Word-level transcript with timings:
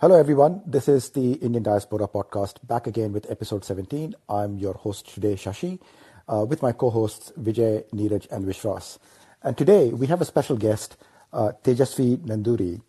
Hello, 0.00 0.18
everyone. 0.18 0.62
This 0.64 0.88
is 0.88 1.10
the 1.10 1.32
Indian 1.44 1.62
Diaspora 1.62 2.08
Podcast, 2.08 2.66
back 2.66 2.86
again 2.86 3.12
with 3.12 3.30
episode 3.30 3.66
17. 3.66 4.14
I'm 4.30 4.56
your 4.56 4.72
host 4.72 5.12
today, 5.12 5.34
Shashi, 5.34 5.78
uh, 6.26 6.46
with 6.48 6.62
my 6.62 6.72
co-hosts 6.72 7.34
Vijay, 7.38 7.84
Neeraj, 7.90 8.26
and 8.30 8.46
Vishwas. 8.46 8.98
And 9.42 9.58
today 9.58 9.90
we 9.90 10.06
have 10.06 10.22
a 10.22 10.24
special 10.24 10.56
guest, 10.56 10.96
uh, 11.34 11.52
Tejaswy 11.62 12.16
Nandury, 12.16 12.80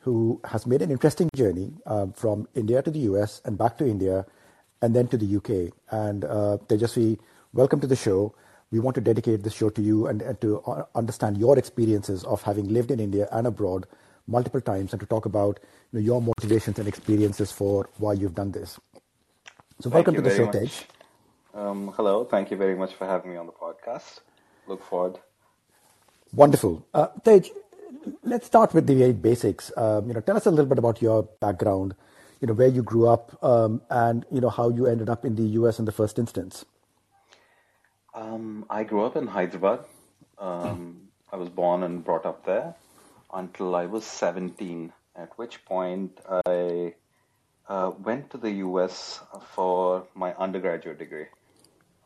who 0.00 0.40
has 0.46 0.66
made 0.66 0.82
an 0.82 0.90
interesting 0.90 1.30
journey 1.32 1.74
um, 1.86 2.12
from 2.12 2.48
India 2.56 2.82
to 2.82 2.90
the 2.90 3.06
US 3.10 3.40
and 3.44 3.56
back 3.56 3.78
to 3.78 3.86
India 3.86 4.26
and 4.82 4.96
then 4.96 5.06
to 5.06 5.16
the 5.16 5.36
UK. 5.36 5.72
And 5.92 6.24
uh, 6.24 6.58
Tejasvi, 6.66 7.20
welcome 7.52 7.78
to 7.78 7.86
the 7.86 7.94
show. 7.94 8.34
We 8.72 8.80
want 8.80 8.96
to 8.96 9.00
dedicate 9.00 9.44
this 9.44 9.54
show 9.54 9.70
to 9.70 9.80
you 9.80 10.08
and, 10.08 10.22
and 10.22 10.40
to 10.40 10.58
uh, 10.62 10.86
understand 10.96 11.38
your 11.38 11.56
experiences 11.56 12.24
of 12.24 12.42
having 12.42 12.66
lived 12.66 12.90
in 12.90 12.98
India 12.98 13.28
and 13.30 13.46
abroad 13.46 13.86
multiple 14.28 14.60
times 14.60 14.92
and 14.92 15.00
to 15.00 15.06
talk 15.06 15.24
about 15.26 15.58
you 15.92 15.98
know, 15.98 16.04
your 16.04 16.22
motivations 16.22 16.78
and 16.78 16.86
experiences 16.86 17.50
for 17.50 17.88
why 17.96 18.12
you've 18.12 18.34
done 18.34 18.52
this. 18.52 18.78
So, 19.80 19.90
welcome 19.90 20.14
to 20.14 20.20
the 20.20 20.34
show. 20.34 20.50
Tej. 20.50 20.70
Um, 21.54 21.92
hello. 21.96 22.24
Thank 22.24 22.50
you 22.50 22.56
very 22.56 22.76
much 22.76 22.94
for 22.94 23.06
having 23.06 23.32
me 23.32 23.36
on 23.36 23.46
the 23.46 23.52
podcast. 23.52 24.20
Look 24.66 24.84
forward. 24.84 25.18
Wonderful. 26.32 26.86
Uh, 26.92 27.08
Tej, 27.24 27.50
let's 28.22 28.46
start 28.46 28.74
with 28.74 28.86
the 28.86 28.94
very 28.94 29.12
basics. 29.12 29.72
Um, 29.76 30.08
you 30.08 30.14
know, 30.14 30.20
tell 30.20 30.36
us 30.36 30.46
a 30.46 30.50
little 30.50 30.66
bit 30.66 30.78
about 30.78 31.00
your 31.00 31.22
background. 31.40 31.94
You 32.40 32.46
know, 32.46 32.54
where 32.54 32.68
you 32.68 32.82
grew 32.82 33.08
up, 33.08 33.42
um, 33.42 33.82
and 33.90 34.24
you 34.30 34.40
know 34.40 34.50
how 34.50 34.68
you 34.68 34.86
ended 34.86 35.08
up 35.08 35.24
in 35.24 35.34
the 35.34 35.42
U.S. 35.60 35.80
in 35.80 35.86
the 35.86 35.92
first 35.92 36.18
instance. 36.18 36.64
Um, 38.14 38.64
I 38.70 38.84
grew 38.84 39.04
up 39.04 39.16
in 39.16 39.26
Hyderabad. 39.26 39.80
Um, 40.38 41.08
I 41.32 41.36
was 41.36 41.48
born 41.48 41.82
and 41.82 42.04
brought 42.04 42.24
up 42.24 42.46
there 42.46 42.74
until 43.32 43.74
I 43.74 43.86
was 43.86 44.04
17, 44.04 44.92
at 45.16 45.36
which 45.36 45.64
point 45.64 46.20
I 46.46 46.94
uh, 47.68 47.92
went 48.02 48.30
to 48.30 48.38
the 48.38 48.50
US 48.66 49.20
for 49.54 50.06
my 50.14 50.34
undergraduate 50.34 50.98
degree. 50.98 51.26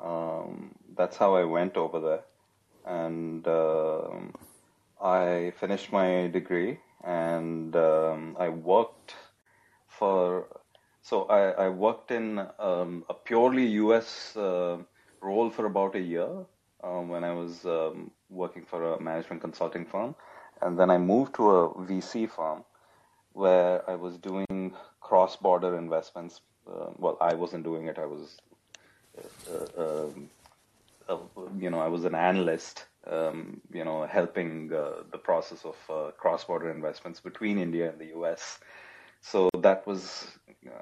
Um, 0.01 0.75
that's 0.97 1.17
how 1.17 1.35
I 1.37 1.45
went 1.45 1.77
over 1.77 2.01
there. 2.01 2.25
And 2.85 3.47
uh, 3.47 4.09
I 5.01 5.53
finished 5.61 5.93
my 5.93 6.29
degree 6.29 6.81
and 7.05 7.75
um, 7.77 8.37
I 8.39 8.49
worked 8.49 9.15
for, 9.87 10.47
so 11.03 11.25
I, 11.25 11.67
I 11.67 11.69
worked 11.69 12.11
in 12.11 12.41
um, 12.59 13.05
a 13.09 13.15
purely 13.15 13.67
US 13.67 14.37
uh, 14.37 14.79
role 15.21 15.51
for 15.51 15.67
about 15.67 15.95
a 15.95 16.01
year 16.01 16.29
um, 16.83 17.09
when 17.09 17.23
I 17.23 17.33
was 17.33 17.65
um, 17.65 18.11
working 18.29 18.65
for 18.65 18.95
a 18.95 19.01
management 19.01 19.41
consulting 19.41 19.87
firm 19.87 20.17
and 20.63 20.79
then 20.79 20.91
I 20.91 20.99
moved 20.99 21.35
to 21.35 21.51
a 21.51 21.75
VC 21.75 22.31
firm 22.31 22.65
where 23.33 23.89
I 23.91 23.95
was 23.95 24.17
doing 24.19 24.75
cross-border 25.01 25.77
investments. 25.77 26.41
Uh, 26.67 26.91
well, 26.97 27.17
I 27.21 27.35
wasn't 27.35 27.65
doing 27.65 27.87
it. 27.87 27.99
I 27.99 28.07
was, 28.07 28.37
uh, 29.19 29.81
uh, 29.83 30.05
um, 30.05 30.31
uh 31.09 31.17
you 31.59 31.71
know, 31.71 31.81
I 31.81 31.89
was 31.89 32.05
an 32.05 32.15
analyst, 32.15 32.85
um, 33.07 33.61
you 33.73 33.85
know, 33.85 34.07
helping 34.07 34.73
uh, 34.73 35.03
the 35.11 35.19
process 35.19 35.65
of 35.65 35.77
uh, 35.91 36.11
cross-border 36.13 36.71
investments 36.71 37.21
between 37.21 37.59
India 37.59 37.91
and 37.91 37.99
the 37.99 38.11
U.S. 38.19 38.61
So 39.21 39.51
that 39.59 39.87
was, 39.87 40.27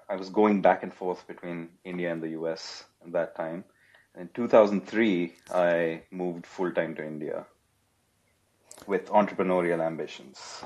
I 0.09 0.17
was 0.17 0.29
going 0.29 0.61
back 0.61 0.83
and 0.83 0.93
forth 0.93 1.27
between 1.27 1.69
India 1.85 2.13
and 2.13 2.23
the 2.23 2.31
U.S. 2.41 2.85
at 3.05 3.13
that 3.13 3.37
time. 3.37 3.65
In 4.19 4.29
2003, 4.35 5.35
I 5.55 6.03
moved 6.11 6.45
full 6.45 6.73
time 6.73 6.95
to 6.97 7.07
India 7.07 7.47
with 8.91 9.07
entrepreneurial 9.07 9.81
ambitions. 9.81 10.65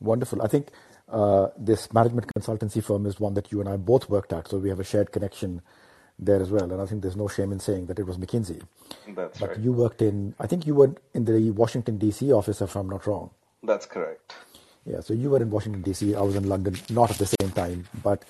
Wonderful. 0.00 0.40
I 0.40 0.46
think 0.46 0.68
uh, 1.08 1.48
this 1.58 1.92
management 1.92 2.32
consultancy 2.32 2.82
firm 2.82 3.04
is 3.04 3.18
one 3.18 3.34
that 3.34 3.50
you 3.50 3.60
and 3.60 3.68
I 3.68 3.76
both 3.76 4.08
worked 4.08 4.32
at, 4.32 4.48
so 4.48 4.58
we 4.58 4.68
have 4.68 4.80
a 4.80 4.84
shared 4.84 5.10
connection 5.10 5.60
there 6.18 6.40
as 6.40 6.50
well. 6.50 6.72
And 6.72 6.80
I 6.80 6.86
think 6.86 7.02
there's 7.02 7.16
no 7.16 7.26
shame 7.28 7.50
in 7.50 7.58
saying 7.58 7.86
that 7.86 7.98
it 7.98 8.06
was 8.06 8.16
McKinsey. 8.18 8.62
That's 9.16 9.40
but 9.40 9.50
right. 9.50 9.58
you 9.58 9.72
worked 9.72 10.00
in, 10.00 10.34
I 10.38 10.46
think 10.46 10.66
you 10.66 10.74
were 10.74 10.94
in 11.12 11.24
the 11.24 11.50
Washington 11.50 11.98
D.C. 11.98 12.32
office, 12.32 12.62
if 12.62 12.76
I'm 12.76 12.88
not 12.88 13.06
wrong. 13.06 13.30
That's 13.64 13.84
correct. 13.84 14.32
Yeah. 14.86 15.00
So 15.00 15.12
you 15.12 15.30
were 15.30 15.42
in 15.42 15.50
Washington 15.50 15.82
D.C. 15.82 16.14
I 16.14 16.20
was 16.20 16.36
in 16.36 16.48
London, 16.48 16.76
not 16.88 17.10
at 17.10 17.18
the 17.18 17.26
same 17.26 17.50
time, 17.50 17.86
but 18.02 18.24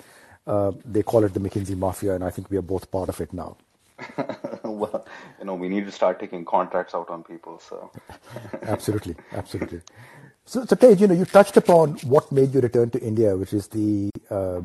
uh, 0.47 0.71
they 0.83 1.03
call 1.03 1.23
it 1.23 1.33
the 1.33 1.39
McKinsey 1.39 1.77
Mafia, 1.77 2.15
and 2.15 2.23
I 2.23 2.31
think 2.31 2.49
we 2.49 2.57
are 2.57 2.63
both 2.63 2.89
part 2.89 3.09
of 3.09 3.21
it 3.21 3.31
now. 3.31 3.55
well, 4.81 5.05
you 5.39 5.45
know, 5.45 5.55
we 5.55 5.69
need 5.69 5.85
to 5.85 5.91
start 5.91 6.19
taking 6.19 6.45
contracts 6.45 6.93
out 6.95 7.09
on 7.09 7.23
people. 7.23 7.59
So, 7.59 7.91
absolutely, 8.63 9.15
absolutely. 9.33 9.81
So, 10.45 10.65
so 10.65 10.75
Tej, 10.75 10.93
you 11.01 11.07
know, 11.07 11.13
you 11.13 11.25
touched 11.25 11.57
upon 11.57 11.93
what 12.15 12.31
made 12.31 12.53
you 12.53 12.61
return 12.61 12.89
to 12.91 12.99
India, 12.99 13.37
which 13.37 13.53
is 13.53 13.67
the 13.67 14.09
uh, 14.29 14.61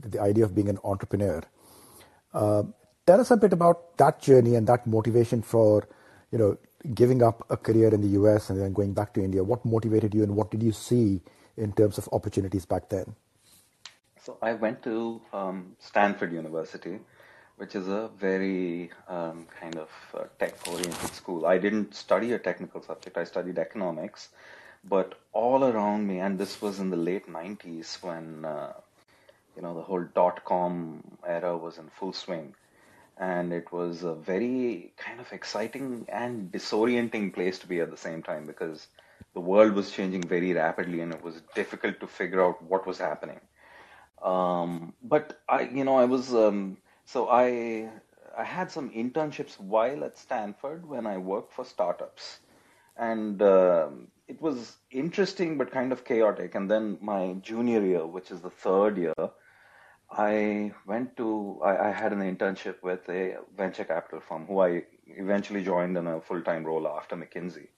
the 0.00 0.20
idea 0.20 0.44
of 0.44 0.54
being 0.54 0.68
an 0.68 0.78
entrepreneur. 0.84 1.42
Uh, 2.32 2.62
tell 3.06 3.20
us 3.20 3.30
a 3.30 3.36
bit 3.36 3.52
about 3.52 3.96
that 3.98 4.20
journey 4.20 4.54
and 4.54 4.66
that 4.66 4.86
motivation 4.86 5.42
for, 5.42 5.88
you 6.30 6.38
know, 6.38 6.56
giving 6.94 7.22
up 7.22 7.44
a 7.50 7.56
career 7.56 7.92
in 7.92 8.00
the 8.00 8.12
US 8.20 8.50
and 8.50 8.60
then 8.60 8.72
going 8.72 8.92
back 8.92 9.12
to 9.14 9.22
India. 9.22 9.42
What 9.42 9.64
motivated 9.64 10.14
you, 10.14 10.22
and 10.22 10.36
what 10.36 10.50
did 10.50 10.62
you 10.62 10.72
see 10.72 11.20
in 11.56 11.72
terms 11.72 11.98
of 11.98 12.08
opportunities 12.12 12.66
back 12.66 12.88
then? 12.88 13.14
So 14.22 14.38
I 14.42 14.54
went 14.54 14.82
to 14.82 15.20
um, 15.32 15.76
Stanford 15.78 16.32
University 16.32 16.98
which 17.56 17.74
is 17.74 17.88
a 17.88 18.10
very 18.18 18.90
um, 19.08 19.46
kind 19.60 19.76
of 19.76 19.88
uh, 20.14 20.24
tech-oriented 20.38 21.12
school. 21.14 21.46
I 21.46 21.58
didn't 21.58 21.94
study 21.94 22.32
a 22.32 22.38
technical 22.38 22.82
subject. 22.82 23.16
I 23.16 23.24
studied 23.24 23.58
economics, 23.58 24.28
but 24.84 25.14
all 25.32 25.64
around 25.64 26.06
me, 26.06 26.20
and 26.20 26.38
this 26.38 26.60
was 26.60 26.80
in 26.80 26.90
the 26.90 26.96
late 26.96 27.26
'90s 27.28 28.02
when 28.02 28.44
uh, 28.44 28.72
you 29.56 29.62
know 29.62 29.74
the 29.74 29.82
whole 29.82 30.04
dot-com 30.14 31.02
era 31.26 31.56
was 31.56 31.78
in 31.78 31.88
full 31.88 32.12
swing, 32.12 32.54
and 33.16 33.52
it 33.52 33.72
was 33.72 34.02
a 34.02 34.14
very 34.14 34.92
kind 34.96 35.18
of 35.18 35.32
exciting 35.32 36.06
and 36.08 36.52
disorienting 36.52 37.32
place 37.32 37.58
to 37.60 37.66
be 37.66 37.80
at 37.80 37.90
the 37.90 37.96
same 37.96 38.22
time 38.22 38.46
because 38.46 38.88
the 39.32 39.40
world 39.40 39.72
was 39.72 39.90
changing 39.90 40.22
very 40.22 40.52
rapidly, 40.52 41.00
and 41.00 41.12
it 41.12 41.22
was 41.22 41.40
difficult 41.54 42.00
to 42.00 42.06
figure 42.06 42.42
out 42.42 42.62
what 42.62 42.86
was 42.86 42.98
happening. 42.98 43.40
Um, 44.22 44.94
but 45.02 45.40
I, 45.48 45.62
you 45.62 45.84
know, 45.84 45.96
I 45.96 46.04
was 46.04 46.34
um, 46.34 46.78
so 47.06 47.28
I 47.30 47.90
I 48.36 48.44
had 48.44 48.70
some 48.70 48.90
internships 48.90 49.58
while 49.58 50.04
at 50.04 50.18
Stanford 50.18 50.86
when 50.86 51.06
I 51.06 51.16
worked 51.16 51.54
for 51.54 51.64
startups, 51.64 52.40
and 52.96 53.40
uh, 53.40 53.88
it 54.28 54.42
was 54.42 54.76
interesting 54.90 55.56
but 55.56 55.70
kind 55.70 55.92
of 55.92 56.04
chaotic. 56.04 56.54
And 56.54 56.70
then 56.70 56.98
my 57.00 57.34
junior 57.40 57.82
year, 57.84 58.06
which 58.06 58.30
is 58.30 58.42
the 58.42 58.50
third 58.50 58.98
year, 58.98 59.14
I 60.10 60.72
went 60.86 61.16
to 61.18 61.60
I, 61.64 61.88
I 61.88 61.90
had 61.92 62.12
an 62.12 62.20
internship 62.20 62.82
with 62.82 63.08
a 63.08 63.38
venture 63.56 63.84
capital 63.84 64.20
firm 64.20 64.46
who 64.46 64.60
I 64.60 64.84
eventually 65.06 65.64
joined 65.64 65.96
in 65.96 66.06
a 66.06 66.20
full 66.20 66.42
time 66.42 66.64
role 66.64 66.88
after 66.88 67.16
McKinsey, 67.16 67.68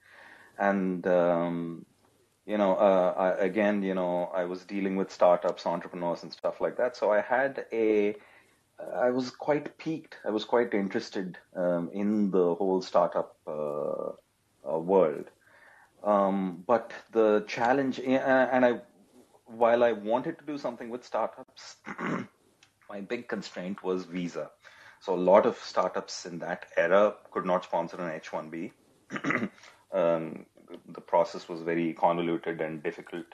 and 0.59 1.07
um, 1.07 1.87
you 2.47 2.57
know, 2.57 2.77
uh, 2.77 3.15
I, 3.17 3.45
again, 3.45 3.83
you 3.83 3.95
know, 3.95 4.31
I 4.35 4.45
was 4.45 4.65
dealing 4.65 4.97
with 4.97 5.13
startups, 5.13 5.67
entrepreneurs, 5.67 6.23
and 6.23 6.33
stuff 6.33 6.63
like 6.63 6.79
that. 6.79 6.97
So 6.97 7.13
I 7.13 7.21
had 7.21 7.67
a 7.73 8.17
I 8.97 9.11
was 9.11 9.31
quite 9.31 9.77
piqued. 9.79 10.17
I 10.25 10.31
was 10.31 10.45
quite 10.45 10.73
interested 10.75 11.39
um, 11.57 11.91
in 11.93 12.31
the 12.31 12.55
whole 12.55 12.81
startup 12.81 13.37
uh, 13.47 14.11
uh, 14.69 14.79
world. 14.79 15.27
Um, 16.05 16.63
but 16.67 16.93
the 17.13 17.45
challenge, 17.49 17.99
and 17.99 18.65
I, 18.65 18.81
while 19.47 19.83
I 19.83 19.93
wanted 19.93 20.39
to 20.39 20.45
do 20.45 20.59
something 20.59 20.91
with 20.91 21.05
startups, 21.05 21.77
my 22.89 23.01
big 23.01 23.29
constraint 23.29 23.83
was 23.83 24.05
visa. 24.05 24.51
So 25.01 25.15
a 25.15 25.17
lot 25.17 25.47
of 25.47 25.57
startups 25.59 26.27
in 26.27 26.39
that 26.41 26.67
era 26.77 27.15
could 27.31 27.47
not 27.47 27.65
sponsor 27.65 28.01
an 28.01 28.13
H-1B. 28.15 28.73
um, 29.93 30.47
the 30.89 31.01
process 31.01 31.49
was 31.49 31.63
very 31.63 31.93
convoluted 31.95 32.61
and 32.61 32.83
difficult, 32.83 33.27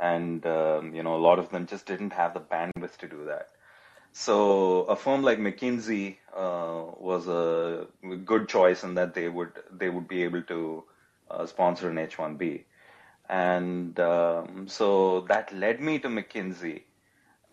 and 0.00 0.44
um, 0.46 0.94
you 0.94 1.02
know 1.02 1.14
a 1.14 1.24
lot 1.28 1.38
of 1.38 1.50
them 1.50 1.66
just 1.66 1.86
didn't 1.86 2.12
have 2.12 2.34
the 2.34 2.40
bandwidth 2.40 2.96
to 2.98 3.08
do 3.08 3.24
that. 3.26 3.48
So 4.12 4.82
a 4.84 4.96
firm 4.96 5.22
like 5.22 5.38
McKinsey 5.38 6.16
uh, 6.36 6.84
was 6.98 7.28
a 7.28 7.86
good 8.24 8.48
choice 8.48 8.84
in 8.84 8.94
that 8.94 9.14
they 9.14 9.28
would 9.28 9.52
they 9.70 9.88
would 9.88 10.06
be 10.06 10.22
able 10.22 10.42
to 10.42 10.84
uh, 11.30 11.46
sponsor 11.46 11.88
an 11.88 11.96
H-1B, 11.98 12.64
and 13.30 13.98
um, 13.98 14.68
so 14.68 15.22
that 15.28 15.52
led 15.54 15.80
me 15.80 15.98
to 16.00 16.08
McKinsey. 16.08 16.82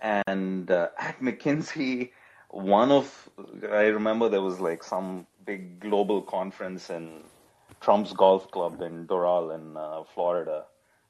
And 0.02 0.70
uh, 0.70 0.90
at 0.98 1.22
McKinsey, 1.22 2.12
one 2.50 2.92
of 2.92 3.30
I 3.72 3.86
remember 3.88 4.28
there 4.28 4.42
was 4.42 4.60
like 4.60 4.84
some 4.84 5.28
big 5.46 5.80
global 5.80 6.22
conference 6.22 6.90
in 6.90 7.24
Trump's 7.80 8.12
Golf 8.12 8.52
Club 8.52 8.82
in 8.82 9.08
Doral 9.08 9.56
in 9.56 9.78
uh, 9.78 10.04
Florida, 10.14 10.66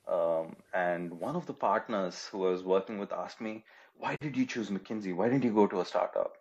um, 0.08 0.56
and 0.76 1.20
one 1.20 1.36
of 1.36 1.48
the 1.48 1.54
partners 1.54 2.28
who 2.32 2.46
I 2.46 2.52
was 2.52 2.64
working 2.64 3.00
with 3.00 3.12
asked 3.12 3.42
me 3.42 3.64
why 4.00 4.16
did 4.22 4.38
you 4.38 4.46
choose 4.46 4.70
McKinsey? 4.70 5.16
Why 5.16 5.30
didn't 5.30 5.44
you 5.44 5.54
go 5.54 5.68
to 5.68 5.82
a 5.82 5.86
startup? 5.86 6.38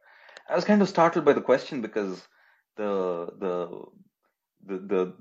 I 0.49 0.55
was 0.57 0.65
kind 0.65 0.81
of 0.83 0.89
startled 0.89 1.25
by 1.25 1.35
the 1.35 1.43
question 1.43 1.83
because 1.83 2.27
the 2.77 3.29
the 3.39 3.85
the 4.67 4.79
the 4.79 5.15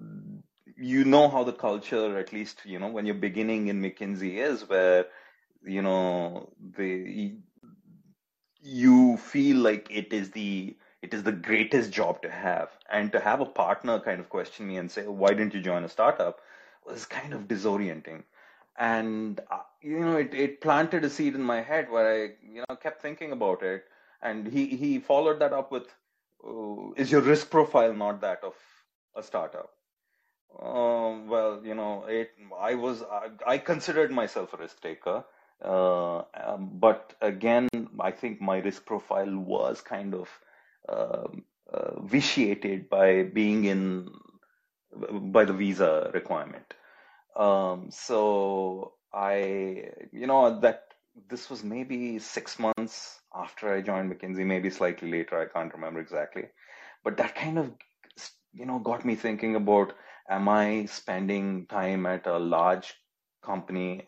you 0.77 1.03
know 1.05 1.27
how 1.29 1.43
the 1.43 1.53
culture, 1.53 2.17
at 2.17 2.31
least 2.33 2.61
you 2.65 2.79
know 2.79 2.89
when 2.89 3.05
you're 3.05 3.15
beginning 3.15 3.67
in 3.67 3.81
McKinsey, 3.81 4.35
is 4.37 4.69
where 4.69 5.05
you 5.63 5.81
know, 5.81 6.49
the 6.77 7.35
you 8.61 9.17
feel 9.17 9.57
like 9.57 9.87
it 9.91 10.13
is 10.13 10.31
the 10.31 10.77
it 11.01 11.13
is 11.13 11.23
the 11.23 11.31
greatest 11.31 11.91
job 11.91 12.21
to 12.23 12.29
have, 12.31 12.69
and 12.89 13.11
to 13.11 13.19
have 13.19 13.41
a 13.41 13.45
partner 13.45 13.99
kind 13.99 14.19
of 14.19 14.29
question 14.29 14.67
me 14.67 14.77
and 14.77 14.91
say, 14.91 15.07
"Why 15.07 15.33
didn't 15.33 15.53
you 15.53 15.61
join 15.61 15.83
a 15.83 15.89
startup?" 15.89 16.41
was 16.85 17.05
kind 17.05 17.33
of 17.33 17.47
disorienting, 17.47 18.23
and 18.77 19.39
uh, 19.51 19.61
you 19.81 19.99
know, 19.99 20.17
it 20.17 20.33
it 20.33 20.61
planted 20.61 21.03
a 21.05 21.09
seed 21.09 21.35
in 21.35 21.41
my 21.43 21.61
head 21.61 21.89
where 21.89 22.07
I 22.13 22.17
you 22.43 22.63
know 22.67 22.75
kept 22.75 23.01
thinking 23.01 23.31
about 23.31 23.63
it, 23.63 23.85
and 24.21 24.47
he 24.47 24.67
he 24.67 24.99
followed 24.99 25.39
that 25.39 25.53
up 25.53 25.71
with, 25.71 25.87
oh, 26.43 26.93
"Is 26.97 27.11
your 27.11 27.21
risk 27.21 27.49
profile 27.49 27.93
not 27.93 28.21
that 28.21 28.43
of 28.43 28.55
a 29.15 29.23
startup?" 29.23 29.71
Um, 30.59 31.27
well, 31.27 31.61
you 31.63 31.75
know, 31.75 32.05
it. 32.07 32.31
I 32.57 32.75
was. 32.75 33.03
I, 33.03 33.29
I 33.45 33.57
considered 33.57 34.11
myself 34.11 34.53
a 34.53 34.57
risk 34.57 34.81
taker, 34.81 35.23
uh, 35.63 36.23
um, 36.33 36.69
but 36.73 37.13
again, 37.21 37.69
I 37.99 38.11
think 38.11 38.41
my 38.41 38.57
risk 38.59 38.85
profile 38.85 39.37
was 39.37 39.81
kind 39.81 40.15
of 40.15 40.29
um, 40.89 41.43
uh, 41.71 42.01
vitiated 42.01 42.89
by 42.89 43.23
being 43.23 43.65
in 43.65 44.09
by 45.33 45.45
the 45.45 45.53
visa 45.53 46.09
requirement. 46.13 46.73
Um, 47.37 47.89
so 47.91 48.93
I, 49.13 49.91
you 50.11 50.27
know, 50.27 50.59
that 50.61 50.85
this 51.29 51.49
was 51.49 51.63
maybe 51.63 52.19
six 52.19 52.59
months 52.59 53.19
after 53.35 53.73
I 53.73 53.81
joined 53.81 54.11
McKinsey, 54.11 54.45
maybe 54.45 54.69
slightly 54.69 55.11
later. 55.11 55.39
I 55.39 55.45
can't 55.45 55.73
remember 55.73 55.99
exactly, 55.99 56.45
but 57.03 57.17
that 57.17 57.35
kind 57.35 57.59
of, 57.59 57.71
you 58.53 58.65
know, 58.65 58.79
got 58.79 59.05
me 59.05 59.15
thinking 59.15 59.55
about 59.55 59.93
am 60.29 60.49
I 60.49 60.85
spending 60.85 61.67
time 61.67 62.05
at 62.05 62.27
a 62.27 62.37
large 62.37 62.93
company 63.43 64.07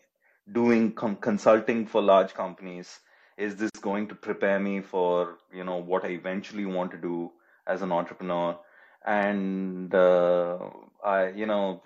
doing 0.52 0.92
com- 0.92 1.16
consulting 1.16 1.86
for 1.86 2.02
large 2.02 2.34
companies? 2.34 2.98
Is 3.38 3.56
this 3.56 3.70
going 3.80 4.08
to 4.08 4.14
prepare 4.14 4.60
me 4.60 4.80
for 4.80 5.38
you 5.52 5.64
know 5.64 5.76
what 5.76 6.04
I 6.04 6.08
eventually 6.08 6.66
want 6.66 6.90
to 6.92 6.98
do 6.98 7.32
as 7.66 7.82
an 7.82 7.92
entrepreneur? 7.92 8.58
And 9.06 9.94
uh, 9.94 10.58
I 11.04 11.28
you 11.30 11.46
know 11.46 11.82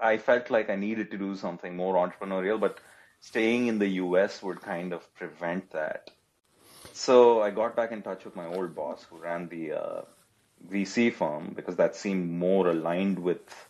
I 0.00 0.18
felt 0.18 0.50
like 0.50 0.70
I 0.70 0.76
needed 0.76 1.10
to 1.10 1.18
do 1.18 1.36
something 1.36 1.76
more 1.76 1.94
entrepreneurial, 1.94 2.60
but 2.60 2.78
staying 3.20 3.66
in 3.66 3.78
the 3.78 3.88
US 4.04 4.42
would 4.42 4.60
kind 4.60 4.92
of 4.92 5.12
prevent 5.14 5.70
that. 5.70 6.10
So 6.92 7.42
I 7.42 7.50
got 7.50 7.76
back 7.76 7.92
in 7.92 8.02
touch 8.02 8.24
with 8.24 8.36
my 8.36 8.46
old 8.46 8.74
boss 8.74 9.04
who 9.08 9.18
ran 9.18 9.48
the 9.48 9.72
uh, 9.72 10.02
VC 10.70 11.12
firm 11.12 11.52
because 11.54 11.76
that 11.76 11.96
seemed 11.96 12.30
more 12.30 12.68
aligned 12.68 13.18
with 13.18 13.68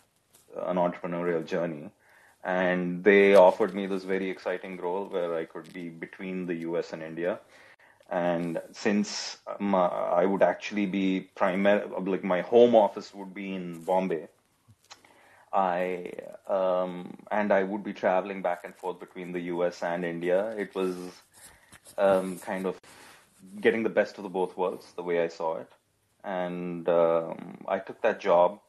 uh, 0.55 0.65
an 0.65 0.77
entrepreneurial 0.77 1.45
journey. 1.45 1.89
And 2.43 3.03
they 3.03 3.35
offered 3.35 3.73
me 3.73 3.87
this 3.87 4.03
very 4.03 4.29
exciting 4.29 4.77
role 4.77 5.05
where 5.05 5.35
I 5.35 5.45
could 5.45 5.71
be 5.73 5.89
between 5.89 6.45
the 6.45 6.55
US 6.69 6.93
and 6.93 7.03
India. 7.03 7.39
And 8.09 8.61
since 8.71 9.37
my, 9.59 9.87
I 9.87 10.25
would 10.25 10.41
actually 10.41 10.85
be 10.85 11.29
primary, 11.35 11.85
like 11.99 12.23
my 12.23 12.41
home 12.41 12.73
office 12.75 13.13
would 13.13 13.33
be 13.33 13.53
in 13.53 13.83
Bombay, 13.83 14.29
I 15.57 16.11
um, 16.47 17.17
and 17.31 17.51
I 17.51 17.63
would 17.63 17.83
be 17.83 17.93
traveling 17.93 18.43
back 18.43 18.61
and 18.63 18.75
forth 18.75 18.99
between 18.99 19.31
the 19.31 19.41
US 19.53 19.81
and 19.81 20.05
India. 20.05 20.49
It 20.51 20.75
was 20.75 20.95
um, 21.97 22.37
kind 22.37 22.67
of 22.67 22.79
getting 23.59 23.81
the 23.81 23.89
best 23.89 24.17
of 24.17 24.23
the 24.23 24.29
both 24.29 24.55
worlds, 24.55 24.93
the 24.95 25.01
way 25.03 25.23
I 25.23 25.27
saw 25.27 25.57
it. 25.57 25.71
And 26.23 26.87
um, 26.87 27.57
I 27.67 27.79
took 27.79 28.01
that 28.03 28.19
job 28.19 28.59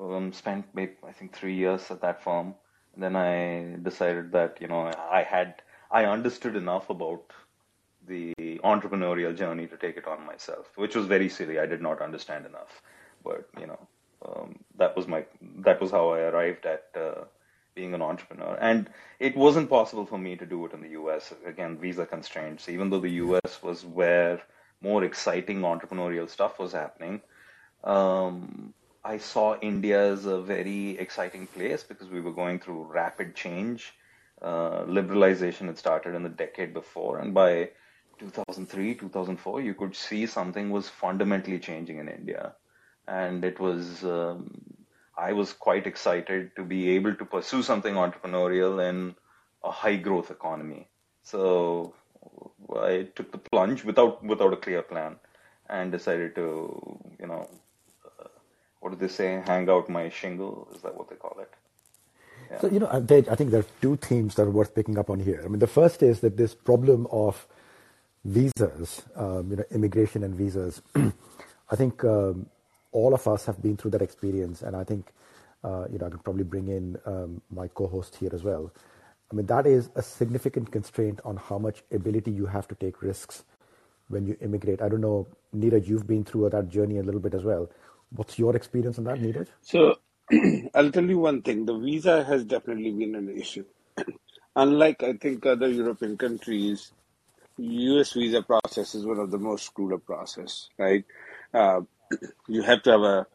um, 0.00 0.32
spent 0.32 0.64
maybe 0.72 0.92
I 1.06 1.12
think 1.12 1.34
three 1.34 1.54
years 1.54 1.90
at 1.90 2.00
that 2.00 2.22
firm. 2.22 2.54
And 2.94 3.02
then 3.02 3.14
I 3.14 3.76
decided 3.82 4.32
that 4.32 4.58
you 4.62 4.68
know 4.68 4.90
I 5.10 5.22
had 5.22 5.62
I 5.90 6.06
understood 6.06 6.56
enough 6.56 6.88
about 6.88 7.32
the 8.06 8.32
entrepreneurial 8.64 9.36
journey 9.36 9.66
to 9.66 9.76
take 9.76 9.98
it 9.98 10.06
on 10.06 10.24
myself, 10.24 10.72
which 10.76 10.96
was 10.96 11.04
very 11.04 11.28
silly. 11.28 11.58
I 11.58 11.66
did 11.66 11.82
not 11.82 12.00
understand 12.00 12.46
enough, 12.46 12.80
but 13.22 13.46
you 13.60 13.66
know 13.66 13.88
um, 14.24 14.58
that 14.76 14.96
was 14.96 15.06
my 15.06 15.24
that 15.58 15.80
was 15.80 15.90
how 15.90 16.10
I 16.10 16.20
arrived 16.20 16.66
at 16.66 16.86
uh, 16.96 17.24
being 17.74 17.94
an 17.94 18.02
entrepreneur. 18.02 18.58
And 18.60 18.90
it 19.20 19.36
wasn't 19.36 19.70
possible 19.70 20.06
for 20.06 20.18
me 20.18 20.36
to 20.36 20.46
do 20.46 20.66
it 20.66 20.72
in 20.72 20.80
the 20.80 20.90
U.S. 21.00 21.32
Again, 21.46 21.78
visa 21.78 22.06
constraints. 22.06 22.68
Even 22.68 22.90
though 22.90 23.00
the 23.00 23.18
U.S. 23.26 23.62
was 23.62 23.84
where 23.84 24.40
more 24.80 25.04
exciting 25.04 25.60
entrepreneurial 25.60 26.28
stuff 26.28 26.58
was 26.58 26.72
happening. 26.72 27.20
Um, 27.84 28.74
I 29.04 29.18
saw 29.18 29.58
India 29.60 30.12
as 30.12 30.26
a 30.26 30.40
very 30.40 30.98
exciting 30.98 31.46
place 31.46 31.82
because 31.82 32.08
we 32.08 32.20
were 32.20 32.32
going 32.32 32.58
through 32.58 32.84
rapid 32.84 33.34
change. 33.34 33.94
Uh, 34.40 34.84
liberalization 34.84 35.66
had 35.66 35.78
started 35.78 36.14
in 36.14 36.22
the 36.22 36.28
decade 36.28 36.72
before, 36.72 37.18
and 37.18 37.34
by 37.34 37.70
2003, 38.20 38.94
2004, 38.94 39.60
you 39.60 39.74
could 39.74 39.96
see 39.96 40.26
something 40.26 40.70
was 40.70 40.88
fundamentally 40.88 41.58
changing 41.58 41.98
in 41.98 42.08
India. 42.08 42.54
And 43.08 43.44
it 43.44 43.58
was, 43.58 44.04
um, 44.04 44.50
I 45.16 45.32
was 45.32 45.52
quite 45.52 45.86
excited 45.86 46.54
to 46.56 46.62
be 46.62 46.90
able 46.90 47.14
to 47.14 47.24
pursue 47.24 47.62
something 47.62 47.94
entrepreneurial 47.94 48.86
in 48.88 49.14
a 49.64 49.70
high 49.70 49.96
growth 49.96 50.30
economy. 50.30 50.88
So 51.22 51.94
I 52.78 53.08
took 53.14 53.32
the 53.32 53.38
plunge 53.38 53.84
without, 53.84 54.22
without 54.22 54.52
a 54.52 54.56
clear 54.56 54.82
plan 54.82 55.16
and 55.68 55.90
decided 55.90 56.34
to, 56.34 57.00
you 57.18 57.26
know, 57.26 57.48
what 58.80 58.90
do 58.90 58.96
they 58.96 59.12
say? 59.12 59.42
Hang 59.46 59.68
out 59.68 59.88
my 59.88 60.08
shingle. 60.08 60.68
Is 60.74 60.82
that 60.82 60.96
what 60.96 61.08
they 61.08 61.16
call 61.16 61.36
it? 61.40 61.50
Yeah. 62.50 62.60
So, 62.60 62.68
you 62.68 62.78
know, 62.78 62.88
I 62.88 63.00
think 63.36 63.50
there 63.50 63.60
are 63.60 63.66
two 63.82 63.96
themes 63.96 64.34
that 64.36 64.42
are 64.42 64.50
worth 64.50 64.74
picking 64.74 64.98
up 64.98 65.10
on 65.10 65.20
here. 65.20 65.42
I 65.44 65.48
mean, 65.48 65.58
the 65.58 65.66
first 65.66 66.02
is 66.02 66.20
that 66.20 66.36
this 66.36 66.54
problem 66.54 67.06
of 67.10 67.46
visas, 68.24 69.02
um, 69.16 69.50
you 69.50 69.56
know, 69.56 69.64
immigration 69.70 70.22
and 70.22 70.34
visas, 70.34 70.80
I 70.94 71.76
think 71.76 72.04
um, 72.04 72.46
all 72.92 73.14
of 73.14 73.26
us 73.28 73.46
have 73.46 73.62
been 73.62 73.76
through 73.76 73.92
that 73.92 74.02
experience. 74.02 74.62
And 74.62 74.76
I 74.76 74.84
think, 74.84 75.12
uh, 75.64 75.86
you 75.90 75.98
know, 75.98 76.06
I 76.06 76.10
could 76.10 76.24
probably 76.24 76.44
bring 76.44 76.68
in 76.68 76.98
um, 77.06 77.42
my 77.50 77.68
co 77.68 77.86
host 77.86 78.16
here 78.16 78.30
as 78.32 78.42
well. 78.42 78.72
I 79.30 79.34
mean, 79.34 79.46
that 79.46 79.66
is 79.66 79.90
a 79.94 80.02
significant 80.02 80.72
constraint 80.72 81.20
on 81.24 81.36
how 81.36 81.58
much 81.58 81.82
ability 81.92 82.30
you 82.30 82.46
have 82.46 82.66
to 82.68 82.74
take 82.74 83.02
risks 83.02 83.44
when 84.08 84.26
you 84.26 84.36
immigrate. 84.40 84.80
I 84.80 84.88
don't 84.88 85.02
know, 85.02 85.26
Neeraj, 85.54 85.86
you've 85.86 86.06
been 86.06 86.24
through 86.24 86.48
that 86.50 86.68
journey 86.68 86.98
a 86.98 87.02
little 87.02 87.20
bit 87.20 87.34
as 87.34 87.44
well. 87.44 87.70
What's 88.10 88.38
your 88.38 88.56
experience 88.56 88.98
on 88.98 89.04
that, 89.04 89.18
Neeraj? 89.18 89.48
So 89.60 89.96
I'll 90.74 90.90
tell 90.90 91.04
you 91.04 91.18
one 91.18 91.42
thing. 91.42 91.66
The 91.66 91.76
visa 91.76 92.24
has 92.24 92.44
definitely 92.44 92.90
been 92.92 93.14
an 93.14 93.28
issue. 93.36 93.64
Unlike, 94.56 95.02
I 95.02 95.12
think, 95.14 95.44
other 95.44 95.68
European 95.68 96.16
countries, 96.16 96.92
U.S. 97.58 98.12
visa 98.12 98.42
process 98.42 98.94
is 98.94 99.04
one 99.04 99.18
of 99.18 99.30
the 99.30 99.38
most 99.38 99.66
screwed 99.66 99.92
up 99.92 100.06
process, 100.06 100.68
right? 100.78 101.04
Uh, 101.52 101.82
you 102.46 102.62
have 102.62 102.82
to 102.82 102.90
have 102.90 103.00
a 103.00 103.26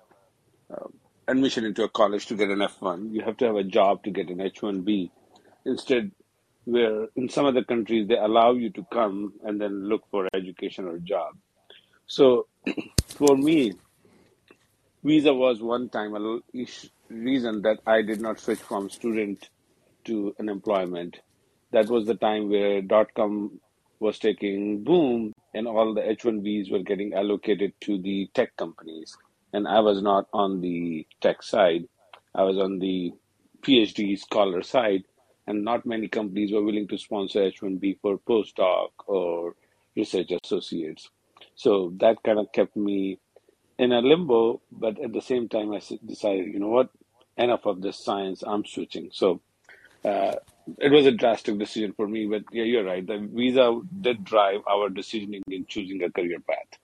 uh, 0.74 0.88
admission 1.28 1.66
into 1.66 1.84
a 1.84 1.90
college 1.90 2.26
to 2.28 2.36
get 2.36 2.50
an 2.50 2.60
F1. 2.60 3.14
You 3.14 3.22
have 3.22 3.38
to 3.38 3.46
have 3.46 3.56
a 3.56 3.64
job 3.64 4.04
to 4.04 4.12
get 4.12 4.30
an 4.30 4.38
H1B. 4.38 5.10
Instead, 5.66 6.12
where 6.66 7.08
in 7.16 7.30
some 7.30 7.46
other 7.46 7.64
countries 7.64 8.08
they 8.08 8.18
allow 8.18 8.54
you 8.54 8.70
to 8.72 8.86
come 8.92 9.34
and 9.44 9.60
then 9.60 9.88
look 9.88 10.04
for 10.10 10.28
education 10.34 10.86
or 10.86 10.98
job. 11.00 11.36
So 12.08 12.48
for 13.08 13.36
me, 13.36 13.74
visa 15.04 15.34
was 15.34 15.62
one 15.62 15.90
time 15.90 16.16
a 16.16 16.40
reason 17.10 17.62
that 17.64 17.80
I 17.86 18.02
did 18.02 18.22
not 18.22 18.40
switch 18.40 18.60
from 18.60 18.90
student 18.90 19.50
to 20.06 20.36
an 20.40 20.50
employment. 20.50 21.20
That 21.72 21.88
was 21.88 22.06
the 22.06 22.16
time 22.16 22.50
where 22.50 22.82
dot 22.82 23.14
com 23.16 23.60
was 24.00 24.20
taking 24.20 24.84
boom 24.84 25.33
and 25.54 25.68
all 25.68 25.94
the 25.94 26.02
H1Bs 26.02 26.72
were 26.72 26.80
getting 26.84 27.14
allocated 27.14 27.74
to 27.82 28.02
the 28.02 28.30
tech 28.34 28.56
companies. 28.58 29.18
And 29.54 29.68
I 29.68 29.80
was 29.80 30.02
not 30.02 30.28
on 30.34 30.62
the 30.62 31.06
tech 31.22 31.44
side. 31.44 31.88
I 32.34 32.44
was 32.44 32.58
on 32.58 32.80
the 32.80 33.14
PhD 33.62 34.18
scholar 34.20 34.64
side, 34.64 35.04
and 35.48 35.64
not 35.64 35.86
many 35.86 36.08
companies 36.08 36.52
were 36.52 36.64
willing 36.64 36.88
to 36.88 36.98
sponsor 36.98 37.40
H1B 37.42 38.00
for 38.02 38.18
postdoc 38.18 38.90
or 39.06 39.56
research 39.96 40.32
associates. 40.44 41.10
So 41.56 41.94
that 41.98 42.24
kind 42.24 42.40
of 42.40 42.52
kept 42.52 42.76
me 42.76 43.20
in 43.78 43.92
a 43.92 44.00
limbo, 44.00 44.62
but 44.72 45.00
at 45.00 45.14
the 45.14 45.22
same 45.22 45.50
time, 45.50 45.72
I 45.72 45.82
decided, 46.06 46.54
you 46.54 46.60
know 46.60 46.70
what, 46.70 46.90
enough 47.38 47.66
of 47.66 47.82
this 47.82 48.04
science, 48.04 48.44
I'm 48.46 48.66
switching. 48.66 49.10
So 49.12 49.42
uh, 50.06 50.34
it 50.80 50.92
was 50.92 51.06
a 51.06 51.12
drastic 51.12 51.58
decision 51.58 51.94
for 51.94 52.08
me, 52.08 52.26
but 52.26 52.44
yeah, 52.52 52.64
you're 52.64 52.84
right. 52.84 53.06
The 53.06 53.18
visa 53.32 53.82
did 54.02 54.24
drive 54.24 54.62
our 54.70 54.90
decisioning 54.90 55.42
in 55.50 55.66
choosing 55.66 56.02
a 56.04 56.12
career 56.12 56.40
path. 56.40 56.80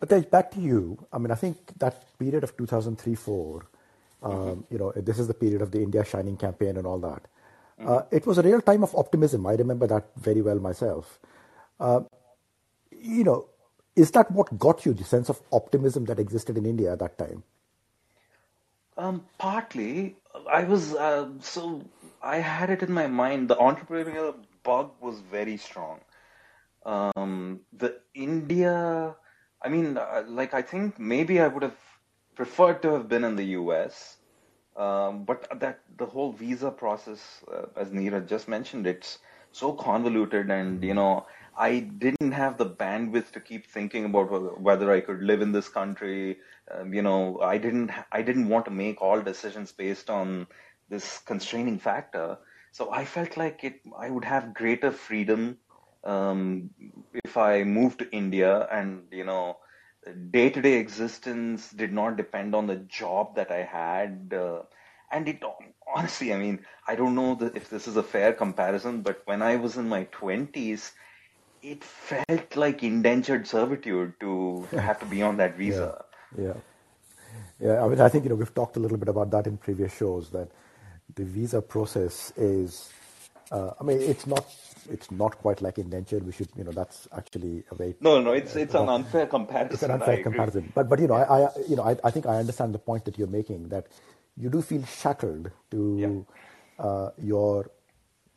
But 0.00 0.08
then 0.08 0.22
back 0.22 0.50
to 0.52 0.60
you. 0.60 1.06
I 1.12 1.18
mean, 1.18 1.30
I 1.30 1.34
think 1.34 1.78
that 1.78 2.18
period 2.18 2.44
of 2.44 2.56
2003 2.56 3.14
4, 3.14 3.66
um, 4.22 4.32
mm-hmm. 4.32 4.60
you 4.72 4.78
know, 4.78 4.92
this 4.96 5.18
is 5.18 5.28
the 5.28 5.34
period 5.34 5.62
of 5.62 5.70
the 5.70 5.82
India 5.82 6.04
Shining 6.04 6.36
campaign 6.36 6.76
and 6.76 6.86
all 6.86 6.98
that. 7.00 7.26
Mm-hmm. 7.80 7.88
Uh, 7.88 8.02
it 8.10 8.26
was 8.26 8.38
a 8.38 8.42
real 8.42 8.60
time 8.60 8.82
of 8.82 8.94
optimism. 8.94 9.46
I 9.46 9.54
remember 9.54 9.86
that 9.86 10.10
very 10.16 10.42
well 10.42 10.58
myself. 10.58 11.18
Uh, 11.78 12.00
you 12.90 13.24
know, 13.24 13.48
is 13.96 14.10
that 14.12 14.30
what 14.30 14.58
got 14.58 14.84
you 14.84 14.92
the 14.92 15.04
sense 15.04 15.28
of 15.28 15.40
optimism 15.52 16.04
that 16.06 16.18
existed 16.18 16.56
in 16.56 16.66
India 16.66 16.92
at 16.92 16.98
that 16.98 17.18
time? 17.18 17.42
Um, 18.96 19.24
partly, 19.38 20.16
I 20.50 20.64
was 20.64 20.94
uh, 20.94 21.28
so 21.40 21.82
I 22.24 22.38
had 22.38 22.70
it 22.70 22.82
in 22.82 22.92
my 22.92 23.06
mind. 23.06 23.48
The 23.48 23.56
entrepreneurial 23.56 24.34
bug 24.62 24.92
was 25.00 25.20
very 25.20 25.56
strong. 25.58 26.00
Um, 26.86 27.60
the 27.72 28.00
India, 28.14 29.14
I 29.62 29.68
mean, 29.68 29.98
uh, 29.98 30.24
like 30.26 30.54
I 30.54 30.62
think 30.62 30.98
maybe 30.98 31.40
I 31.40 31.48
would 31.48 31.62
have 31.62 31.78
preferred 32.34 32.82
to 32.82 32.94
have 32.94 33.08
been 33.08 33.24
in 33.24 33.36
the 33.36 33.44
U.S. 33.60 34.18
Um, 34.76 35.24
but 35.24 35.46
that 35.60 35.80
the 35.98 36.06
whole 36.06 36.32
visa 36.32 36.70
process, 36.70 37.44
uh, 37.52 37.66
as 37.76 37.90
Neeraj 37.90 38.28
just 38.28 38.48
mentioned, 38.48 38.86
it's 38.86 39.18
so 39.52 39.72
convoluted, 39.72 40.50
and 40.50 40.82
you 40.82 40.94
know, 40.94 41.26
I 41.56 41.80
didn't 41.80 42.32
have 42.32 42.58
the 42.58 42.66
bandwidth 42.70 43.32
to 43.32 43.40
keep 43.40 43.66
thinking 43.66 44.06
about 44.06 44.30
whether, 44.30 44.48
whether 44.68 44.92
I 44.92 45.00
could 45.00 45.22
live 45.22 45.42
in 45.42 45.52
this 45.52 45.68
country. 45.68 46.38
Um, 46.70 46.92
you 46.94 47.02
know, 47.02 47.40
I 47.40 47.58
didn't 47.58 47.92
I 48.12 48.22
didn't 48.22 48.48
want 48.48 48.64
to 48.66 48.70
make 48.72 49.00
all 49.02 49.20
decisions 49.20 49.72
based 49.72 50.10
on 50.10 50.46
this 50.88 51.18
constraining 51.18 51.78
factor. 51.78 52.38
So 52.72 52.90
I 52.92 53.04
felt 53.04 53.36
like 53.36 53.64
it 53.64 53.80
I 53.98 54.10
would 54.10 54.24
have 54.24 54.54
greater 54.54 54.90
freedom 54.90 55.58
um, 56.04 56.70
if 57.24 57.36
I 57.36 57.64
moved 57.64 58.00
to 58.00 58.10
India, 58.10 58.68
and 58.70 59.04
you 59.10 59.24
know, 59.24 59.58
day 60.30 60.50
to 60.50 60.60
day 60.60 60.74
existence 60.74 61.70
did 61.70 61.92
not 61.92 62.16
depend 62.16 62.54
on 62.54 62.66
the 62.66 62.76
job 62.76 63.36
that 63.36 63.50
I 63.50 63.62
had. 63.62 64.34
Uh, 64.36 64.62
and 65.10 65.28
it 65.28 65.42
honestly, 65.94 66.32
I 66.32 66.38
mean, 66.38 66.64
I 66.88 66.96
don't 66.96 67.14
know 67.14 67.38
if 67.54 67.70
this 67.70 67.86
is 67.86 67.96
a 67.96 68.02
fair 68.02 68.32
comparison, 68.32 69.02
but 69.02 69.22
when 69.26 69.42
I 69.42 69.56
was 69.56 69.76
in 69.76 69.88
my 69.88 70.04
20s, 70.04 70.92
it 71.62 71.84
felt 71.84 72.56
like 72.56 72.82
indentured 72.82 73.46
servitude 73.46 74.14
to 74.20 74.68
have 74.76 74.98
to 75.00 75.06
be 75.06 75.22
on 75.22 75.36
that 75.38 75.56
visa. 75.58 76.04
Yeah. 76.36 76.44
yeah. 76.44 76.54
Yeah, 77.60 77.84
I 77.84 77.88
mean, 77.88 78.00
I 78.00 78.08
think 78.08 78.24
you 78.24 78.30
know 78.30 78.36
we've 78.36 78.54
talked 78.54 78.76
a 78.76 78.80
little 78.80 78.98
bit 78.98 79.08
about 79.08 79.30
that 79.30 79.46
in 79.46 79.56
previous 79.56 79.96
shows. 79.96 80.30
That 80.30 80.48
the 81.14 81.24
visa 81.24 81.62
process 81.62 82.32
is, 82.36 82.90
uh, 83.50 83.70
I 83.80 83.84
mean, 83.84 84.00
it's 84.00 84.26
not 84.26 84.44
it's 84.90 85.10
not 85.10 85.38
quite 85.38 85.62
like 85.62 85.78
indentured. 85.78 86.24
We 86.26 86.32
should, 86.32 86.48
you 86.56 86.64
know, 86.64 86.72
that's 86.72 87.08
actually 87.16 87.64
a 87.70 87.74
very 87.74 87.94
no, 88.00 88.20
no. 88.20 88.32
It's 88.32 88.56
it's 88.56 88.74
uh, 88.74 88.82
an 88.82 88.88
unfair 88.88 89.26
comparison. 89.26 89.74
It's 89.74 89.82
an 89.82 89.90
unfair 89.92 90.22
comparison. 90.22 90.72
But 90.74 90.88
but 90.88 91.00
you 91.00 91.06
know, 91.06 91.14
I, 91.14 91.44
I 91.44 91.48
you 91.68 91.76
know 91.76 91.84
I, 91.84 91.96
I 92.04 92.10
think 92.10 92.26
I 92.26 92.36
understand 92.36 92.74
the 92.74 92.78
point 92.78 93.04
that 93.06 93.18
you're 93.18 93.28
making 93.28 93.68
that 93.68 93.86
you 94.36 94.50
do 94.50 94.62
feel 94.62 94.84
shackled 94.84 95.50
to 95.70 96.26
yeah. 96.78 96.84
uh, 96.84 97.10
your 97.22 97.70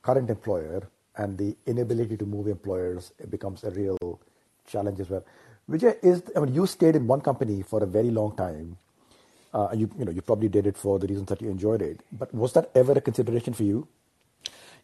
current 0.01 0.29
employer 0.29 0.87
and 1.15 1.37
the 1.37 1.55
inability 1.65 2.15
to 2.17 2.25
move 2.25 2.47
employers 2.47 3.11
becomes 3.29 3.63
a 3.63 3.71
real 3.71 4.19
challenge 4.67 4.99
as 4.99 5.09
well. 5.09 5.25
Vijay, 5.69 5.97
is 6.03 6.23
I 6.35 6.39
mean, 6.39 6.53
you 6.53 6.65
stayed 6.65 6.95
in 6.95 7.07
one 7.07 7.21
company 7.21 7.61
for 7.61 7.83
a 7.83 7.85
very 7.85 8.11
long 8.11 8.35
time. 8.35 8.77
Uh, 9.53 9.69
you 9.73 9.89
you 9.97 10.05
know 10.05 10.11
you 10.11 10.21
probably 10.21 10.49
did 10.49 10.67
it 10.67 10.77
for 10.77 10.99
the 10.99 11.07
reasons 11.07 11.27
that 11.27 11.41
you 11.41 11.49
enjoyed 11.49 11.81
it. 11.81 12.01
But 12.11 12.33
was 12.33 12.53
that 12.53 12.69
ever 12.75 12.93
a 12.93 13.01
consideration 13.01 13.53
for 13.53 13.63
you? 13.63 13.87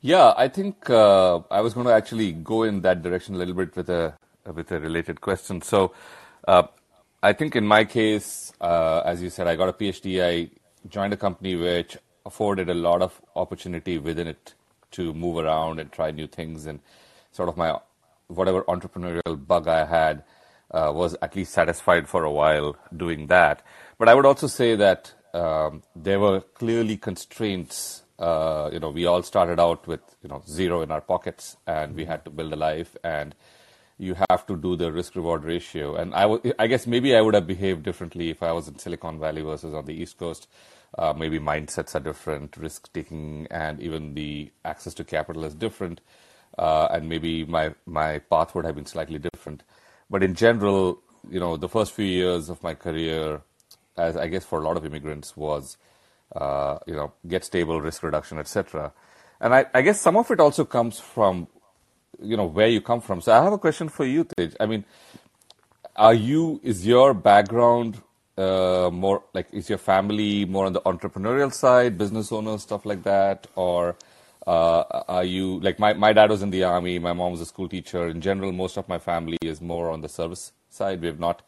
Yeah, 0.01 0.33
I 0.35 0.47
think 0.47 0.89
uh, 0.89 1.39
I 1.49 1.61
was 1.61 1.73
going 1.73 1.85
to 1.87 1.93
actually 1.93 2.33
go 2.33 2.63
in 2.63 2.81
that 2.81 3.01
direction 3.01 3.35
a 3.35 3.37
little 3.37 3.53
bit 3.53 3.75
with 3.75 3.89
a 3.89 4.13
with 4.45 4.71
a 4.71 4.79
related 4.79 5.21
question. 5.21 5.61
So, 5.61 5.93
uh, 6.47 6.63
I 7.21 7.33
think 7.33 7.55
in 7.55 7.65
my 7.65 7.85
case, 7.85 8.51
uh, 8.59 9.01
as 9.05 9.21
you 9.21 9.29
said, 9.29 9.47
I 9.47 9.55
got 9.55 9.69
a 9.69 9.73
PhD. 9.73 10.21
I 10.21 10.49
joined 10.89 11.13
a 11.13 11.17
company 11.17 11.55
which 11.55 11.97
afforded 12.25 12.69
a 12.69 12.73
lot 12.73 13.01
of 13.01 13.21
opportunity 13.35 13.97
within 13.97 14.27
it 14.27 14.53
to 14.91 15.13
move 15.13 15.37
around 15.37 15.79
and 15.79 15.91
try 15.91 16.11
new 16.11 16.27
things 16.27 16.65
and 16.65 16.79
sort 17.31 17.49
of 17.49 17.57
my 17.57 17.77
whatever 18.27 18.63
entrepreneurial 18.63 19.47
bug 19.47 19.67
I 19.67 19.85
had 19.85 20.23
uh, 20.71 20.91
was 20.93 21.15
at 21.21 21.35
least 21.35 21.53
satisfied 21.53 22.07
for 22.07 22.23
a 22.23 22.31
while 22.31 22.75
doing 22.95 23.27
that. 23.27 23.65
But 23.97 24.09
I 24.09 24.13
would 24.15 24.25
also 24.25 24.47
say 24.47 24.75
that 24.75 25.13
um, 25.33 25.83
there 25.95 26.19
were 26.19 26.41
clearly 26.41 26.97
constraints. 26.97 28.03
Uh, 28.19 28.69
you 28.71 28.79
know, 28.79 28.89
we 28.89 29.05
all 29.05 29.23
started 29.23 29.59
out 29.59 29.87
with 29.87 30.01
you 30.21 30.29
know 30.29 30.43
zero 30.47 30.81
in 30.81 30.91
our 30.91 31.01
pockets, 31.01 31.57
and 31.67 31.95
we 31.95 32.05
had 32.05 32.23
to 32.25 32.31
build 32.31 32.53
a 32.53 32.55
life, 32.55 32.95
and 33.03 33.35
you 33.97 34.15
have 34.29 34.45
to 34.47 34.57
do 34.57 34.75
the 34.75 34.91
risk 34.91 35.15
reward 35.15 35.43
ratio. 35.43 35.95
And 35.95 36.13
I, 36.13 36.23
w- 36.23 36.53
I 36.59 36.67
guess 36.67 36.87
maybe 36.87 37.15
I 37.15 37.21
would 37.21 37.33
have 37.33 37.47
behaved 37.47 37.83
differently 37.83 38.29
if 38.29 38.43
I 38.43 38.51
was 38.51 38.67
in 38.67 38.77
Silicon 38.77 39.19
Valley 39.19 39.41
versus 39.41 39.73
on 39.73 39.85
the 39.85 39.93
East 39.93 40.17
Coast. 40.17 40.47
Uh, 40.97 41.13
maybe 41.13 41.39
mindsets 41.39 41.95
are 41.95 41.99
different, 41.99 42.55
risk 42.57 42.91
taking, 42.93 43.47
and 43.49 43.79
even 43.81 44.13
the 44.13 44.51
access 44.63 44.93
to 44.95 45.03
capital 45.03 45.43
is 45.43 45.55
different. 45.55 46.01
Uh, 46.57 46.87
and 46.91 47.09
maybe 47.09 47.45
my 47.45 47.73
my 47.85 48.19
path 48.19 48.53
would 48.53 48.65
have 48.65 48.75
been 48.75 48.85
slightly 48.85 49.17
different. 49.17 49.63
But 50.09 50.21
in 50.21 50.35
general, 50.35 51.01
you 51.29 51.39
know, 51.39 51.57
the 51.57 51.69
first 51.69 51.93
few 51.93 52.05
years 52.05 52.49
of 52.49 52.61
my 52.61 52.75
career, 52.75 53.41
as 53.97 54.17
I 54.17 54.27
guess 54.27 54.45
for 54.45 54.59
a 54.59 54.63
lot 54.63 54.77
of 54.77 54.85
immigrants, 54.85 55.35
was 55.35 55.77
uh, 56.35 56.79
you 56.87 56.95
know 56.95 57.13
get 57.27 57.43
stable, 57.43 57.81
risk 57.81 58.03
reduction, 58.03 58.37
etc. 58.37 58.91
And 59.39 59.53
I, 59.53 59.65
I 59.73 59.81
guess 59.81 59.99
some 59.99 60.17
of 60.17 60.31
it 60.31 60.39
also 60.39 60.65
comes 60.65 60.99
from 60.99 61.47
you 62.21 62.37
know 62.37 62.45
where 62.45 62.67
you 62.67 62.81
come 62.81 63.01
from. 63.01 63.21
So 63.21 63.31
I 63.33 63.43
have 63.43 63.53
a 63.53 63.57
question 63.57 63.89
for 63.89 64.05
you, 64.05 64.23
Tej. 64.23 64.51
I 64.59 64.65
mean, 64.65 64.85
are 65.95 66.13
you 66.13 66.59
is 66.63 66.85
your 66.87 67.13
background 67.13 68.01
uh, 68.37 68.89
more 68.91 69.23
like 69.33 69.47
is 69.51 69.69
your 69.69 69.77
family 69.77 70.45
more 70.45 70.65
on 70.65 70.73
the 70.73 70.81
entrepreneurial 70.81 71.53
side, 71.53 71.97
business 71.97 72.31
owners, 72.31 72.63
stuff 72.63 72.85
like 72.85 73.03
that, 73.03 73.47
or 73.55 73.95
uh, 74.47 74.83
are 75.07 75.23
you 75.23 75.59
like 75.59 75.79
my 75.79 75.93
my 75.93 76.13
dad 76.13 76.29
was 76.29 76.41
in 76.41 76.49
the 76.49 76.63
army, 76.63 76.99
my 76.99 77.13
mom 77.13 77.31
was 77.31 77.41
a 77.41 77.45
school 77.45 77.69
teacher. 77.69 78.07
In 78.07 78.21
general, 78.21 78.51
most 78.51 78.77
of 78.77 78.87
my 78.89 78.97
family 78.97 79.37
is 79.41 79.61
more 79.61 79.89
on 79.89 80.01
the 80.01 80.09
service 80.09 80.51
side. 80.69 81.01
We 81.01 81.07
have 81.07 81.19
not 81.19 81.43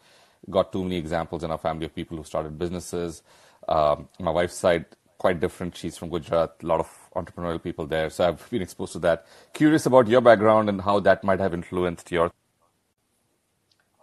got 0.49 0.71
too 0.71 0.83
many 0.83 0.97
examples 0.97 1.43
in 1.43 1.51
our 1.51 1.57
family 1.57 1.85
of 1.85 1.95
people 1.95 2.17
who 2.17 2.23
started 2.23 2.57
businesses. 2.57 3.23
Um, 3.67 4.09
my 4.19 4.31
wife's 4.31 4.55
side 4.55 4.85
quite 5.17 5.39
different. 5.39 5.75
She's 5.75 5.97
from 5.97 6.09
Gujarat. 6.09 6.55
A 6.61 6.65
lot 6.65 6.79
of 6.79 6.89
entrepreneurial 7.15 7.61
people 7.61 7.87
there, 7.87 8.09
so 8.09 8.27
I've 8.27 8.49
been 8.49 8.61
exposed 8.61 8.93
to 8.93 8.99
that. 8.99 9.25
Curious 9.53 9.85
about 9.85 10.07
your 10.07 10.21
background 10.21 10.69
and 10.69 10.81
how 10.81 10.99
that 11.01 11.23
might 11.23 11.39
have 11.39 11.53
influenced 11.53 12.11
your. 12.11 12.31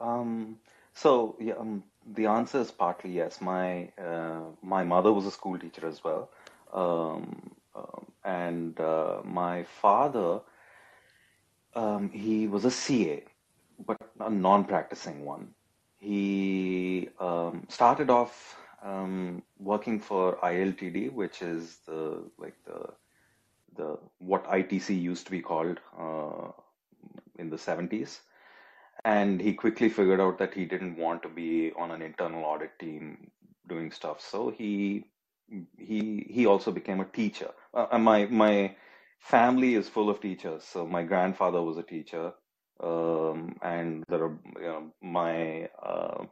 Um, 0.00 0.58
so 0.94 1.36
yeah, 1.40 1.54
um, 1.54 1.84
the 2.14 2.26
answer 2.26 2.60
is 2.60 2.70
partly 2.70 3.12
yes. 3.12 3.40
My 3.40 3.90
uh, 3.98 4.40
my 4.62 4.84
mother 4.84 5.12
was 5.12 5.26
a 5.26 5.30
school 5.30 5.58
teacher 5.58 5.86
as 5.86 6.02
well, 6.02 6.30
um, 6.72 7.52
um, 7.76 8.06
and 8.24 8.80
uh, 8.80 9.20
my 9.24 9.64
father 9.64 10.40
um, 11.74 12.10
he 12.10 12.46
was 12.46 12.64
a 12.64 12.70
CA, 12.70 13.22
but 13.86 13.98
a 14.20 14.30
non-practicing 14.30 15.24
one. 15.24 15.54
He 16.02 17.10
um, 17.20 17.66
started 17.70 18.10
off 18.10 18.58
um, 18.84 19.42
working 19.60 20.00
for 20.00 20.36
ILTD, 20.38 21.12
which 21.12 21.42
is 21.42 21.78
the 21.86 22.24
like 22.38 22.56
the 22.66 22.94
the 23.76 23.98
what 24.18 24.44
ITC 24.46 25.00
used 25.00 25.26
to 25.26 25.32
be 25.32 25.42
called 25.42 25.80
uh, 25.98 26.52
in 27.38 27.50
the 27.50 27.56
70s 27.58 28.20
and 29.04 29.40
he 29.42 29.54
quickly 29.54 29.88
figured 29.90 30.20
out 30.20 30.38
that 30.38 30.54
he 30.54 30.66
didn't 30.66 30.96
want 30.98 31.22
to 31.24 31.30
be 31.30 31.72
on 31.78 31.92
an 31.92 32.02
internal 32.02 32.44
audit 32.44 32.78
team 32.78 33.30
doing 33.68 33.92
stuff. 33.92 34.20
So 34.20 34.50
he 34.50 35.06
he 35.78 36.26
he 36.30 36.46
also 36.46 36.72
became 36.72 37.00
a 37.00 37.06
teacher. 37.06 37.50
Uh, 37.74 37.98
my 37.98 38.26
my 38.26 38.76
family 39.20 39.76
is 39.76 39.88
full 39.88 40.10
of 40.10 40.20
teachers. 40.20 40.64
So 40.64 40.86
my 40.86 41.04
grandfather 41.04 41.62
was 41.62 41.78
a 41.78 41.84
teacher 41.84 42.34
um, 42.80 43.56
and 43.62 44.04
there 44.08 44.24
are 44.24 44.38
you 44.56 44.66
know 44.66 44.92
my 45.00 45.68
uh, 45.82 46.24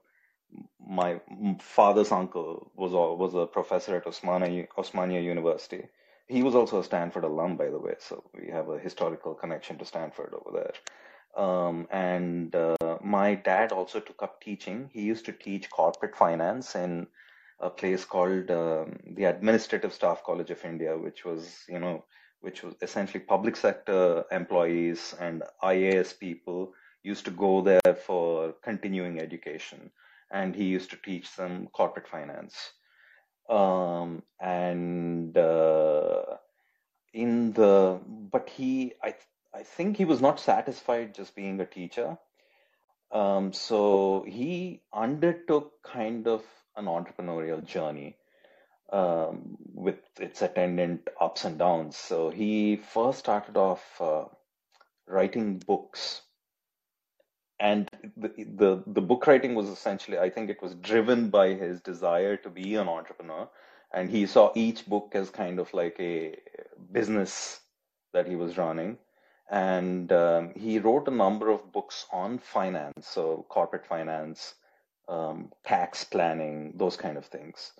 my 0.88 1.20
father's 1.60 2.12
uncle 2.12 2.70
was 2.76 2.92
was 2.92 3.34
a 3.34 3.46
professor 3.46 3.96
at 3.96 4.04
Osmania 4.04 4.66
Osmania 4.76 5.22
University. 5.22 5.84
He 6.28 6.42
was 6.44 6.54
also 6.54 6.78
a 6.78 6.84
Stanford 6.84 7.24
alum, 7.24 7.56
by 7.56 7.70
the 7.70 7.78
way, 7.78 7.94
so 7.98 8.22
we 8.34 8.50
have 8.50 8.68
a 8.68 8.78
historical 8.78 9.34
connection 9.34 9.78
to 9.78 9.84
Stanford 9.84 10.32
over 10.32 10.56
there. 10.58 10.72
Um, 11.36 11.88
and 11.90 12.54
uh, 12.54 12.98
my 13.02 13.34
dad 13.34 13.72
also 13.72 14.00
took 14.00 14.22
up 14.22 14.40
teaching. 14.40 14.90
He 14.92 15.02
used 15.02 15.24
to 15.26 15.32
teach 15.32 15.70
corporate 15.70 16.16
finance 16.16 16.74
in 16.74 17.08
a 17.60 17.70
place 17.70 18.04
called 18.04 18.50
um, 18.50 18.98
the 19.06 19.24
Administrative 19.24 19.92
Staff 19.92 20.24
College 20.24 20.50
of 20.50 20.64
India, 20.64 20.96
which 20.96 21.24
was, 21.24 21.64
you 21.68 21.78
know, 21.78 22.04
which 22.40 22.62
was 22.62 22.74
essentially 22.82 23.20
public 23.20 23.56
sector 23.56 24.24
employees 24.30 25.14
and 25.20 25.42
IAS 25.62 26.18
people 26.18 26.72
used 27.02 27.24
to 27.24 27.30
go 27.30 27.62
there 27.62 27.94
for 28.06 28.54
continuing 28.62 29.20
education. 29.20 29.90
And 30.30 30.54
he 30.54 30.64
used 30.64 30.90
to 30.90 30.96
teach 30.96 31.34
them 31.36 31.68
corporate 31.72 32.08
finance. 32.08 32.56
Um, 33.48 34.22
and 34.40 35.36
uh, 35.36 36.22
in 37.12 37.52
the, 37.52 38.00
but 38.06 38.48
he, 38.48 38.92
I 39.02 39.14
I 39.52 39.64
think 39.64 39.96
he 39.96 40.04
was 40.04 40.20
not 40.20 40.38
satisfied 40.38 41.14
just 41.14 41.34
being 41.34 41.60
a 41.60 41.66
teacher. 41.66 42.18
Um, 43.10 43.52
so 43.52 44.24
he 44.26 44.82
undertook 44.92 45.82
kind 45.82 46.28
of 46.28 46.44
an 46.76 46.84
entrepreneurial 46.84 47.64
journey 47.64 48.16
um, 48.92 49.56
with 49.74 49.98
its 50.18 50.42
attendant 50.42 51.08
ups 51.20 51.44
and 51.44 51.58
downs. 51.58 51.96
So 51.96 52.30
he 52.30 52.76
first 52.76 53.18
started 53.20 53.56
off 53.56 54.00
uh, 54.00 54.24
writing 55.06 55.58
books, 55.58 56.22
and 57.58 57.88
the, 58.16 58.28
the 58.36 58.82
the 58.86 59.02
book 59.02 59.26
writing 59.26 59.54
was 59.54 59.68
essentially, 59.68 60.18
I 60.18 60.30
think, 60.30 60.50
it 60.50 60.62
was 60.62 60.74
driven 60.74 61.30
by 61.30 61.54
his 61.54 61.80
desire 61.80 62.36
to 62.38 62.50
be 62.50 62.74
an 62.76 62.88
entrepreneur, 62.88 63.48
and 63.92 64.10
he 64.10 64.26
saw 64.26 64.52
each 64.54 64.86
book 64.86 65.12
as 65.14 65.30
kind 65.30 65.58
of 65.58 65.72
like 65.74 65.96
a 66.00 66.36
business 66.92 67.60
that 68.12 68.26
he 68.26 68.36
was 68.36 68.58
running. 68.58 68.98
And 69.52 70.12
um, 70.12 70.52
he 70.54 70.78
wrote 70.78 71.08
a 71.08 71.10
number 71.10 71.50
of 71.50 71.72
books 71.72 72.06
on 72.12 72.38
finance, 72.38 73.08
so 73.08 73.44
corporate 73.48 73.84
finance, 73.84 74.54
um, 75.08 75.50
tax 75.64 76.04
planning, 76.04 76.74
those 76.76 76.96
kind 76.96 77.18
of 77.18 77.26
things. 77.26 77.72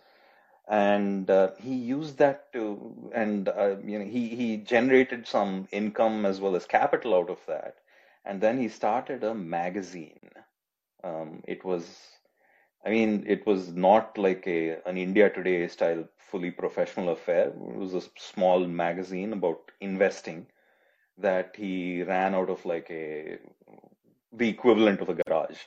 And 0.70 1.30
uh, 1.30 1.52
he 1.58 1.74
used 1.74 2.18
that 2.18 2.52
to, 2.54 3.10
and 3.14 3.48
uh, 3.48 3.76
you 3.84 3.98
know, 4.00 4.06
he 4.06 4.28
he 4.36 4.56
generated 4.58 5.26
some 5.28 5.68
income 5.72 6.26
as 6.26 6.40
well 6.40 6.56
as 6.56 6.66
capital 6.66 7.14
out 7.14 7.30
of 7.30 7.44
that. 7.46 7.76
And 8.24 8.40
then 8.40 8.58
he 8.58 8.68
started 8.68 9.24
a 9.24 9.34
magazine. 9.34 10.30
Um, 11.04 11.42
it 11.46 11.64
was 11.64 12.18
I 12.84 12.90
mean, 12.90 13.24
it 13.28 13.46
was 13.46 13.72
not 13.74 14.18
like 14.18 14.46
a 14.46 14.78
an 14.86 14.98
India 14.98 15.30
Today 15.30 15.66
style 15.68 16.08
fully 16.18 16.50
professional 16.50 17.10
affair. 17.10 17.48
It 17.48 17.56
was 17.56 17.94
a 17.94 18.02
small 18.18 18.66
magazine 18.66 19.32
about 19.34 19.72
investing 19.80 20.46
that 21.18 21.56
he 21.56 22.02
ran 22.04 22.34
out 22.34 22.50
of 22.50 22.64
like 22.66 22.90
a 22.90 23.38
the 24.32 24.48
equivalent 24.48 25.00
of 25.00 25.08
a 25.10 25.14
garage. 25.14 25.58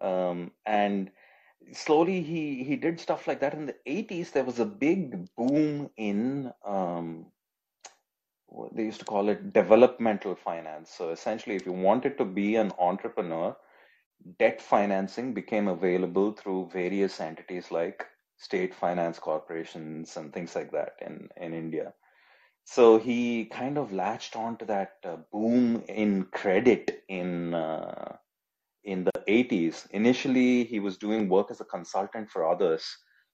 Um, 0.00 0.52
and 0.66 1.10
slowly 1.72 2.22
he 2.22 2.64
he 2.64 2.76
did 2.76 3.00
stuff 3.00 3.26
like 3.26 3.40
that. 3.40 3.54
In 3.54 3.66
the 3.66 3.76
80s, 3.86 4.32
there 4.32 4.44
was 4.44 4.58
a 4.58 4.64
big 4.64 5.28
boom 5.36 5.90
in 5.96 6.52
um, 6.64 7.26
what 8.46 8.74
they 8.74 8.84
used 8.84 9.00
to 9.00 9.04
call 9.04 9.28
it 9.28 9.52
developmental 9.52 10.34
finance. 10.34 10.90
So 10.90 11.10
essentially, 11.10 11.56
if 11.56 11.66
you 11.66 11.72
wanted 11.72 12.18
to 12.18 12.24
be 12.24 12.56
an 12.56 12.72
entrepreneur, 12.78 13.56
debt 14.38 14.60
financing 14.60 15.32
became 15.34 15.68
available 15.68 16.32
through 16.32 16.70
various 16.72 17.20
entities 17.20 17.70
like 17.70 18.06
state 18.36 18.74
finance 18.74 19.18
corporations 19.18 20.16
and 20.16 20.32
things 20.32 20.54
like 20.54 20.72
that 20.72 20.96
in, 21.00 21.28
in 21.36 21.54
India. 21.54 21.92
So 22.64 22.98
he 22.98 23.46
kind 23.46 23.78
of 23.78 23.92
latched 23.92 24.36
on 24.36 24.56
to 24.58 24.64
that 24.66 24.96
uh, 25.04 25.16
boom 25.32 25.82
in 25.88 26.24
credit 26.24 27.04
in 27.08 27.54
uh, 27.54 28.16
in 28.84 29.04
the 29.04 29.12
80s. 29.28 29.88
Initially, 29.90 30.64
he 30.64 30.80
was 30.80 30.96
doing 30.96 31.28
work 31.28 31.50
as 31.50 31.60
a 31.60 31.64
consultant 31.64 32.30
for 32.30 32.48
others. 32.48 32.84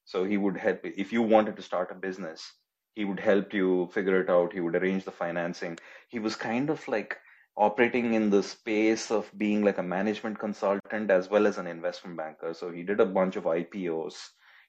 So 0.05 0.25
he 0.25 0.37
would 0.37 0.57
help 0.57 0.81
if 0.85 1.13
you 1.13 1.23
wanted 1.23 1.57
to 1.57 1.63
start 1.63 1.91
a 1.91 1.95
business, 1.95 2.53
he 2.95 3.05
would 3.05 3.21
help 3.21 3.53
you 3.53 3.89
figure 3.93 4.21
it 4.21 4.31
out. 4.31 4.53
He 4.53 4.61
would 4.61 4.77
arrange 4.77 5.05
the 5.05 5.11
financing. 5.11 5.79
He 6.09 6.19
was 6.19 6.37
kind 6.37 6.71
of 6.71 6.87
like 6.89 7.19
operating 7.57 8.15
in 8.15 8.31
the 8.31 8.43
space 8.43 9.11
of 9.11 9.31
being 9.37 9.65
like 9.65 9.79
a 9.79 9.83
management 9.83 10.39
consultant 10.39 11.11
as 11.11 11.29
well 11.31 11.47
as 11.47 11.59
an 11.59 11.67
investment 11.67 12.17
banker. 12.17 12.55
So 12.55 12.71
he 12.71 12.83
did 12.83 13.01
a 13.01 13.07
bunch 13.07 13.37
of 13.37 13.45
IPOs. 13.45 14.15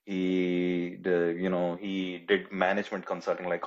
He, 0.05 0.97
did, 1.01 1.37
you 1.39 1.49
know, 1.49 1.75
he 1.75 2.19
did 2.27 2.51
management 2.51 3.05
consulting, 3.05 3.47
like 3.49 3.63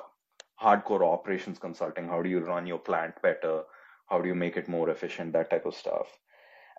hardcore 0.61 1.03
operations 1.03 1.59
consulting. 1.59 2.09
How 2.09 2.23
do 2.23 2.31
you 2.31 2.41
run 2.41 2.67
your 2.67 2.79
plant 2.79 3.21
better? 3.23 3.63
How 4.09 4.21
do 4.21 4.29
you 4.29 4.35
make 4.35 4.57
it 4.57 4.69
more 4.69 4.91
efficient? 4.91 5.33
That 5.33 5.51
type 5.51 5.67
of 5.67 5.75
stuff. 5.75 6.07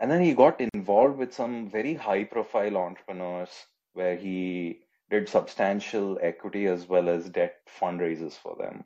And 0.02 0.12
then 0.12 0.22
he 0.22 0.36
got 0.36 0.62
involved 0.62 1.18
with 1.18 1.34
some 1.34 1.70
very 1.70 1.96
high 1.96 2.26
profile 2.26 2.78
entrepreneurs 2.78 3.52
where 3.94 4.18
he 4.18 4.82
did 5.10 5.30
substantial 5.30 6.20
equity 6.22 6.68
as 6.68 6.90
well 6.90 7.10
as 7.10 7.30
debt 7.30 7.62
fundraisers 7.80 8.34
for 8.34 8.58
them 8.58 8.86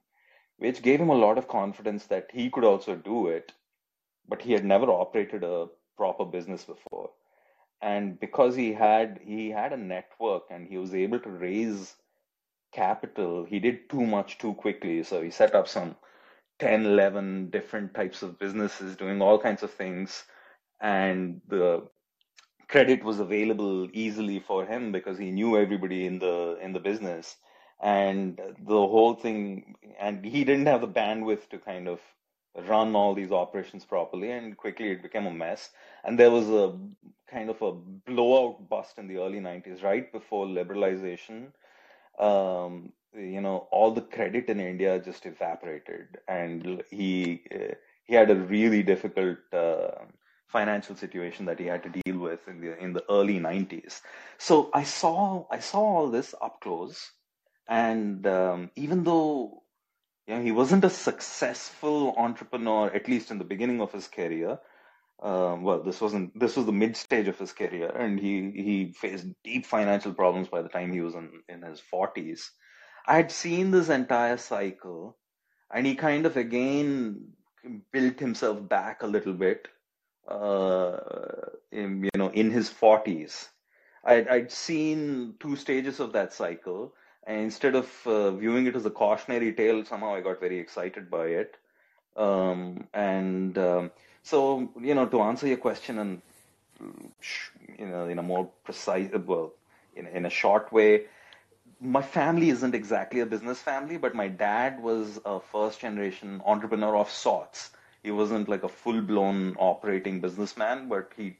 which 0.58 0.84
gave 0.84 1.02
him 1.02 1.10
a 1.10 1.16
lot 1.16 1.38
of 1.40 1.48
confidence 1.50 2.08
that 2.08 2.30
he 2.34 2.50
could 2.50 2.66
also 2.66 2.96
do 2.96 3.28
it, 3.28 3.54
but 4.28 4.42
he 4.44 4.54
had 4.54 4.66
never 4.66 4.88
operated 4.88 5.44
a 5.44 5.68
proper 5.98 6.26
business 6.26 6.66
before. 6.66 7.12
And 7.82 8.20
because 8.20 8.56
he 8.56 8.74
had 8.74 9.20
he 9.24 9.52
had 9.52 9.74
a 9.74 9.78
network 9.78 10.44
and 10.52 10.68
he 10.68 10.78
was 10.78 10.96
able 10.96 11.20
to 11.22 11.30
raise 11.30 11.96
capital, 12.74 13.46
he 13.46 13.60
did 13.60 13.90
too 13.90 14.06
much 14.06 14.38
too 14.40 14.54
quickly. 14.56 15.04
So 15.04 15.22
he 15.22 15.32
set 15.32 15.56
up 15.56 15.68
some 15.68 15.96
10, 16.60 16.86
11 16.86 17.52
different 17.52 17.94
types 17.94 18.24
of 18.24 18.40
businesses 18.40 18.98
doing 18.98 19.22
all 19.22 19.40
kinds 19.40 19.64
of 19.64 19.72
things. 19.72 20.26
And 20.82 21.42
the 21.48 21.88
credit 22.68 23.04
was 23.04 23.20
available 23.20 23.88
easily 23.94 24.40
for 24.40 24.66
him 24.66 24.92
because 24.92 25.18
he 25.18 25.32
knew 25.32 25.58
everybody 25.58 26.06
in 26.06 26.20
the 26.20 26.58
in 26.62 26.74
the 26.74 26.80
business. 26.80 27.38
And 27.82 28.40
the 28.60 28.88
whole 28.94 29.16
thing 29.16 29.76
and 30.00 30.26
he 30.26 30.44
didn't 30.44 30.68
have 30.68 30.82
the 30.82 30.88
bandwidth 30.88 31.50
to 31.50 31.58
kind 31.60 31.88
of 31.88 32.00
run 32.68 32.96
all 32.96 33.14
these 33.14 33.32
operations 33.32 33.84
properly 33.86 34.32
and 34.32 34.56
quickly 34.58 34.92
it 34.92 35.04
became 35.04 35.26
a 35.26 35.34
mess. 35.34 35.72
And 36.04 36.18
there 36.18 36.32
was 36.32 36.50
a 36.50 36.78
kind 37.28 37.50
of 37.50 37.62
a 37.62 37.72
blowout 37.74 38.70
bust 38.70 38.98
in 38.98 39.08
the 39.08 39.18
early 39.18 39.40
90s 39.40 39.84
right 39.84 40.12
before 40.12 40.46
liberalization. 40.46 41.48
Um, 42.20 42.94
you 43.18 43.42
know 43.42 43.68
all 43.72 43.92
the 43.92 44.02
credit 44.02 44.50
in 44.50 44.60
india 44.60 45.00
just 45.00 45.26
evaporated 45.26 46.18
and 46.28 46.84
he 46.90 47.42
he 48.04 48.14
had 48.14 48.30
a 48.30 48.36
really 48.36 48.84
difficult 48.84 49.38
uh, 49.54 50.04
financial 50.56 50.96
situation 50.96 51.46
that 51.46 51.60
he 51.60 51.66
had 51.74 51.84
to 51.84 51.96
deal 52.00 52.18
with 52.28 52.48
in 52.48 52.62
the 52.62 52.72
in 52.86 52.94
the 52.94 53.04
early 53.18 53.40
90s 53.40 54.02
so 54.38 54.70
i 54.82 54.84
saw 54.84 55.20
i 55.58 55.60
saw 55.60 55.84
all 55.96 56.10
this 56.18 56.34
up 56.42 56.60
close 56.62 57.12
and 57.68 58.28
um, 58.28 58.70
even 58.76 59.04
though 59.04 59.64
you 60.28 60.36
know, 60.36 60.42
he 60.42 60.52
wasn't 60.52 60.86
a 60.86 60.90
successful 60.90 62.16
entrepreneur, 62.18 62.88
at 62.94 63.08
least 63.08 63.32
in 63.32 63.38
the 63.38 63.44
beginning 63.44 63.82
of 63.82 63.92
his 63.92 64.08
career, 64.08 64.60
um, 65.22 65.64
well, 65.64 65.82
this 65.84 66.02
wasn't 66.02 66.38
this 66.38 66.58
was 66.58 66.66
the 66.66 66.72
mid 66.72 66.98
stage 66.98 67.28
of 67.28 67.40
his 67.40 67.54
career, 67.54 67.90
and 67.90 68.20
he 68.20 68.52
he 68.52 68.94
faced 68.94 69.28
deep 69.44 69.66
financial 69.66 70.14
problems 70.14 70.50
by 70.50 70.62
the 70.62 70.70
time 70.70 70.92
he 70.92 71.02
was 71.02 71.16
in 71.16 71.30
in 71.48 71.62
his 71.62 71.80
forties. 71.80 72.52
I 73.08 73.16
had 73.16 73.32
seen 73.32 73.72
this 73.72 73.90
entire 73.90 74.38
cycle, 74.38 75.18
and 75.74 75.86
he 75.86 75.96
kind 75.96 76.26
of 76.26 76.36
again 76.38 77.30
built 77.92 78.20
himself 78.20 78.68
back 78.68 79.04
a 79.04 79.08
little 79.08 79.34
bit, 79.34 79.68
uh, 80.28 80.98
in, 81.72 82.04
you 82.04 82.10
know, 82.18 82.30
in 82.30 82.52
his 82.52 82.70
forties. 82.70 83.50
I'd, 84.04 84.28
I'd 84.28 84.52
seen 84.52 85.36
two 85.40 85.56
stages 85.56 86.00
of 86.00 86.14
that 86.14 86.34
cycle 86.34 86.94
and 87.26 87.42
instead 87.42 87.76
of 87.76 87.90
uh, 88.06 88.32
viewing 88.32 88.68
it 88.68 88.76
as 88.76 88.86
a 88.86 88.92
cautionary 88.92 89.52
tale, 89.54 89.84
somehow 89.84 90.14
I 90.14 90.22
got 90.22 90.40
very 90.40 90.60
excited 90.60 91.10
by 91.10 91.26
it. 91.28 91.58
Um, 92.16 92.88
and 92.94 93.58
um, 93.58 93.92
so, 94.22 94.70
you 94.80 94.94
know, 94.94 95.08
to 95.08 95.22
answer 95.22 95.48
your 95.48 95.58
question 95.58 96.00
and 96.00 96.22
you 97.80 97.88
know, 97.88 98.06
in 98.08 98.20
a 98.20 98.24
more 98.24 98.50
precise, 98.64 99.10
well, 99.26 99.54
in, 99.96 100.08
in 100.08 100.26
a 100.26 100.30
short 100.30 100.72
way, 100.72 101.06
my 101.82 102.02
family 102.02 102.50
isn't 102.50 102.76
exactly 102.76 103.22
a 103.22 103.26
business 103.26 103.60
family, 103.60 103.98
but 103.98 104.16
my 104.16 104.28
dad 104.28 104.82
was 104.82 105.20
a 105.26 105.40
first 105.40 105.80
generation 105.80 106.42
entrepreneur 106.46 106.96
of 106.96 107.10
sorts. 107.10 107.72
He 108.06 108.12
wasn't 108.12 108.48
like 108.48 108.64
a 108.64 108.70
full 108.70 109.02
blown 109.02 109.56
operating 109.58 110.22
businessman, 110.22 110.88
but 110.88 111.12
he 111.18 111.38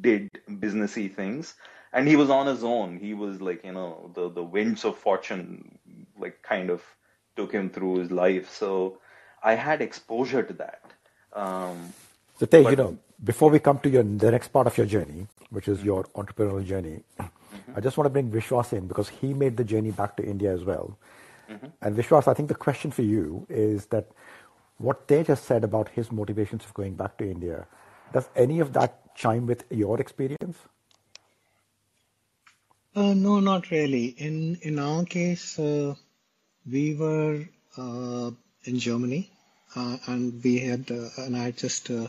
did 0.00 0.30
businessy 0.48 1.12
things 1.14 1.54
and 1.92 2.08
he 2.08 2.16
was 2.16 2.30
on 2.30 2.46
his 2.46 2.62
own. 2.64 2.98
He 2.98 3.14
was 3.14 3.40
like, 3.40 3.64
you 3.64 3.72
know, 3.72 4.10
the 4.14 4.28
the 4.28 4.42
winds 4.42 4.84
of 4.84 4.98
fortune, 4.98 5.78
like 6.18 6.42
kind 6.42 6.70
of 6.70 6.82
took 7.36 7.52
him 7.52 7.70
through 7.70 7.98
his 8.00 8.10
life. 8.10 8.50
So 8.50 8.98
I 9.42 9.54
had 9.54 9.80
exposure 9.80 10.42
to 10.42 10.54
that. 10.54 10.82
Um, 11.32 11.92
so, 12.38 12.46
but, 12.46 12.70
you 12.70 12.76
know, 12.76 12.98
before 13.22 13.50
we 13.50 13.58
come 13.58 13.78
to 13.80 13.88
your 13.88 14.02
the 14.02 14.30
next 14.30 14.48
part 14.48 14.66
of 14.66 14.76
your 14.76 14.86
journey, 14.86 15.26
which 15.50 15.68
is 15.68 15.82
your 15.82 16.04
entrepreneurial 16.20 16.66
journey, 16.66 17.02
mm-hmm. 17.18 17.72
I 17.76 17.80
just 17.80 17.96
want 17.96 18.06
to 18.06 18.10
bring 18.10 18.30
Vishwas 18.30 18.72
in 18.72 18.86
because 18.86 19.08
he 19.08 19.32
made 19.32 19.56
the 19.56 19.64
journey 19.64 19.90
back 19.90 20.16
to 20.18 20.24
India 20.24 20.52
as 20.52 20.64
well. 20.64 20.98
Mm-hmm. 21.50 21.66
And 21.80 21.96
Vishwas, 21.96 22.28
I 22.28 22.34
think 22.34 22.48
the 22.48 22.60
question 22.66 22.90
for 22.90 23.02
you 23.02 23.46
is 23.48 23.86
that 23.86 24.08
what 24.78 25.08
Tej 25.08 25.24
has 25.24 25.40
said 25.40 25.64
about 25.64 25.88
his 25.90 26.12
motivations 26.12 26.64
of 26.64 26.74
going 26.74 26.94
back 26.94 27.16
to 27.18 27.28
India, 27.28 27.66
does 28.12 28.28
any 28.36 28.60
of 28.60 28.72
that 28.74 29.14
chime 29.14 29.46
with 29.46 29.64
your 29.70 30.00
experience? 30.00 30.56
Uh, 32.94 33.14
no, 33.14 33.40
not 33.40 33.70
really. 33.70 34.06
In 34.06 34.58
in 34.62 34.78
our 34.78 35.04
case, 35.04 35.58
uh, 35.58 35.94
we 36.70 36.94
were 36.94 37.44
uh, 37.76 38.30
in 38.64 38.78
Germany, 38.78 39.30
uh, 39.74 39.98
and 40.06 40.42
we 40.42 40.58
had 40.60 40.90
uh, 40.90 41.08
and 41.18 41.36
I 41.36 41.50
just 41.50 41.90
uh, 41.90 42.08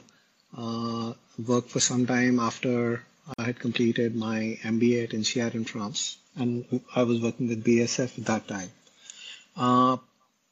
worked 1.45 1.69
for 1.69 1.81
some 1.81 2.05
time 2.05 2.39
after 2.39 3.03
I 3.37 3.43
had 3.43 3.59
completed 3.59 4.15
my 4.15 4.57
MBA 4.63 5.03
at 5.03 5.13
INSEAD 5.13 5.55
in 5.55 5.65
France, 5.65 6.17
and 6.37 6.81
I 6.95 7.03
was 7.03 7.21
working 7.21 7.49
with 7.49 7.65
BASF 7.65 8.17
at 8.19 8.25
that 8.25 8.47
time. 8.47 8.69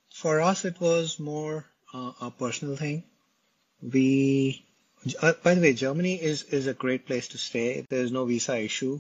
for 0.10 0.42
us, 0.42 0.66
it 0.66 0.80
was 0.80 1.20
more 1.20 1.66
a 2.22 2.32
personal 2.38 2.76
thing. 2.76 3.04
We, 3.82 4.64
by 5.22 5.56
the 5.56 5.62
way, 5.62 5.74
Germany 5.74 6.16
is 6.22 6.44
is 6.44 6.68
a 6.68 6.74
great 6.74 7.06
place 7.06 7.28
to 7.30 7.38
stay. 7.38 7.86
There 7.90 8.02
is 8.02 8.12
no 8.12 8.26
visa 8.26 8.58
issue 8.58 9.00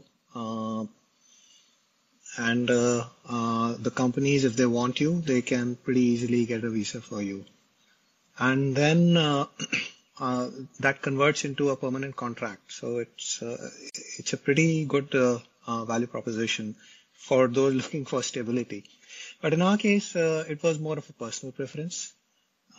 and 2.38 2.70
uh, 2.70 3.06
uh, 3.30 3.76
the 3.80 3.92
companies, 3.92 4.44
if 4.44 4.56
they 4.56 4.66
want 4.66 5.00
you, 5.00 5.22
they 5.22 5.42
can 5.42 5.76
pretty 5.76 6.02
easily 6.02 6.46
get 6.46 6.64
a 6.64 6.70
visa 6.70 7.02
for 7.02 7.22
you. 7.22 7.46
And 8.38 8.76
then 8.76 9.18
uh, 9.18 9.46
uh 10.20 10.50
that 10.80 11.02
converts 11.02 11.44
into 11.44 11.70
a 11.70 11.76
permanent 11.76 12.16
contract. 12.16 12.72
So 12.72 12.98
it's 13.00 13.42
uh, 13.42 13.70
it's 14.18 14.34
a 14.34 14.38
pretty 14.38 14.86
good 14.86 15.14
uh, 15.16 15.86
value 15.86 16.08
proposition 16.08 16.76
for 17.14 17.48
those 17.48 17.74
looking 17.82 18.06
for 18.06 18.22
stability. 18.24 18.84
But 19.42 19.54
in 19.54 19.62
our 19.62 19.78
case, 19.78 20.16
uh, 20.16 20.46
it 20.50 20.64
was 20.64 20.80
more 20.80 20.98
of 20.98 21.10
a 21.10 21.14
personal 21.14 21.52
preference. 21.54 22.14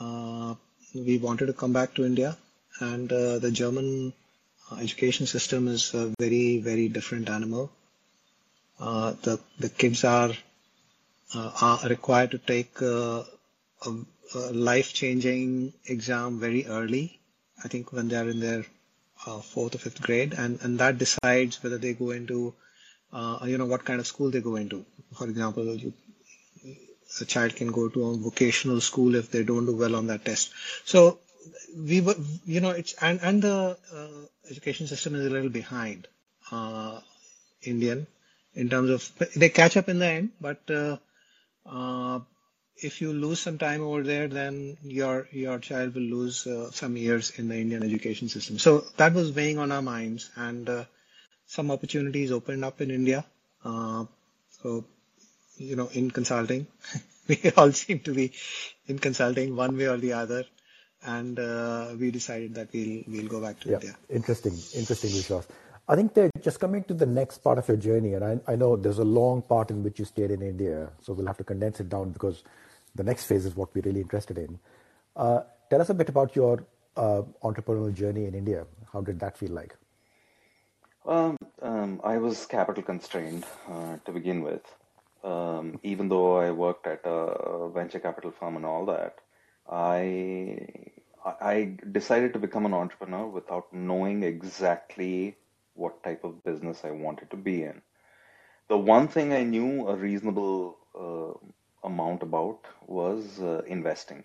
Uh, 0.00 0.54
we 0.94 1.18
wanted 1.18 1.46
to 1.46 1.52
come 1.52 1.72
back 1.72 1.94
to 1.94 2.04
India, 2.04 2.36
and 2.80 3.12
uh, 3.12 3.38
the 3.38 3.50
German 3.50 4.12
uh, 4.70 4.76
education 4.76 5.26
system 5.26 5.68
is 5.68 5.92
a 5.94 6.12
very, 6.18 6.58
very 6.58 6.88
different 6.88 7.28
animal. 7.28 7.70
Uh, 8.78 9.12
the 9.22 9.38
the 9.58 9.68
kids 9.68 10.02
are 10.04 10.32
uh, 11.34 11.50
are 11.60 11.88
required 11.88 12.30
to 12.32 12.38
take 12.38 12.80
a, 12.80 13.24
a 13.86 14.38
life-changing 14.52 15.72
exam 15.86 16.40
very 16.40 16.66
early. 16.66 17.18
I 17.64 17.68
think 17.68 17.92
when 17.92 18.08
they 18.08 18.16
are 18.16 18.28
in 18.28 18.40
their 18.40 18.64
fourth 19.42 19.74
or 19.74 19.78
fifth 19.78 20.00
grade, 20.02 20.34
and 20.34 20.58
and 20.62 20.78
that 20.80 20.98
decides 20.98 21.62
whether 21.62 21.78
they 21.78 21.94
go 21.94 22.10
into 22.10 22.54
you 23.44 23.58
know 23.58 23.66
what 23.66 23.84
kind 23.84 24.00
of 24.00 24.06
school 24.06 24.30
they 24.30 24.40
go 24.40 24.56
into. 24.56 24.84
For 25.16 25.28
example, 25.28 25.74
you, 25.74 25.92
a 27.20 27.24
child 27.24 27.56
can 27.56 27.68
go 27.72 27.88
to 27.88 28.04
a 28.04 28.16
vocational 28.16 28.80
school 28.80 29.14
if 29.14 29.30
they 29.30 29.42
don't 29.44 29.66
do 29.66 29.76
well 29.76 29.96
on 29.96 30.06
that 30.08 30.24
test. 30.24 30.50
So 30.84 31.18
we 31.76 32.00
were, 32.00 32.16
you 32.44 32.60
know, 32.60 32.70
it's 32.70 32.94
and 32.94 33.20
and 33.22 33.42
the 33.42 33.76
uh, 33.92 34.50
education 34.50 34.86
system 34.86 35.14
is 35.14 35.26
a 35.26 35.30
little 35.30 35.50
behind 35.50 36.08
uh, 36.50 37.00
Indian 37.62 38.06
in 38.54 38.68
terms 38.68 38.90
of 38.90 39.28
they 39.36 39.48
catch 39.48 39.76
up 39.76 39.88
in 39.88 39.98
the 39.98 40.06
end, 40.06 40.30
but 40.40 40.70
uh, 40.70 40.96
uh 41.66 42.20
if 42.78 43.00
you 43.00 43.10
lose 43.10 43.40
some 43.40 43.56
time 43.56 43.80
over 43.80 44.02
there, 44.02 44.28
then 44.28 44.76
your 44.82 45.28
your 45.32 45.58
child 45.58 45.94
will 45.94 46.02
lose 46.02 46.46
uh, 46.46 46.70
some 46.70 46.96
years 46.96 47.30
in 47.38 47.48
the 47.48 47.56
Indian 47.56 47.82
education 47.82 48.28
system. 48.28 48.58
So 48.58 48.84
that 48.98 49.14
was 49.14 49.32
weighing 49.32 49.58
on 49.58 49.72
our 49.72 49.82
minds, 49.82 50.30
and 50.36 50.68
uh, 50.68 50.84
some 51.46 51.70
opportunities 51.70 52.32
opened 52.32 52.64
up 52.64 52.80
in 52.80 52.90
India. 52.90 53.24
so 53.62 54.84
you 55.56 55.76
know, 55.76 55.88
in 55.92 56.10
consulting. 56.10 56.66
we 57.28 57.38
all 57.56 57.72
seem 57.72 58.00
to 58.00 58.14
be 58.14 58.32
in 58.86 58.98
consulting 58.98 59.56
one 59.56 59.76
way 59.76 59.86
or 59.86 59.96
the 59.96 60.12
other. 60.12 60.44
And 61.04 61.38
uh, 61.38 61.88
we 61.98 62.10
decided 62.10 62.54
that 62.54 62.68
we'll 62.72 63.02
we'll 63.06 63.28
go 63.28 63.40
back 63.40 63.60
to 63.60 63.68
yeah. 63.68 63.74
India. 63.74 63.96
Interesting, 64.08 64.54
interesting, 64.74 65.10
Vishwas. 65.10 65.46
I 65.88 65.94
think 65.94 66.14
they're 66.14 66.30
just 66.42 66.58
coming 66.58 66.82
to 66.84 66.94
the 66.94 67.06
next 67.06 67.38
part 67.38 67.58
of 67.58 67.68
your 67.68 67.76
journey, 67.76 68.14
and 68.14 68.24
I, 68.24 68.40
I 68.48 68.56
know 68.56 68.74
there's 68.74 68.98
a 68.98 69.04
long 69.04 69.42
part 69.42 69.70
in 69.70 69.84
which 69.84 70.00
you 70.00 70.04
stayed 70.04 70.32
in 70.32 70.42
India, 70.42 70.90
so 71.00 71.12
we'll 71.12 71.26
have 71.26 71.36
to 71.36 71.44
condense 71.44 71.78
it 71.78 71.88
down 71.88 72.10
because 72.10 72.42
the 72.96 73.04
next 73.04 73.26
phase 73.26 73.46
is 73.46 73.54
what 73.54 73.72
we're 73.72 73.82
really 73.82 74.00
interested 74.00 74.36
in. 74.36 74.58
Uh, 75.14 75.42
tell 75.70 75.80
us 75.80 75.88
a 75.90 75.94
bit 75.94 76.08
about 76.08 76.34
your 76.34 76.64
uh, 76.96 77.22
entrepreneurial 77.44 77.94
journey 77.94 78.24
in 78.24 78.34
India. 78.34 78.66
How 78.92 79.00
did 79.00 79.20
that 79.20 79.38
feel 79.38 79.52
like? 79.52 79.76
Um, 81.06 81.36
um, 81.62 82.00
I 82.02 82.18
was 82.18 82.46
capital 82.46 82.82
constrained 82.82 83.44
uh, 83.70 83.98
to 84.04 84.12
begin 84.12 84.42
with 84.42 84.62
um, 85.26 85.80
even 85.82 86.08
though 86.08 86.36
I 86.38 86.50
worked 86.52 86.86
at 86.86 87.02
a 87.04 87.68
venture 87.70 88.00
capital 88.00 88.30
firm 88.30 88.56
and 88.56 88.66
all 88.66 88.86
that, 88.86 89.16
I 89.70 90.92
I 91.24 91.76
decided 91.92 92.32
to 92.34 92.38
become 92.38 92.66
an 92.66 92.74
entrepreneur 92.74 93.26
without 93.26 93.72
knowing 93.72 94.22
exactly 94.22 95.36
what 95.74 96.02
type 96.04 96.24
of 96.24 96.44
business 96.44 96.84
I 96.84 96.92
wanted 96.92 97.30
to 97.30 97.36
be 97.36 97.62
in. 97.64 97.82
The 98.68 98.78
one 98.78 99.08
thing 99.08 99.32
I 99.32 99.42
knew 99.44 99.88
a 99.88 99.96
reasonable 99.96 100.78
uh, 100.94 101.34
amount 101.88 102.22
about 102.22 102.60
was 102.86 103.40
uh, 103.40 103.62
investing, 103.66 104.24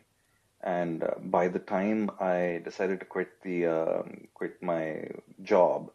and 0.61 1.03
uh, 1.03 1.15
by 1.19 1.47
the 1.47 1.59
time 1.59 2.11
I 2.19 2.61
decided 2.63 2.99
to 2.99 3.05
quit 3.07 3.41
the 3.43 3.67
um, 3.67 4.27
quit 4.35 4.61
my 4.61 5.07
job, 5.43 5.91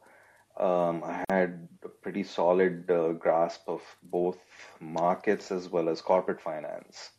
um, 0.57 1.03
I 1.05 1.25
had 1.29 1.69
a 1.85 1.89
pretty 1.89 2.23
solid 2.23 2.91
uh, 2.91 3.13
grasp 3.13 3.69
of 3.69 3.83
both 4.03 4.39
markets 4.81 5.51
as 5.51 5.69
well 5.69 5.89
as 5.89 6.01
corporate 6.01 6.41
finance, 6.41 7.11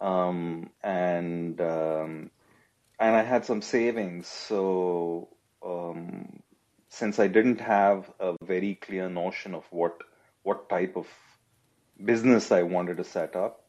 um, 0.00 0.70
and 0.82 1.60
um, 1.60 2.30
and 2.98 3.16
I 3.16 3.22
had 3.22 3.44
some 3.44 3.60
savings. 3.60 4.28
So 4.28 5.28
um, 5.64 6.42
since 6.88 7.18
I 7.18 7.26
didn't 7.26 7.60
have 7.60 8.10
a 8.18 8.34
very 8.42 8.76
clear 8.76 9.08
notion 9.10 9.54
of 9.54 9.64
what 9.70 10.02
what 10.42 10.68
type 10.68 10.96
of 10.96 11.06
business 12.02 12.50
I 12.50 12.62
wanted 12.62 12.96
to 12.96 13.04
set 13.04 13.36
up, 13.36 13.64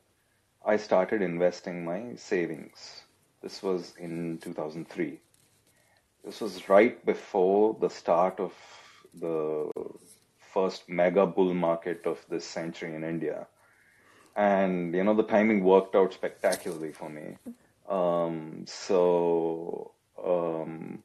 I 0.65 0.77
started 0.77 1.21
investing 1.21 1.83
my 1.83 2.15
savings. 2.15 3.03
This 3.41 3.61
was 3.61 3.93
in 3.97 4.39
2003. 4.39 5.19
This 6.23 6.41
was 6.41 6.69
right 6.69 7.05
before 7.05 7.77
the 7.79 7.89
start 7.89 8.39
of 8.39 8.53
the 9.19 9.71
first 10.53 10.87
mega 10.87 11.25
bull 11.25 11.53
market 11.53 12.05
of 12.05 12.23
this 12.29 12.45
century 12.45 12.95
in 12.95 13.03
India. 13.03 13.47
And, 14.35 14.93
you 14.93 15.03
know, 15.03 15.13
the 15.13 15.23
timing 15.23 15.63
worked 15.63 15.95
out 15.95 16.13
spectacularly 16.13 16.91
for 16.91 17.09
me. 17.09 17.37
Um, 17.87 18.65
so, 18.65 19.91
um, 20.23 21.03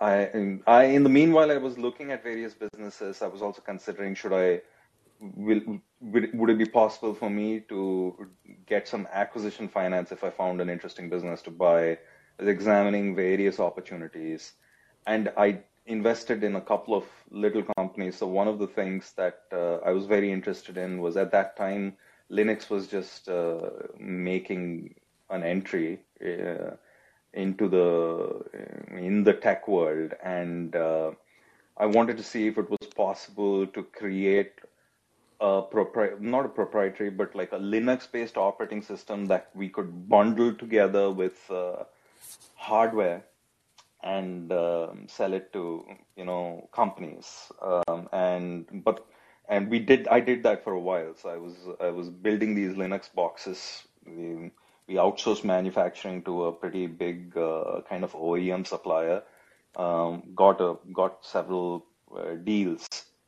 I, 0.00 0.58
I, 0.66 0.84
in 0.84 1.02
the 1.02 1.08
meanwhile, 1.08 1.50
I 1.50 1.56
was 1.56 1.78
looking 1.78 2.10
at 2.10 2.22
various 2.22 2.54
businesses. 2.54 3.22
I 3.22 3.28
was 3.28 3.42
also 3.42 3.62
considering 3.62 4.14
should 4.14 4.32
I, 4.32 4.60
will, 5.20 5.80
would, 6.00 6.30
would 6.34 6.50
it 6.50 6.58
be 6.58 6.66
possible 6.66 7.14
for 7.14 7.30
me 7.30 7.60
to 7.68 8.28
get 8.66 8.88
some 8.88 9.08
acquisition 9.12 9.68
finance 9.68 10.12
if 10.12 10.24
I 10.24 10.30
found 10.30 10.60
an 10.60 10.68
interesting 10.68 11.08
business 11.08 11.42
to 11.42 11.50
buy? 11.50 11.90
I 11.92 11.98
was 12.38 12.48
examining 12.48 13.16
various 13.16 13.58
opportunities, 13.58 14.52
and 15.06 15.32
I 15.36 15.60
invested 15.88 16.44
in 16.44 16.54
a 16.56 16.60
couple 16.60 16.94
of 16.94 17.04
little 17.30 17.64
companies. 17.76 18.16
So 18.16 18.26
one 18.26 18.46
of 18.46 18.58
the 18.58 18.66
things 18.66 19.12
that 19.16 19.40
uh, 19.52 19.76
I 19.84 19.90
was 19.90 20.06
very 20.06 20.30
interested 20.30 20.76
in 20.76 21.00
was 21.00 21.16
at 21.16 21.32
that 21.32 21.56
time 21.56 21.96
Linux 22.30 22.68
was 22.68 22.86
just 22.86 23.28
uh, 23.28 23.70
making 23.98 24.94
an 25.30 25.42
entry 25.42 26.00
uh, 26.22 26.76
into 27.32 27.68
the 27.68 28.44
in 28.96 29.24
the 29.24 29.32
tech 29.32 29.68
world, 29.68 30.14
and 30.22 30.74
uh, 30.76 31.10
I 31.76 31.86
wanted 31.86 32.16
to 32.18 32.22
see 32.22 32.46
if 32.46 32.58
it 32.58 32.68
was 32.68 32.88
possible 32.94 33.66
to 33.66 33.82
create 33.82 34.52
a 35.40 35.62
propri- 35.62 36.20
not 36.20 36.44
a 36.44 36.48
proprietary, 36.48 37.10
but 37.10 37.34
like 37.34 37.52
a 37.52 37.58
Linux-based 37.58 38.36
operating 38.36 38.82
system 38.82 39.26
that 39.26 39.50
we 39.54 39.68
could 39.68 40.08
bundle 40.08 40.52
together 40.52 41.10
with 41.10 41.50
uh, 41.50 41.84
hardware 42.56 43.22
and 44.02 44.52
um, 44.52 45.06
sell 45.08 45.32
it 45.32 45.52
to 45.52 45.84
you 46.16 46.24
know 46.24 46.68
companies. 46.72 47.50
Um, 47.62 48.08
and 48.12 48.66
but 48.84 49.06
and 49.48 49.68
we 49.70 49.78
did 49.78 50.08
I 50.08 50.20
did 50.20 50.42
that 50.44 50.64
for 50.64 50.72
a 50.72 50.80
while. 50.80 51.14
So 51.14 51.28
I 51.28 51.36
was 51.36 51.54
I 51.80 51.90
was 51.90 52.08
building 52.08 52.54
these 52.54 52.74
Linux 52.74 53.12
boxes. 53.12 53.84
We, 54.06 54.50
we 54.86 54.94
outsourced 54.94 55.44
manufacturing 55.44 56.22
to 56.24 56.46
a 56.46 56.52
pretty 56.52 56.86
big 56.86 57.36
uh, 57.36 57.82
kind 57.88 58.04
of 58.04 58.12
OEM 58.12 58.66
supplier. 58.66 59.22
Um, 59.76 60.22
got 60.34 60.60
a 60.60 60.76
got 60.92 61.24
several 61.24 61.86
uh, 62.16 62.34
deals 62.42 62.86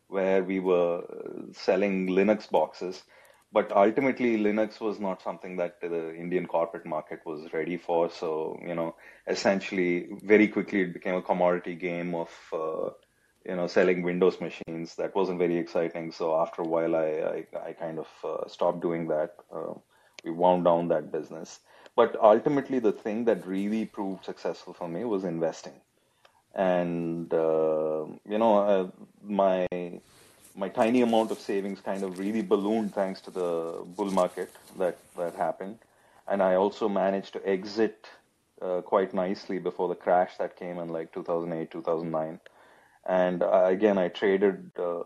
where 0.08 0.42
we 0.42 0.58
were 0.58 1.04
selling 1.52 2.08
Linux 2.08 2.50
boxes 2.50 3.02
but 3.52 3.72
ultimately 3.72 4.36
linux 4.38 4.80
was 4.80 4.98
not 5.00 5.22
something 5.22 5.56
that 5.56 5.80
the 5.80 6.14
indian 6.14 6.46
corporate 6.46 6.86
market 6.86 7.20
was 7.26 7.52
ready 7.52 7.76
for. 7.76 8.10
So 8.10 8.58
you 8.66 8.74
know 8.74 8.94
essentially 9.26 10.08
very 10.22 10.48
quickly 10.48 10.82
it 10.82 10.92
became 10.92 11.14
a 11.14 11.22
commodity 11.22 11.74
game 11.74 12.14
of 12.14 12.30
uh, 12.52 12.90
you 13.46 13.56
know 13.56 13.66
selling 13.66 14.02
windows 14.02 14.40
machines. 14.40 14.94
That 14.96 15.14
wasn't 15.14 15.38
very 15.38 15.56
exciting. 15.58 16.12
So 16.12 16.36
after 16.40 16.62
a 16.62 16.68
while 16.74 16.94
i 16.96 17.08
i, 17.36 17.68
I 17.68 17.72
kind 17.72 17.98
of 17.98 18.08
uh, 18.24 18.48
stopped 18.48 18.80
doing 18.82 19.08
that. 19.08 19.34
Uh, 19.54 19.74
we 20.24 20.30
wound 20.30 20.64
down 20.64 20.88
that 20.88 21.10
business. 21.12 21.60
But 21.96 22.16
ultimately 22.22 22.78
the 22.78 22.92
thing 22.92 23.24
that 23.24 23.46
really 23.46 23.84
proved 23.86 24.24
successful 24.24 24.72
for 24.74 24.88
me 24.88 25.04
was 25.04 25.24
investing. 25.24 25.80
And 26.54 27.32
uh, 27.32 28.06
you 28.28 28.38
know 28.38 28.58
uh, 28.58 28.88
my 29.22 29.66
my 30.60 30.68
tiny 30.68 31.00
amount 31.00 31.30
of 31.30 31.38
savings 31.40 31.80
kind 31.80 32.02
of 32.04 32.18
really 32.18 32.42
ballooned 32.42 32.94
thanks 32.94 33.20
to 33.22 33.30
the 33.30 33.82
bull 33.96 34.10
market 34.10 34.50
that 34.78 34.98
that 35.16 35.34
happened, 35.34 35.78
and 36.28 36.42
I 36.42 36.54
also 36.56 36.88
managed 36.88 37.32
to 37.32 37.40
exit 37.48 38.10
uh, 38.60 38.82
quite 38.82 39.14
nicely 39.14 39.58
before 39.58 39.88
the 39.88 39.94
crash 39.94 40.36
that 40.36 40.56
came 40.56 40.78
in 40.78 40.88
like 40.90 41.14
2008 41.14 41.70
2009, 41.70 42.40
and 43.06 43.42
uh, 43.42 43.64
again 43.76 43.96
I 43.96 44.08
traded 44.08 44.70
uh, 44.78 45.02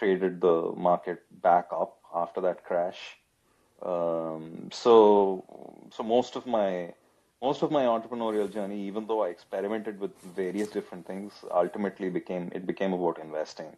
traded 0.00 0.40
the 0.40 0.56
market 0.88 1.22
back 1.42 1.68
up 1.82 1.98
after 2.24 2.40
that 2.48 2.64
crash. 2.64 3.00
Um, 3.92 4.68
so 4.72 4.90
so 5.94 6.02
most 6.02 6.34
of 6.34 6.44
my 6.58 6.92
most 7.40 7.62
of 7.62 7.70
my 7.70 7.84
entrepreneurial 7.94 8.52
journey, 8.52 8.82
even 8.88 9.06
though 9.06 9.22
I 9.22 9.28
experimented 9.28 10.00
with 10.00 10.12
various 10.42 10.68
different 10.76 11.06
things, 11.06 11.32
ultimately 11.64 12.10
became 12.20 12.50
it 12.52 12.66
became 12.74 12.92
about 13.00 13.24
investing 13.30 13.72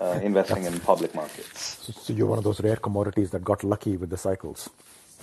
uh, 0.00 0.18
investing 0.22 0.64
in 0.64 0.80
public 0.80 1.14
markets. 1.14 1.78
So, 1.82 1.92
so, 1.92 2.12
you're 2.12 2.26
one 2.26 2.38
of 2.38 2.44
those 2.44 2.60
rare 2.60 2.76
commodities 2.76 3.30
that 3.30 3.44
got 3.44 3.62
lucky 3.62 3.96
with 3.96 4.10
the 4.10 4.16
cycles. 4.16 4.70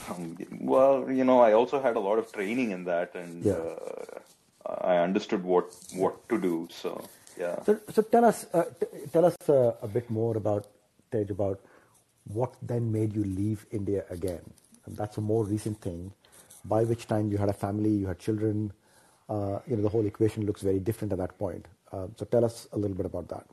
Um, 0.10 0.38
well, 0.62 1.10
you 1.12 1.24
know, 1.24 1.40
I 1.40 1.54
also 1.54 1.82
had 1.82 1.96
a 1.96 2.00
lot 2.00 2.20
of 2.20 2.32
training 2.32 2.72
in 2.72 2.84
that, 2.86 3.16
and 3.16 3.44
yeah. 3.44 3.54
uh, 3.54 4.76
I 4.82 4.98
understood 4.98 5.44
what 5.44 5.76
what 5.94 6.30
to 6.30 6.40
do. 6.40 6.68
So, 6.72 7.04
yeah. 7.38 7.64
So, 7.64 7.80
so 7.92 8.02
tell 8.04 8.26
us, 8.26 8.46
uh, 8.54 8.66
t- 8.80 9.08
tell 9.12 9.26
us 9.26 9.36
uh, 9.50 9.74
a 9.82 9.88
bit 9.88 10.10
more 10.10 10.38
about 10.38 10.68
Tej 11.12 11.28
about 11.30 11.60
what 12.34 12.56
then 12.62 12.92
made 12.92 13.16
you 13.16 13.24
leave 13.24 13.66
India 13.72 14.04
again? 14.10 14.42
And 14.86 14.98
that's 14.98 15.18
a 15.18 15.22
more 15.22 15.44
recent 15.44 15.82
thing, 15.82 16.12
by 16.66 16.84
which 16.84 17.08
time 17.08 17.32
you 17.32 17.38
had 17.38 17.50
a 17.50 17.54
family, 17.54 17.90
you 17.90 18.08
had 18.08 18.20
children. 18.20 18.72
Uh, 19.30 19.60
you 19.68 19.76
know, 19.76 19.84
the 19.84 19.90
whole 19.90 20.06
equation 20.06 20.46
looks 20.46 20.62
very 20.62 20.80
different 20.80 21.12
at 21.12 21.20
that 21.20 21.38
point. 21.38 21.66
Uh, 21.92 22.08
so 22.16 22.26
tell 22.26 22.46
us 22.46 22.68
a 22.74 22.78
little 22.78 22.96
bit 22.96 23.06
about 23.06 23.28
that. 23.30 23.46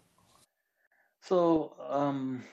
So 1.26 1.74
um, 1.88 2.44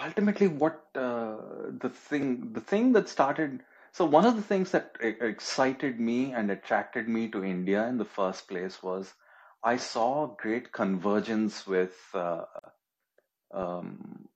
ultimately, 0.00 0.46
what 0.48 0.86
uh, 0.94 1.36
the 1.80 1.90
thing 1.90 2.52
the 2.52 2.60
thing 2.60 2.92
that 2.92 3.08
started. 3.08 3.62
So 3.92 4.04
one 4.04 4.24
of 4.24 4.36
the 4.36 4.42
things 4.42 4.70
that 4.70 4.94
excited 5.00 5.98
me 5.98 6.32
and 6.32 6.48
attracted 6.50 7.08
me 7.08 7.26
to 7.30 7.42
India 7.44 7.88
in 7.88 7.98
the 7.98 8.04
first 8.04 8.46
place 8.46 8.80
was 8.80 9.12
I 9.64 9.78
saw 9.78 10.28
great 10.28 10.70
convergence 10.70 11.66
with 11.66 11.96
uh, 12.14 12.44
um, 13.52 14.28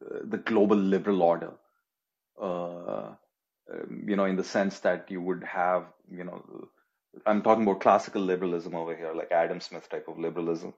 the 0.00 0.38
global 0.38 0.76
liberal 0.76 1.22
order. 1.22 1.52
Uh, 2.40 3.14
um, 3.72 4.04
you 4.08 4.16
know, 4.16 4.24
in 4.24 4.36
the 4.36 4.44
sense 4.44 4.80
that 4.80 5.10
you 5.10 5.20
would 5.20 5.44
have, 5.44 5.84
you 6.10 6.24
know, 6.24 6.68
I'm 7.26 7.42
talking 7.42 7.64
about 7.64 7.80
classical 7.80 8.22
liberalism 8.22 8.74
over 8.74 8.96
here, 8.96 9.12
like 9.14 9.30
Adam 9.30 9.60
Smith 9.60 9.88
type 9.90 10.08
of 10.08 10.18
liberalism, 10.18 10.72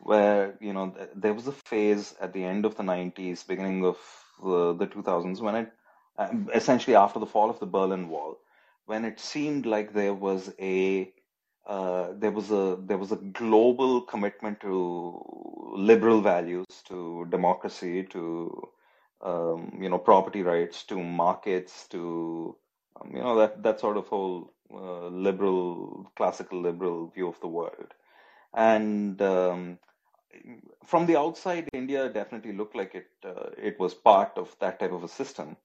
where 0.00 0.56
you 0.60 0.72
know 0.72 0.90
th- 0.90 1.10
there 1.14 1.34
was 1.34 1.46
a 1.46 1.52
phase 1.52 2.14
at 2.20 2.32
the 2.32 2.44
end 2.44 2.64
of 2.64 2.76
the 2.76 2.82
90s, 2.82 3.42
beginning 3.44 3.84
of 3.84 3.98
the, 4.42 4.74
the 4.74 4.86
2000s, 4.86 5.40
when 5.40 5.54
it 5.54 5.72
um, 6.18 6.48
essentially 6.54 6.96
after 6.96 7.18
the 7.18 7.26
fall 7.26 7.50
of 7.50 7.58
the 7.60 7.66
Berlin 7.66 8.08
Wall, 8.08 8.38
when 8.86 9.04
it 9.04 9.20
seemed 9.20 9.66
like 9.66 9.92
there 9.92 10.14
was 10.14 10.52
a 10.60 11.12
uh, 11.66 12.12
there 12.16 12.30
was 12.30 12.50
a 12.50 12.76
there 12.80 12.98
was 12.98 13.12
a 13.12 13.16
global 13.16 14.00
commitment 14.02 14.60
to 14.60 15.20
liberal 15.76 16.20
values, 16.20 16.66
to 16.84 17.26
democracy, 17.30 18.02
to 18.04 18.68
um, 19.20 19.78
you 19.80 19.88
know 19.88 19.98
property 19.98 20.42
rights, 20.42 20.84
to 20.84 21.02
markets, 21.02 21.86
to 21.88 22.56
um, 23.00 23.10
you 23.14 23.20
know 23.22 23.36
that 23.38 23.62
that 23.62 23.80
sort 23.80 23.96
of 23.96 24.06
whole 24.08 24.52
uh, 24.72 25.08
liberal, 25.08 26.10
classical 26.16 26.60
liberal 26.60 27.08
view 27.08 27.28
of 27.28 27.38
the 27.40 27.48
world. 27.48 27.94
And 28.54 29.20
um, 29.22 29.78
from 30.84 31.06
the 31.06 31.16
outside, 31.16 31.68
India 31.72 32.08
definitely 32.08 32.52
looked 32.52 32.76
like 32.76 32.94
it 32.94 33.08
uh, 33.24 33.50
it 33.56 33.78
was 33.78 33.94
part 33.94 34.32
of 34.36 34.54
that 34.60 34.78
type 34.80 34.92
of 34.92 35.04
a 35.04 35.08
system. 35.08 35.56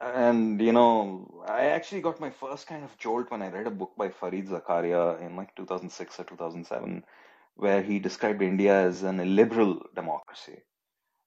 And 0.00 0.60
you 0.60 0.72
know, 0.72 1.44
I 1.48 1.66
actually 1.66 2.00
got 2.02 2.20
my 2.20 2.30
first 2.30 2.66
kind 2.66 2.84
of 2.84 2.96
jolt 2.98 3.30
when 3.30 3.42
I 3.42 3.48
read 3.50 3.66
a 3.66 3.70
book 3.70 3.92
by 3.96 4.08
Fareed 4.08 4.48
Zakaria 4.48 5.20
in 5.20 5.36
like 5.36 5.54
2006 5.56 6.20
or 6.20 6.24
2007, 6.24 7.04
where 7.56 7.82
he 7.82 7.98
described 7.98 8.42
India 8.42 8.74
as 8.82 9.02
an 9.02 9.20
illiberal 9.20 9.82
democracy, 9.94 10.62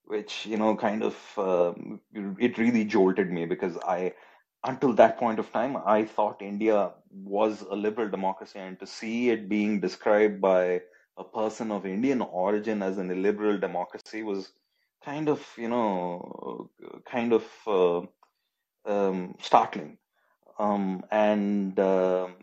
which 0.04 0.46
you 0.46 0.56
know 0.56 0.76
kind 0.76 1.02
of 1.02 1.16
um, 1.38 2.00
it 2.38 2.58
really 2.58 2.84
jolted 2.84 3.30
me 3.30 3.46
because 3.46 3.76
I 3.78 4.14
until 4.64 4.92
that 4.94 5.18
point 5.18 5.38
of 5.38 5.52
time 5.52 5.76
I 5.86 6.04
thought 6.04 6.42
India 6.42 6.92
was 7.12 7.62
a 7.62 7.74
liberal 7.76 8.08
democracy, 8.08 8.58
and 8.58 8.78
to 8.80 8.86
see 8.86 9.30
it 9.30 9.48
being 9.48 9.80
described 9.80 10.40
by 10.40 10.82
a 11.18 11.24
person 11.24 11.70
of 11.72 11.86
Indian 11.86 12.22
origin 12.22 12.82
as 12.82 12.98
an 12.98 13.10
illiberal 13.10 13.58
democracy 13.58 14.22
was 14.22 14.52
kind 15.04 15.28
of 15.28 15.46
you 15.56 15.68
know 15.68 16.70
kind 17.06 17.32
of 17.32 17.44
uh, 17.66 18.00
um, 18.86 19.36
startling. 19.40 19.98
Um, 20.58 21.04
and 21.10 21.78
um 21.80 22.36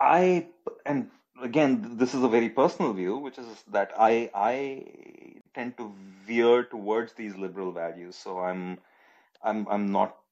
I, 0.00 0.48
and 0.86 1.10
again, 1.42 1.96
this 1.96 2.14
is 2.14 2.22
a 2.22 2.28
very 2.28 2.48
personal 2.50 2.92
view, 2.92 3.16
which 3.18 3.38
is 3.38 3.46
that 3.72 3.92
I, 3.98 4.30
I 4.34 4.84
tend 5.54 5.76
to 5.78 5.92
veer 6.26 6.64
towards 6.64 7.12
these 7.14 7.36
liberal 7.36 7.72
values. 7.72 8.16
So 8.16 8.38
I'm, 8.40 8.78
I'm, 9.42 9.66
I'm 9.68 9.92
not, 9.92 10.10
uh, 10.10 10.27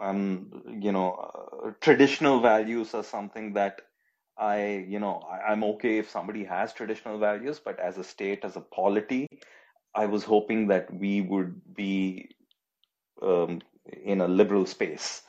I'm, 0.00 0.78
you 0.80 0.92
know, 0.92 1.14
uh, 1.14 1.70
traditional 1.80 2.40
values 2.40 2.94
are 2.94 3.02
something 3.04 3.54
that 3.54 3.82
I, 4.38 4.84
you 4.88 4.98
know, 4.98 5.20
I, 5.30 5.52
I'm 5.52 5.64
okay 5.64 5.98
if 5.98 6.10
somebody 6.10 6.44
has 6.44 6.72
traditional 6.72 7.18
values, 7.18 7.58
but 7.58 7.78
as 7.78 7.98
a 7.98 8.04
state, 8.04 8.44
as 8.44 8.56
a 8.56 8.60
polity, 8.60 9.26
I 9.94 10.06
was 10.06 10.24
hoping 10.24 10.68
that 10.68 10.92
we 10.92 11.20
would 11.20 11.74
be 11.74 12.30
um, 13.22 13.60
in 14.02 14.20
a 14.20 14.28
liberal 14.28 14.66
space. 14.66 15.22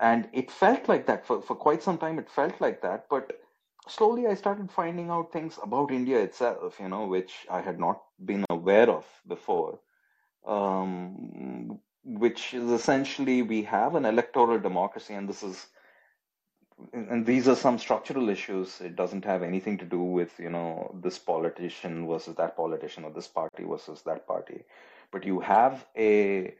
And 0.00 0.28
it 0.32 0.50
felt 0.50 0.88
like 0.88 1.06
that 1.06 1.26
for, 1.26 1.40
for 1.42 1.54
quite 1.54 1.82
some 1.82 1.98
time, 1.98 2.18
it 2.18 2.30
felt 2.30 2.60
like 2.60 2.82
that. 2.82 3.06
But 3.08 3.40
slowly 3.88 4.26
I 4.26 4.34
started 4.34 4.70
finding 4.70 5.10
out 5.10 5.32
things 5.32 5.58
about 5.62 5.92
India 5.92 6.18
itself, 6.20 6.78
you 6.80 6.88
know, 6.88 7.06
which 7.06 7.46
I 7.50 7.60
had 7.60 7.78
not 7.78 8.02
been 8.24 8.44
aware 8.50 8.90
of 8.90 9.06
before. 9.26 9.78
Um, 10.46 11.78
which 12.04 12.54
is 12.54 12.70
essentially 12.70 13.42
we 13.42 13.62
have 13.62 13.94
an 13.94 14.04
electoral 14.04 14.58
democracy, 14.58 15.14
and 15.14 15.28
this 15.28 15.42
is 15.42 15.66
and 16.92 17.24
these 17.26 17.48
are 17.48 17.56
some 17.56 17.78
structural 17.78 18.28
issues. 18.28 18.80
It 18.80 18.96
doesn't 18.96 19.24
have 19.24 19.42
anything 19.42 19.78
to 19.78 19.84
do 19.84 20.02
with, 20.02 20.32
you 20.38 20.50
know, 20.50 20.94
this 21.02 21.18
politician 21.18 22.08
versus 22.08 22.34
that 22.36 22.56
politician 22.56 23.04
or 23.04 23.10
this 23.10 23.28
party 23.28 23.64
versus 23.64 24.02
that 24.02 24.26
party. 24.26 24.64
But 25.10 25.24
you 25.24 25.40
have 25.40 25.86
a 25.96 26.54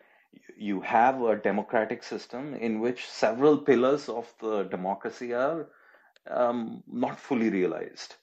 you 0.57 0.81
have 0.81 1.21
a 1.23 1.37
democratic 1.37 2.03
system 2.03 2.55
in 2.55 2.81
which 2.81 3.07
several 3.07 3.59
pillars 3.59 4.09
of 4.09 4.33
the 4.41 4.63
democracy 4.65 5.35
are 5.35 5.69
um, 6.31 6.83
not 6.91 7.19
fully 7.19 7.51
realized. 7.51 8.15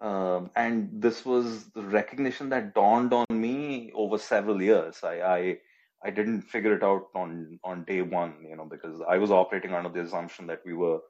Um, 0.00 0.50
and 0.56 0.90
this 0.92 1.24
was 1.24 1.66
the 1.70 1.82
recognition 1.82 2.48
that 2.50 2.74
dawned 2.74 3.12
on 3.14 3.26
me 3.30 3.92
over 3.94 4.18
several 4.18 4.60
years. 4.60 5.02
I, 5.04 5.20
I 5.20 5.58
I 6.04 6.10
didn't 6.10 6.42
figure 6.42 6.74
it 6.74 6.82
out 6.82 7.08
on 7.14 7.58
on 7.64 7.84
day 7.84 8.02
one, 8.02 8.34
you 8.48 8.56
know, 8.56 8.66
because 8.66 9.00
I 9.08 9.18
was 9.18 9.30
operating 9.30 9.74
under 9.74 9.88
the 9.88 10.02
assumption 10.02 10.46
that 10.48 10.60
we 10.64 10.74
were 10.74 11.00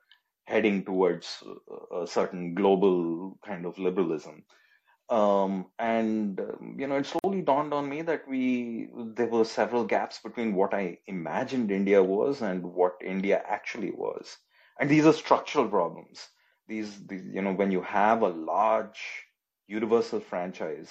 heading 0.46 0.85
towards 0.85 1.42
a 1.90 2.07
certain 2.07 2.54
global 2.54 3.38
kind 3.44 3.66
of 3.66 3.78
liberalism. 3.78 4.44
Um, 5.11 5.66
and 5.78 6.40
um, 6.40 6.76
you 6.78 6.87
know, 6.87 6.96
it 6.96 7.07
slowly 7.07 7.42
dawned 7.42 7.74
on 7.74 7.88
me 7.88 8.02
that 8.02 8.26
we 8.26 8.88
there 9.16 9.26
were 9.26 9.44
several 9.44 9.85
gaps 9.85 10.20
between 10.24 10.54
what 10.54 10.72
I 10.72 10.98
imagined 11.07 11.70
India 11.70 12.02
was 12.02 12.40
and 12.40 12.62
what 12.62 12.94
India 13.04 13.42
actually 13.46 13.90
was. 13.90 14.38
And 14.80 14.88
these 14.88 15.07
are 15.07 15.12
structural 15.12 15.68
problems. 15.68 16.28
These, 16.66 17.07
these 17.07 17.24
you 17.33 17.42
know, 17.42 17.52
when 17.52 17.70
you 17.70 17.83
have 17.83 18.22
a 18.22 18.28
large 18.28 19.00
universal 19.66 20.20
franchise 20.20 20.88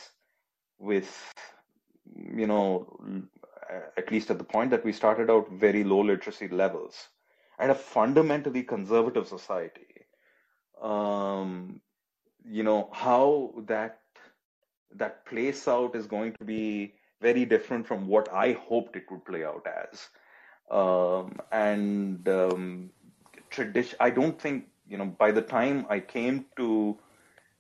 with, 0.78 1.34
you 2.16 2.48
know, 2.48 2.98
at 3.98 4.12
least 4.12 4.30
at 4.30 4.38
the 4.38 4.44
point 4.44 4.72
that 4.72 4.84
we 4.84 4.92
started 4.92 5.30
out, 5.30 5.50
very 5.52 5.84
low 5.84 6.02
literacy 6.02 6.48
levels, 6.48 7.10
and 7.60 7.72
a 7.72 7.76
fundamentally 7.76 8.64
conservative 8.64 9.28
society, 9.28 10.06
um, 10.82 11.82
you 12.46 12.64
know, 12.64 12.90
how 12.92 13.54
that 13.68 14.00
that 14.96 15.26
plays 15.26 15.68
out 15.68 15.96
is 15.96 16.06
going 16.06 16.34
to 16.34 16.46
be 16.46 16.94
very 17.22 17.46
different 17.46 17.88
from 17.88 18.08
what 18.08 18.32
I 18.32 18.54
hoped 18.54 18.96
it 18.96 19.10
would 19.10 19.26
play 19.26 19.44
out 19.44 19.66
as. 19.66 20.10
Um, 20.70 21.38
and 21.52 22.28
um, 22.30 22.92
tradition, 23.50 23.98
I 24.00 24.10
don't 24.10 24.40
think 24.40 24.68
you 24.88 24.98
know. 24.98 25.06
By 25.06 25.32
the 25.32 25.42
time 25.42 25.86
I 25.90 26.00
came 26.00 26.46
to, 26.58 26.98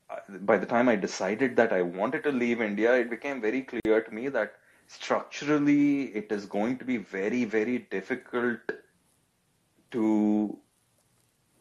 uh, 0.10 0.38
by 0.40 0.58
the 0.58 0.66
time 0.66 0.90
I 0.90 0.96
decided 0.96 1.56
that 1.58 1.74
I 1.74 1.82
wanted 1.82 2.24
to 2.24 2.32
leave 2.32 2.62
India, 2.62 2.94
it 2.96 3.10
became 3.10 3.42
very 3.42 3.62
clear 3.62 4.02
to 4.02 4.12
me 4.12 4.30
that 4.30 4.54
structurally 4.88 6.04
it 6.16 6.32
is 6.32 6.46
going 6.46 6.78
to 6.78 6.86
be 6.86 6.98
very, 6.98 7.46
very 7.46 7.80
difficult 7.80 8.60
to 9.92 10.58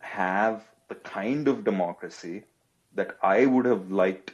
have 0.00 0.64
the 0.88 0.94
kind 0.96 1.48
of 1.48 1.64
democracy 1.64 2.44
that 2.94 3.16
I 3.22 3.46
would 3.46 3.64
have 3.64 3.90
liked 3.90 4.32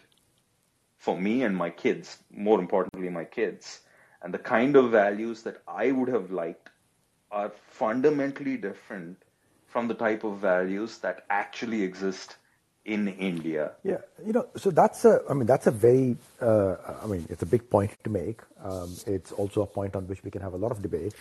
for 0.97 1.19
me 1.19 1.43
and 1.43 1.57
my 1.57 1.71
kids, 1.71 2.19
more 2.31 2.59
importantly, 2.61 3.09
my 3.09 3.25
kids. 3.25 3.81
And 4.23 4.35
the 4.35 4.39
kind 4.39 4.75
of 4.77 4.91
values 4.91 5.43
that 5.43 5.63
I 5.69 5.93
would 5.93 6.09
have 6.09 6.31
liked 6.33 6.71
are 7.31 7.53
fundamentally 7.69 8.57
different 8.57 9.23
from 9.67 9.87
the 9.87 9.95
type 9.95 10.25
of 10.25 10.39
values 10.39 10.99
that 10.99 11.25
actually 11.31 11.83
exist 11.83 12.37
in 12.85 13.09
India. 13.09 13.73
Yeah, 13.85 13.99
you 14.25 14.33
know, 14.33 14.47
so 14.57 14.71
that's 14.71 15.05
a, 15.05 15.21
I 15.29 15.35
mean, 15.35 15.47
that's 15.47 15.67
a 15.67 15.71
very, 15.71 16.17
uh, 16.41 16.77
I 17.03 17.07
mean, 17.07 17.27
it's 17.29 17.43
a 17.43 17.47
big 17.47 17.69
point 17.69 17.93
to 18.05 18.11
make. 18.11 18.41
Um, 18.63 18.95
it's 19.07 19.33
also 19.33 19.63
a 19.63 19.67
point 19.67 19.95
on 19.97 20.07
which 20.07 20.25
we 20.25 20.31
can 20.31 20.43
have 20.43 20.55
a 20.55 20.57
lot 20.57 20.73
of 20.73 20.83
debate. 20.83 21.15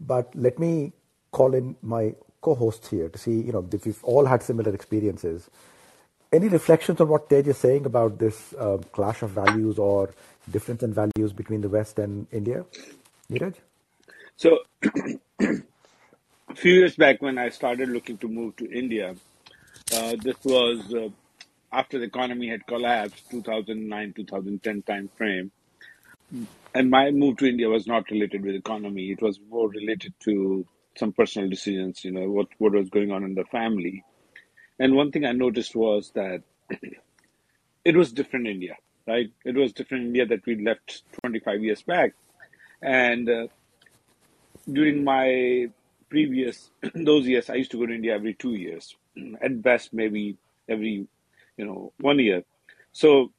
But 0.00 0.34
let 0.34 0.58
me 0.58 0.92
call 1.32 1.54
in 1.54 1.76
my 1.82 2.14
co-hosts 2.40 2.88
here 2.88 3.08
to 3.08 3.18
see, 3.18 3.40
you 3.40 3.52
know, 3.52 3.66
if 3.72 3.84
we've 3.86 4.02
all 4.04 4.26
had 4.26 4.42
similar 4.42 4.74
experiences 4.74 5.48
any 6.32 6.48
reflections 6.48 7.00
on 7.00 7.08
what 7.08 7.28
Tej 7.28 7.40
is 7.48 7.58
saying 7.58 7.86
about 7.86 8.18
this 8.18 8.54
uh, 8.54 8.78
clash 8.92 9.22
of 9.22 9.30
values 9.30 9.78
or 9.78 10.10
difference 10.50 10.82
in 10.82 10.92
values 10.94 11.32
between 11.32 11.60
the 11.60 11.68
West 11.68 11.98
and 11.98 12.26
India? 12.32 12.64
Neeraj? 13.30 13.54
So, 14.36 14.58
a 15.40 16.54
few 16.54 16.72
years 16.72 16.96
back 16.96 17.20
when 17.20 17.36
I 17.38 17.48
started 17.48 17.88
looking 17.88 18.16
to 18.18 18.28
move 18.28 18.56
to 18.56 18.70
India, 18.70 19.14
uh, 19.92 20.16
this 20.22 20.36
was 20.44 20.94
uh, 20.94 21.08
after 21.72 21.98
the 21.98 22.04
economy 22.04 22.48
had 22.48 22.66
collapsed, 22.66 23.30
2009 23.30 24.12
2010 24.14 24.82
time 24.82 25.08
frame. 25.16 25.50
and 26.74 26.90
my 26.90 27.10
move 27.10 27.36
to 27.38 27.46
India 27.46 27.68
was 27.68 27.86
not 27.86 28.10
related 28.10 28.44
with 28.44 28.54
economy. 28.54 29.10
It 29.10 29.22
was 29.22 29.38
more 29.50 29.68
related 29.68 30.14
to 30.20 30.66
some 30.96 31.12
personal 31.12 31.48
decisions. 31.48 32.04
You 32.04 32.12
know 32.12 32.30
what 32.30 32.48
what 32.58 32.72
was 32.72 32.90
going 32.90 33.10
on 33.10 33.24
in 33.24 33.34
the 33.34 33.44
family. 33.44 34.04
And 34.78 34.94
one 34.94 35.12
thing 35.12 35.24
I 35.24 35.32
noticed 35.32 35.74
was 35.74 36.10
that 36.14 36.42
it 37.84 37.96
was 37.96 38.12
different 38.12 38.46
India, 38.46 38.76
right? 39.06 39.30
It 39.44 39.54
was 39.54 39.72
different 39.72 40.06
India 40.06 40.26
that 40.26 40.46
we 40.46 40.62
left 40.64 41.02
25 41.20 41.62
years 41.62 41.82
back. 41.82 42.14
And 42.80 43.28
uh, 43.28 43.46
during 44.70 45.04
my 45.04 45.68
previous 46.10 46.70
those 46.94 47.26
years, 47.26 47.48
I 47.48 47.54
used 47.54 47.70
to 47.70 47.78
go 47.78 47.86
to 47.86 47.94
India 47.94 48.14
every 48.14 48.34
two 48.34 48.54
years, 48.54 48.96
at 49.42 49.62
best 49.62 49.94
maybe 49.94 50.36
every 50.68 51.06
you 51.56 51.64
know 51.64 51.92
one 52.00 52.18
year. 52.18 52.42
So 52.92 53.32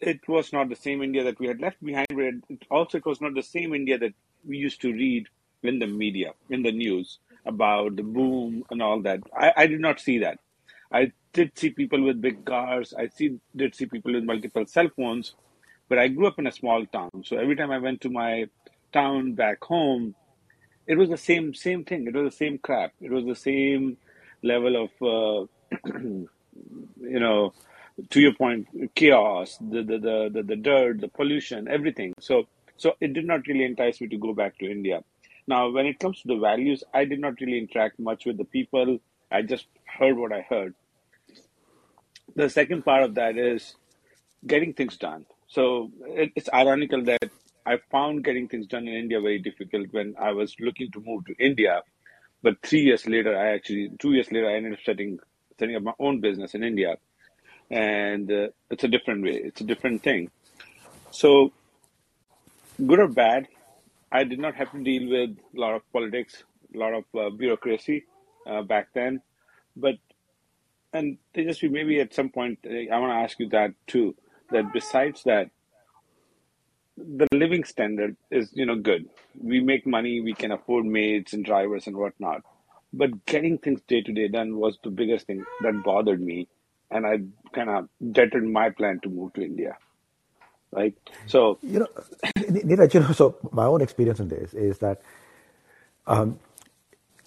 it 0.00 0.26
was 0.26 0.52
not 0.52 0.68
the 0.68 0.76
same 0.76 1.02
India 1.02 1.22
that 1.24 1.38
we 1.38 1.46
had 1.46 1.60
left 1.60 1.82
behind. 1.84 2.08
But 2.10 2.58
also, 2.70 2.98
it 2.98 3.06
was 3.06 3.20
not 3.20 3.34
the 3.34 3.42
same 3.42 3.74
India 3.74 3.98
that 3.98 4.14
we 4.44 4.56
used 4.56 4.80
to 4.82 4.92
read 4.92 5.28
in 5.62 5.78
the 5.78 5.86
media, 5.86 6.32
in 6.50 6.62
the 6.62 6.72
news 6.72 7.18
about 7.46 7.96
the 7.96 8.02
boom 8.02 8.64
and 8.70 8.82
all 8.82 9.00
that. 9.02 9.20
I, 9.38 9.52
I 9.56 9.66
did 9.66 9.80
not 9.80 10.00
see 10.00 10.18
that. 10.18 10.38
I 10.92 11.12
did 11.32 11.56
see 11.56 11.70
people 11.70 12.02
with 12.02 12.20
big 12.20 12.44
cars. 12.44 12.92
I 12.98 13.08
see 13.08 13.38
did 13.54 13.74
see 13.74 13.86
people 13.86 14.12
with 14.12 14.24
multiple 14.24 14.66
cell 14.66 14.88
phones, 14.96 15.34
but 15.88 15.98
I 15.98 16.08
grew 16.08 16.26
up 16.26 16.38
in 16.38 16.46
a 16.46 16.52
small 16.52 16.84
town. 16.86 17.10
So 17.24 17.36
every 17.36 17.56
time 17.56 17.70
I 17.70 17.78
went 17.78 18.00
to 18.02 18.10
my 18.10 18.46
town 18.92 19.32
back 19.34 19.62
home, 19.64 20.14
it 20.86 20.96
was 20.96 21.08
the 21.08 21.16
same 21.16 21.54
same 21.54 21.84
thing. 21.84 22.06
It 22.06 22.14
was 22.14 22.32
the 22.32 22.36
same 22.36 22.58
crap. 22.58 22.92
It 23.00 23.10
was 23.10 23.24
the 23.24 23.36
same 23.36 23.96
level 24.42 24.84
of 24.84 24.90
uh, 25.02 25.46
you 25.96 26.28
know, 27.20 27.52
to 28.10 28.20
your 28.20 28.34
point, 28.34 28.94
chaos, 28.94 29.58
the 29.60 29.82
the, 29.82 29.98
the 29.98 30.30
the 30.32 30.42
the 30.42 30.56
dirt, 30.56 31.00
the 31.00 31.08
pollution, 31.08 31.68
everything. 31.68 32.14
So 32.20 32.46
so 32.76 32.94
it 33.00 33.12
did 33.12 33.26
not 33.26 33.46
really 33.46 33.64
entice 33.64 34.00
me 34.00 34.08
to 34.08 34.16
go 34.16 34.34
back 34.34 34.58
to 34.58 34.70
India. 34.70 35.04
Now, 35.46 35.70
when 35.70 35.86
it 35.86 35.98
comes 35.98 36.20
to 36.22 36.28
the 36.28 36.36
values, 36.36 36.84
I 36.94 37.04
did 37.04 37.20
not 37.20 37.40
really 37.40 37.58
interact 37.58 37.98
much 37.98 38.26
with 38.26 38.38
the 38.38 38.44
people. 38.44 38.98
I 39.30 39.42
just 39.42 39.66
heard 39.84 40.16
what 40.16 40.32
I 40.32 40.42
heard. 40.42 40.74
The 42.34 42.48
second 42.48 42.84
part 42.84 43.02
of 43.02 43.14
that 43.16 43.36
is 43.36 43.74
getting 44.46 44.72
things 44.72 44.96
done. 44.96 45.26
So 45.48 45.90
it, 46.06 46.32
it's 46.36 46.48
ironical 46.52 47.02
that 47.04 47.30
I 47.64 47.78
found 47.90 48.24
getting 48.24 48.48
things 48.48 48.66
done 48.66 48.88
in 48.88 48.94
India 48.94 49.20
very 49.20 49.38
difficult 49.38 49.92
when 49.92 50.14
I 50.20 50.32
was 50.32 50.56
looking 50.60 50.90
to 50.92 51.02
move 51.04 51.24
to 51.26 51.34
India. 51.38 51.82
But 52.42 52.56
three 52.62 52.80
years 52.80 53.06
later, 53.06 53.38
I 53.38 53.52
actually, 53.54 53.90
two 53.98 54.12
years 54.12 54.30
later, 54.32 54.48
I 54.48 54.54
ended 54.54 54.72
up 54.72 54.80
setting, 54.84 55.18
setting 55.58 55.76
up 55.76 55.82
my 55.82 55.92
own 56.00 56.20
business 56.20 56.54
in 56.54 56.64
India. 56.64 56.96
And 57.70 58.30
uh, 58.30 58.48
it's 58.70 58.84
a 58.84 58.88
different 58.88 59.22
way, 59.22 59.40
it's 59.44 59.60
a 59.60 59.64
different 59.64 60.02
thing. 60.02 60.30
So, 61.10 61.52
good 62.84 62.98
or 62.98 63.08
bad, 63.08 63.48
I 64.10 64.24
did 64.24 64.38
not 64.38 64.54
have 64.56 64.72
to 64.72 64.82
deal 64.82 65.08
with 65.08 65.38
a 65.56 65.60
lot 65.60 65.74
of 65.74 65.82
politics, 65.92 66.42
a 66.74 66.78
lot 66.78 66.94
of 66.94 67.04
uh, 67.18 67.30
bureaucracy 67.30 68.04
uh, 68.46 68.62
back 68.62 68.88
then. 68.92 69.22
But 69.76 69.96
and 70.92 71.18
Tejaswy, 71.34 71.70
maybe 71.70 72.00
at 72.00 72.12
some 72.12 72.28
point, 72.28 72.58
I 72.66 72.98
want 72.98 73.12
to 73.12 73.16
ask 73.16 73.38
you 73.40 73.48
that 73.50 73.72
too. 73.86 74.14
That 74.50 74.72
besides 74.72 75.22
that, 75.24 75.50
the 76.96 77.26
living 77.32 77.64
standard 77.64 78.16
is, 78.30 78.50
you 78.52 78.66
know, 78.66 78.76
good. 78.76 79.08
We 79.38 79.60
make 79.60 79.86
money, 79.86 80.20
we 80.20 80.34
can 80.34 80.52
afford 80.52 80.84
maids 80.84 81.32
and 81.32 81.44
drivers 81.44 81.86
and 81.86 81.96
whatnot. 81.96 82.42
But 82.92 83.24
getting 83.26 83.58
things 83.58 83.80
day 83.88 84.02
to 84.02 84.12
day 84.12 84.28
done 84.28 84.56
was 84.56 84.78
the 84.84 84.90
biggest 84.90 85.26
thing 85.26 85.44
that 85.62 85.82
bothered 85.82 86.20
me, 86.20 86.48
and 86.90 87.06
I 87.06 87.20
kind 87.54 87.70
of 87.70 87.88
jetted 88.12 88.44
my 88.44 88.70
plan 88.70 89.00
to 89.02 89.08
move 89.08 89.32
to 89.34 89.42
India. 89.42 89.76
Right. 90.70 90.94
So 91.26 91.58
You 91.62 91.80
know, 91.80 91.88
Neeraj, 92.38 92.94
you 92.94 93.00
know, 93.00 93.12
so 93.12 93.36
my 93.50 93.64
own 93.66 93.80
experience 93.80 94.20
in 94.20 94.28
this 94.28 94.54
is 94.54 94.78
that 94.78 95.00
um, 96.06 96.38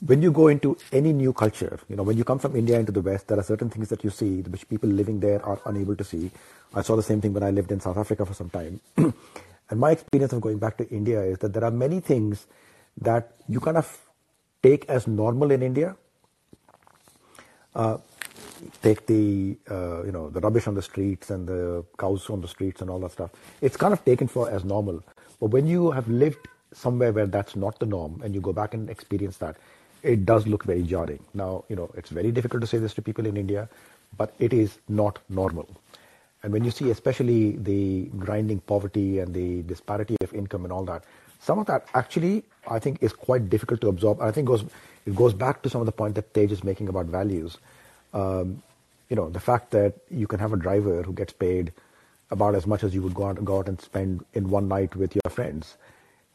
when 0.05 0.21
you 0.21 0.31
go 0.31 0.47
into 0.47 0.77
any 0.91 1.13
new 1.13 1.33
culture, 1.33 1.79
you 1.89 1.95
know, 1.95 2.03
when 2.03 2.17
you 2.17 2.23
come 2.23 2.37
from 2.39 2.55
India 2.55 2.79
into 2.79 2.91
the 2.91 3.01
West, 3.01 3.27
there 3.27 3.39
are 3.39 3.43
certain 3.43 3.69
things 3.69 3.89
that 3.89 4.03
you 4.03 4.09
see 4.11 4.41
which 4.41 4.67
people 4.69 4.89
living 4.89 5.19
there 5.19 5.43
are 5.45 5.59
unable 5.65 5.95
to 5.95 6.03
see. 6.03 6.31
I 6.73 6.81
saw 6.81 6.95
the 6.95 7.03
same 7.03 7.21
thing 7.21 7.33
when 7.33 7.43
I 7.43 7.51
lived 7.51 7.71
in 7.71 7.79
South 7.79 7.97
Africa 7.97 8.25
for 8.25 8.33
some 8.33 8.49
time. 8.49 8.81
and 9.69 9.79
my 9.79 9.91
experience 9.91 10.33
of 10.33 10.41
going 10.41 10.57
back 10.57 10.77
to 10.77 10.89
India 10.89 11.21
is 11.21 11.37
that 11.39 11.53
there 11.53 11.63
are 11.63 11.71
many 11.71 11.99
things 11.99 12.47
that 13.01 13.33
you 13.47 13.59
kind 13.59 13.77
of 13.77 13.99
take 14.61 14.85
as 14.89 15.07
normal 15.07 15.51
in 15.51 15.61
India. 15.61 15.95
Uh, 17.75 17.97
take 18.81 19.05
the 19.05 19.57
uh, 19.69 20.03
you 20.03 20.11
know 20.11 20.29
the 20.29 20.39
rubbish 20.39 20.67
on 20.67 20.75
the 20.75 20.81
streets 20.81 21.29
and 21.29 21.47
the 21.47 21.83
cows 21.97 22.29
on 22.29 22.41
the 22.41 22.47
streets 22.47 22.81
and 22.81 22.89
all 22.89 22.99
that 22.99 23.11
stuff. 23.11 23.31
It's 23.61 23.77
kind 23.77 23.93
of 23.93 24.03
taken 24.05 24.27
for 24.27 24.49
as 24.49 24.63
normal. 24.63 25.03
But 25.39 25.47
when 25.47 25.67
you 25.67 25.91
have 25.91 26.07
lived 26.07 26.47
somewhere 26.73 27.11
where 27.11 27.25
that's 27.27 27.55
not 27.55 27.79
the 27.79 27.85
norm 27.85 28.21
and 28.23 28.33
you 28.33 28.41
go 28.41 28.53
back 28.53 28.73
and 28.73 28.89
experience 28.89 29.37
that, 29.37 29.57
it 30.03 30.25
does 30.25 30.47
look 30.47 30.63
very 30.63 30.83
jarring. 30.83 31.19
Now, 31.33 31.65
you 31.69 31.75
know, 31.75 31.91
it's 31.95 32.09
very 32.09 32.31
difficult 32.31 32.61
to 32.61 32.67
say 32.67 32.77
this 32.77 32.93
to 32.95 33.01
people 33.01 33.25
in 33.25 33.37
India, 33.37 33.67
but 34.17 34.33
it 34.39 34.53
is 34.53 34.77
not 34.87 35.19
normal. 35.29 35.67
And 36.45 36.53
when 36.53 36.63
you 36.63 36.69
see 36.69 36.91
especially 36.91 37.57
the 37.57 38.03
grinding 38.19 38.59
poverty 38.59 39.17
and 39.17 39.33
the 39.33 39.63
disparity 39.63 40.15
of 40.21 40.31
income 40.31 40.63
and 40.63 40.71
all 40.71 40.85
that, 40.85 41.03
some 41.41 41.57
of 41.57 41.65
that 41.65 41.87
actually 41.95 42.43
I 42.67 42.77
think 42.77 43.01
is 43.01 43.13
quite 43.13 43.49
difficult 43.49 43.81
to 43.81 43.87
absorb. 43.87 44.21
I 44.21 44.29
think 44.29 44.47
goes 44.47 44.63
it 45.07 45.15
goes 45.15 45.33
back 45.33 45.63
to 45.63 45.71
some 45.71 45.81
of 45.81 45.87
the 45.87 45.91
point 45.91 46.13
that 46.13 46.35
Tej 46.35 46.51
is 46.51 46.63
making 46.63 46.87
about 46.87 47.07
values. 47.07 47.57
Um, 48.13 48.61
you 49.09 49.15
know, 49.15 49.27
the 49.31 49.39
fact 49.39 49.71
that 49.71 49.95
you 50.11 50.27
can 50.27 50.39
have 50.39 50.53
a 50.53 50.57
driver 50.57 51.01
who 51.01 51.13
gets 51.13 51.33
paid 51.33 51.73
about 52.29 52.53
as 52.53 52.67
much 52.67 52.83
as 52.83 52.93
you 52.93 53.01
would 53.01 53.15
go 53.15 53.25
out, 53.25 53.43
go 53.43 53.57
out 53.57 53.67
and 53.67 53.81
spend 53.81 54.23
in 54.35 54.51
one 54.51 54.67
night 54.67 54.95
with 54.95 55.15
your 55.15 55.31
friends 55.31 55.77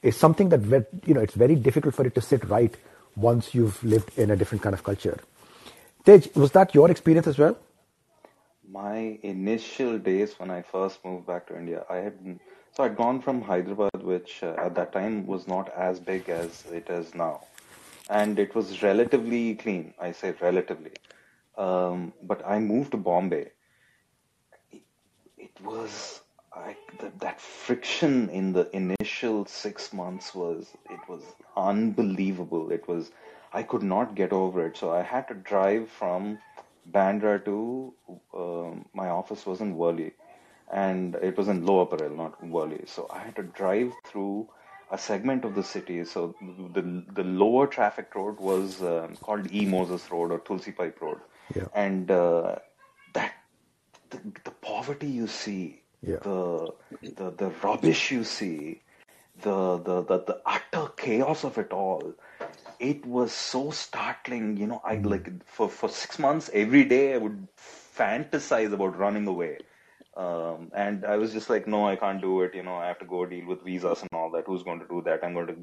is 0.03 0.17
something 0.17 0.49
that 0.49 0.89
you 1.07 1.15
know 1.15 1.21
it's 1.21 1.35
very 1.35 1.55
difficult 1.55 1.95
for 1.95 2.05
it 2.05 2.17
to 2.17 2.21
sit 2.21 2.45
right 2.49 2.75
once 3.15 3.55
you've 3.55 3.83
lived 3.85 4.19
in 4.19 4.33
a 4.33 4.37
different 4.37 4.61
kind 4.61 4.75
of 4.75 4.83
culture. 4.83 5.21
Tej, 6.05 6.31
was 6.35 6.51
that 6.51 6.75
your 6.75 6.91
experience 6.91 7.29
as 7.29 7.39
well? 7.39 7.57
My 8.73 9.19
initial 9.23 9.99
days 9.99 10.39
when 10.39 10.51
I 10.51 10.63
first 10.63 11.05
moved 11.05 11.27
back 11.27 11.47
to 11.49 11.57
India, 11.59 11.85
I 11.91 11.97
had 11.97 12.39
so 12.73 12.85
I'd 12.85 12.97
gone 12.97 13.21
from 13.21 13.43
Hyderabad, 13.43 14.03
which 14.03 14.45
uh, 14.45 14.55
at 14.59 14.77
that 14.77 14.93
time 14.93 15.27
was 15.27 15.49
not 15.49 15.73
as 15.77 15.99
big 15.99 16.29
as 16.29 16.65
it 16.71 16.89
is 16.89 17.13
now, 17.15 17.41
and 18.09 18.39
it 18.39 18.55
was 18.55 18.81
relatively 18.83 19.57
clean. 19.57 19.93
I 20.01 20.13
say 20.13 20.35
relatively, 20.41 20.93
um, 21.59 22.13
but 22.23 22.47
I 22.47 22.61
moved 22.61 22.93
to 22.93 22.97
Bombay. 22.97 23.51
It, 24.71 24.83
it 25.37 25.61
was 25.65 26.21
I, 26.55 26.77
the, 27.01 27.11
that 27.19 27.41
friction 27.41 28.29
in 28.31 28.53
the 28.53 28.71
initial 28.77 29.47
six 29.47 29.93
months 29.93 30.33
was 30.33 30.69
it 30.89 31.01
was 31.09 31.23
unbelievable. 31.57 32.71
It 32.71 32.87
was 32.87 33.11
I 33.53 33.65
could 33.65 33.83
not 33.83 34.15
get 34.15 34.33
over 34.33 34.65
it. 34.65 34.77
So 34.77 34.93
I 34.93 35.03
had 35.03 35.27
to 35.27 35.35
drive 35.35 35.89
from 35.89 36.39
Bandra 36.91 37.45
to 37.45 37.95
my 38.33 38.60
office 39.21 39.47
was 39.47 39.61
in 39.61 39.77
Worli, 39.77 40.13
and 40.71 41.17
it 41.17 41.37
was 41.37 41.49
in 41.49 41.65
Lower 41.67 41.87
Parel, 41.87 42.17
not 42.17 42.41
Worli. 42.43 42.89
So 42.89 43.09
I 43.11 43.21
had 43.21 43.37
to 43.37 43.43
drive 43.43 43.95
through 44.05 44.49
a 44.91 44.99
segment 44.99 45.45
of 45.45 45.55
the 45.55 45.65
city. 45.65 46.05
So 46.05 46.35
the 46.75 46.83
the 47.21 47.25
lower 47.25 47.67
traffic 47.67 48.15
road 48.15 48.41
was 48.41 48.83
uh, 48.83 49.09
called 49.21 49.53
E 49.53 49.67
Moses 49.67 50.11
Road 50.11 50.33
or 50.33 50.39
Tulsi 50.41 50.73
Pipe 50.73 51.01
Road, 51.01 51.21
Yeah, 51.55 51.69
and 51.75 52.11
uh, 52.11 52.57
that 53.15 53.33
the, 54.11 54.21
the 54.45 54.51
poverty 54.51 55.09
you 55.09 55.27
see, 55.27 55.83
yeah, 56.03 56.23
the 56.23 56.73
the 57.17 57.31
the 57.31 57.51
rubbish 57.63 58.11
you 58.13 58.25
see, 58.25 58.83
the 59.43 59.79
the 59.79 60.03
the, 60.03 60.19
the 60.25 60.43
utter 60.47 60.89
chaos 60.97 61.45
of 61.45 61.59
it 61.59 61.73
all. 61.73 62.15
It 62.81 63.07
was 63.07 63.33
so 63.33 63.71
startling, 63.71 64.57
you 64.57 64.67
know. 64.67 64.81
I 64.85 64.97
like 64.97 65.31
for 65.47 65.69
for 65.69 65.89
six 65.89 66.19
months 66.19 66.51
every 66.53 66.85
day 66.85 67.15
I 67.15 67.19
would 67.19 67.49
fantasize 68.01 68.73
about 68.73 68.99
running 68.99 69.27
away. 69.27 69.59
Um, 70.17 70.71
and 70.75 71.05
I 71.05 71.17
was 71.17 71.33
just 71.33 71.49
like, 71.49 71.67
no, 71.67 71.87
I 71.87 71.97
can't 71.97 72.21
do 72.21 72.43
it. 72.43 72.55
You 72.55 72.63
know, 72.63 72.75
I 72.75 72.87
have 72.89 72.99
to 72.99 73.05
go 73.05 73.27
deal 73.27 73.47
with 73.47 73.65
visas 73.65 74.03
and 74.03 74.11
all 74.13 74.31
that. 74.33 74.45
Who's 74.47 74.63
going 74.63 74.81
to 74.81 74.89
do 74.89 75.03
that? 75.07 75.25
I'm 75.25 75.35
going 75.35 75.47
to, 75.47 75.57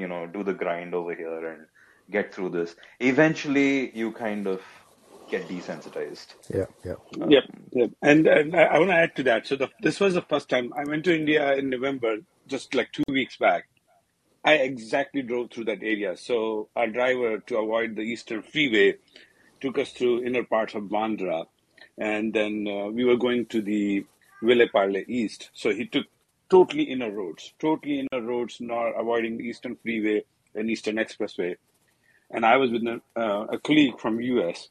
you 0.00 0.08
know, 0.08 0.26
do 0.26 0.42
the 0.42 0.54
grind 0.54 0.94
over 0.94 1.14
here 1.14 1.46
and 1.52 1.66
get 2.10 2.34
through 2.34 2.50
this. 2.50 2.74
Eventually, 3.00 3.96
you 3.96 4.12
kind 4.12 4.46
of 4.46 4.60
get 5.30 5.48
desensitized. 5.48 6.34
yeah, 6.52 6.66
yeah. 6.84 6.94
Yep, 7.16 7.44
yep. 7.72 7.90
And, 8.02 8.26
and 8.26 8.56
I, 8.56 8.64
I 8.64 8.78
want 8.78 8.90
to 8.90 8.96
add 8.96 9.16
to 9.16 9.22
that. 9.24 9.46
So 9.46 9.56
the, 9.56 9.68
this 9.80 10.00
was 10.00 10.14
the 10.14 10.22
first 10.22 10.48
time 10.48 10.72
I 10.76 10.84
went 10.84 11.04
to 11.04 11.14
India 11.14 11.54
in 11.54 11.70
November, 11.70 12.18
just 12.48 12.74
like 12.74 12.92
two 12.92 13.04
weeks 13.08 13.36
back. 13.36 13.68
I 14.44 14.54
exactly 14.54 15.22
drove 15.22 15.52
through 15.52 15.66
that 15.66 15.82
area. 15.82 16.16
So 16.16 16.68
our 16.74 16.88
driver, 16.88 17.38
to 17.38 17.58
avoid 17.58 17.94
the 17.96 18.02
Eastern 18.02 18.42
Freeway, 18.42 18.96
took 19.60 19.78
us 19.78 19.92
through 19.92 20.24
inner 20.24 20.42
parts 20.42 20.74
of 20.74 20.84
Bandra, 20.84 21.46
and 21.98 22.32
then 22.32 22.66
uh, 22.68 22.88
we 22.88 23.04
were 23.04 23.16
going 23.16 23.46
to 23.46 23.62
the 23.62 24.04
Vile 24.42 24.68
Parle 24.72 25.04
East. 25.06 25.50
So 25.54 25.70
he 25.70 25.86
took 25.86 26.06
totally 26.50 26.84
inner 26.84 27.10
roads, 27.10 27.54
totally 27.58 28.00
inner 28.00 28.22
roads, 28.22 28.60
not 28.60 28.90
avoiding 28.90 29.38
the 29.38 29.44
Eastern 29.44 29.76
Freeway 29.76 30.24
and 30.54 30.70
Eastern 30.70 30.96
Expressway. 30.96 31.56
And 32.30 32.44
I 32.44 32.56
was 32.56 32.70
with 32.70 32.86
uh, 32.86 33.46
a 33.48 33.58
colleague 33.58 33.98
from 33.98 34.20
US, 34.20 34.68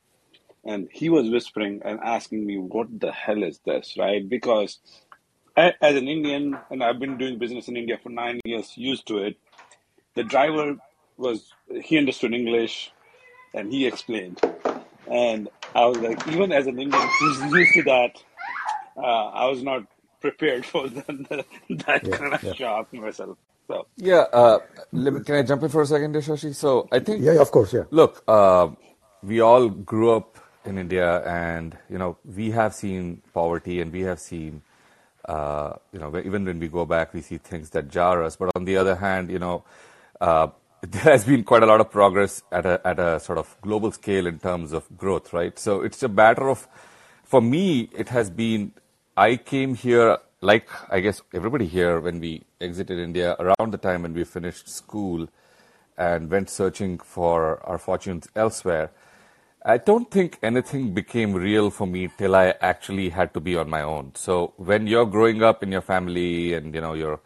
and 0.64 0.90
he 0.92 1.10
was 1.10 1.30
whispering 1.30 1.82
and 1.86 2.00
asking 2.00 2.46
me, 2.46 2.58
"What 2.58 3.00
the 3.00 3.12
hell 3.12 3.44
is 3.44 3.60
this?" 3.66 3.96
Right? 3.98 4.28
Because 4.28 4.80
as 5.56 5.96
an 5.96 6.08
Indian, 6.08 6.58
and 6.70 6.84
I've 6.84 7.00
been 7.00 7.18
doing 7.18 7.38
business 7.38 7.68
in 7.68 7.78
India 7.78 8.00
for 8.02 8.10
nine 8.10 8.40
years, 8.46 8.78
used 8.78 9.08
to 9.08 9.20
it. 9.20 9.38
The 10.16 10.24
driver 10.24 10.78
was 11.18 11.54
he 11.84 11.98
understood 11.98 12.34
English, 12.34 12.92
and 13.54 13.72
he 13.72 13.86
explained, 13.86 14.42
and 15.10 15.50
I 15.76 15.86
was 15.86 15.98
like, 15.98 16.28
even 16.28 16.52
as 16.52 16.68
an 16.68 16.80
Indian 16.80 17.08
who's 17.20 17.42
used 17.54 17.74
to 17.76 17.84
that, 17.84 18.24
uh, 18.98 19.28
I 19.30 19.46
was 19.48 19.64
not 19.64 19.84
prepared 20.20 20.66
for 20.66 20.88
the, 20.96 21.02
the, 21.08 21.46
that 21.86 22.04
Yeah, 22.06 22.18
kind 22.18 22.34
of 22.34 22.44
yeah. 22.44 22.54
shock 22.54 22.94
myself. 22.94 23.38
So 23.68 23.88
Yeah, 23.98 24.26
uh, 24.34 24.60
let 24.92 25.14
me- 25.14 25.24
can 25.24 25.36
I 25.36 25.44
jump 25.44 25.64
in 25.64 25.70
for 25.70 25.82
a 25.82 25.86
second, 25.86 26.12
there, 26.14 26.22
Shashi? 26.22 26.54
So 26.56 26.88
I 26.92 27.00
think 27.00 27.22
Yeah, 27.24 27.34
yeah, 27.34 27.42
of 27.42 27.52
course, 27.52 27.74
yeah. 27.74 27.84
Look, 27.92 28.24
uh, 28.28 28.70
we 29.24 29.40
all 29.40 29.70
grew 29.70 30.12
up 30.12 30.38
in 30.66 30.78
India, 30.78 31.22
and 31.26 31.78
you 31.90 31.98
know 31.98 32.18
we 32.26 32.52
have 32.52 32.74
seen 32.74 33.22
poverty, 33.34 33.82
and 33.82 33.92
we 33.92 34.02
have 34.02 34.20
seen, 34.20 34.62
uh, 35.26 35.74
you 35.92 36.00
know, 36.00 36.16
even 36.20 36.46
when 36.46 36.60
we 36.60 36.68
go 36.68 36.86
back, 36.86 37.14
we 37.14 37.22
see 37.22 37.38
things 37.38 37.70
that 37.72 37.90
jar 37.90 38.24
us. 38.24 38.36
But 38.36 38.50
on 38.56 38.66
the 38.66 38.78
other 38.78 38.96
hand, 38.96 39.32
you 39.32 39.40
know, 39.40 39.64
uh, 40.20 40.48
there 40.82 41.04
has 41.04 41.26
been 41.26 41.44
quite 41.44 41.64
a 41.64 41.66
lot 41.66 41.80
of 41.80 41.92
progress 41.92 42.42
at 42.52 42.66
a 42.66 42.82
at 42.86 43.00
a 43.00 43.20
sort 43.20 43.38
of 43.38 43.56
global 43.62 43.92
scale 43.92 44.26
in 44.26 44.40
terms 44.40 44.74
of 44.74 44.86
growth, 44.98 45.32
right? 45.34 45.58
So 45.60 45.82
it's 45.82 46.02
a 46.04 46.08
matter 46.08 46.50
of, 46.50 46.68
for 47.24 47.42
me, 47.42 47.90
it 47.94 48.10
has 48.10 48.30
been. 48.30 48.74
I 49.16 49.36
came 49.36 49.76
here 49.76 50.18
like 50.42 50.68
I 50.90 51.02
guess 51.02 51.22
everybody 51.34 51.68
here 51.68 52.00
when 52.00 52.20
we 52.20 52.44
exited 52.60 52.98
India 52.98 53.36
around 53.40 53.72
the 53.72 53.78
time 53.78 54.02
when 54.02 54.14
we 54.14 54.24
finished 54.24 54.70
school 54.70 55.28
and 55.98 56.32
went 56.32 56.50
searching 56.50 56.98
for 56.98 57.60
our 57.64 57.78
fortunes 57.78 58.28
elsewhere. 58.36 58.92
I 59.64 59.78
don't 59.78 60.10
think 60.10 60.40
anything 60.42 60.96
became 60.96 61.34
real 61.34 61.70
for 61.70 61.86
me 61.86 62.10
till 62.18 62.36
I 62.36 62.56
actually 62.62 63.10
had 63.10 63.36
to 63.36 63.40
be 63.40 63.56
on 63.56 63.70
my 63.70 63.84
own. 63.84 64.14
So 64.16 64.54
when 64.58 64.88
you're 64.88 65.06
growing 65.06 65.44
up 65.44 65.62
in 65.62 65.72
your 65.72 65.82
family 65.82 66.56
and 66.56 66.74
you 66.74 66.82
know 66.82 66.94
you're 66.94 67.20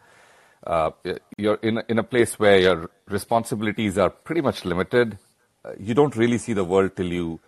uh, 0.66 0.90
you're 1.36 1.58
in 1.62 1.78
a- 1.78 1.84
in 1.88 1.98
a 1.98 2.02
place 2.02 2.38
where 2.38 2.58
your 2.58 2.90
responsibilities 3.08 3.98
are 3.98 4.10
pretty 4.10 4.40
much 4.40 4.64
limited, 4.64 5.18
uh, 5.64 5.72
you 5.78 5.94
don't 5.94 6.16
really 6.16 6.38
see 6.38 6.52
the 6.52 6.64
world 6.64 6.96
till 6.96 7.12
you 7.12 7.40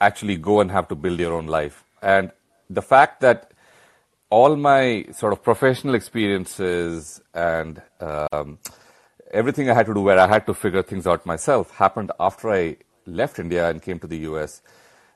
actually 0.00 0.36
go 0.36 0.60
and 0.60 0.70
have 0.70 0.88
to 0.88 0.94
build 0.94 1.18
your 1.18 1.34
own 1.34 1.46
life. 1.46 1.84
And 2.02 2.32
the 2.68 2.82
fact 2.82 3.20
that 3.20 3.52
all 4.30 4.56
my 4.56 5.06
sort 5.12 5.32
of 5.32 5.42
professional 5.42 5.94
experiences 5.94 7.20
and 7.34 7.80
um, 8.00 8.58
everything 9.30 9.70
I 9.70 9.74
had 9.74 9.86
to 9.86 9.94
do 9.94 10.00
where 10.00 10.18
I 10.18 10.26
had 10.26 10.46
to 10.46 10.54
figure 10.54 10.82
things 10.82 11.06
out 11.06 11.24
myself 11.24 11.70
happened 11.76 12.10
after 12.18 12.50
I 12.50 12.76
left 13.06 13.38
India 13.38 13.68
and 13.70 13.80
came 13.80 13.98
to 14.00 14.06
the 14.06 14.18
US. 14.18 14.62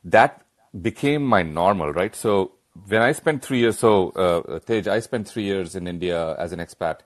That 0.05 0.43
became 0.81 1.25
my 1.25 1.43
normal, 1.43 1.93
right? 1.93 2.15
So 2.15 2.53
when 2.87 3.03
I 3.03 3.13
spent 3.13 3.45
three 3.45 3.59
years, 3.59 3.79
so 3.79 4.11
uh, 4.11 4.61
Tej, 4.61 4.89
I 4.89 5.01
spent 5.01 5.29
three 5.29 5.43
years 5.43 5.75
in 5.75 5.87
India 5.89 6.37
as 6.39 6.53
an 6.53 6.61
expat 6.61 7.01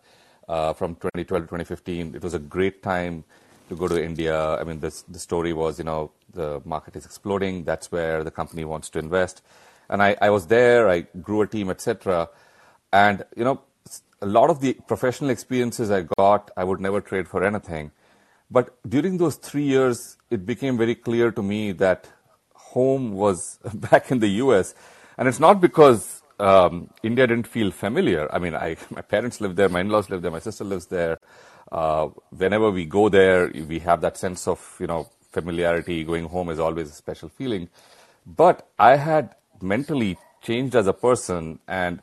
uh, 0.48 0.72
from 0.72 0.94
2012 0.96 1.42
to 1.42 1.46
2015. 1.46 2.14
It 2.14 2.22
was 2.22 2.34
a 2.34 2.38
great 2.38 2.82
time 2.82 3.24
to 3.68 3.76
go 3.76 3.88
to 3.88 4.02
India. 4.02 4.56
I 4.56 4.64
mean, 4.64 4.80
this, 4.80 5.02
the 5.02 5.18
story 5.18 5.52
was, 5.52 5.78
you 5.78 5.84
know, 5.84 6.12
the 6.32 6.60
market 6.64 6.96
is 6.96 7.04
exploding. 7.04 7.64
That's 7.64 7.90
where 7.90 8.24
the 8.24 8.30
company 8.30 8.64
wants 8.64 8.90
to 8.90 8.98
invest. 8.98 9.42
And 9.88 10.02
I, 10.02 10.16
I 10.20 10.30
was 10.30 10.46
there. 10.46 10.88
I 10.88 11.00
grew 11.22 11.42
a 11.42 11.46
team, 11.46 11.70
etc. 11.70 12.28
And 12.92 13.24
you 13.36 13.44
know, 13.44 13.60
a 14.22 14.26
lot 14.26 14.50
of 14.50 14.60
the 14.60 14.74
professional 14.86 15.30
experiences 15.30 15.90
I 15.90 16.06
got, 16.16 16.50
I 16.56 16.64
would 16.64 16.80
never 16.80 17.00
trade 17.00 17.28
for 17.28 17.44
anything. 17.44 17.90
But 18.50 18.76
during 18.88 19.18
those 19.18 19.36
three 19.36 19.64
years, 19.64 20.16
it 20.30 20.46
became 20.46 20.78
very 20.78 20.94
clear 20.94 21.30
to 21.32 21.42
me 21.42 21.72
that 21.72 22.08
home 22.54 23.12
was 23.12 23.58
back 23.74 24.10
in 24.10 24.20
the 24.20 24.28
US. 24.44 24.74
And 25.18 25.28
it's 25.28 25.40
not 25.40 25.60
because 25.60 26.22
um, 26.38 26.90
India 27.02 27.26
didn't 27.26 27.46
feel 27.46 27.70
familiar. 27.70 28.32
I 28.32 28.38
mean, 28.38 28.54
I, 28.54 28.76
my 28.90 29.02
parents 29.02 29.40
live 29.40 29.56
there, 29.56 29.68
my 29.68 29.80
in 29.80 29.88
laws 29.88 30.10
live 30.10 30.22
there, 30.22 30.30
my 30.30 30.38
sister 30.38 30.64
lives 30.64 30.86
there. 30.86 31.18
Uh, 31.70 32.08
whenever 32.30 32.70
we 32.70 32.84
go 32.84 33.08
there, 33.08 33.50
we 33.68 33.78
have 33.80 34.00
that 34.02 34.16
sense 34.16 34.46
of, 34.46 34.76
you 34.78 34.86
know, 34.86 35.08
familiarity. 35.32 36.04
Going 36.04 36.26
home 36.26 36.48
is 36.50 36.58
always 36.58 36.90
a 36.90 36.94
special 36.94 37.28
feeling. 37.28 37.68
But 38.26 38.68
I 38.78 38.96
had 38.96 39.34
mentally 39.60 40.18
changed 40.42 40.76
as 40.76 40.86
a 40.86 40.92
person, 40.92 41.58
and 41.66 42.00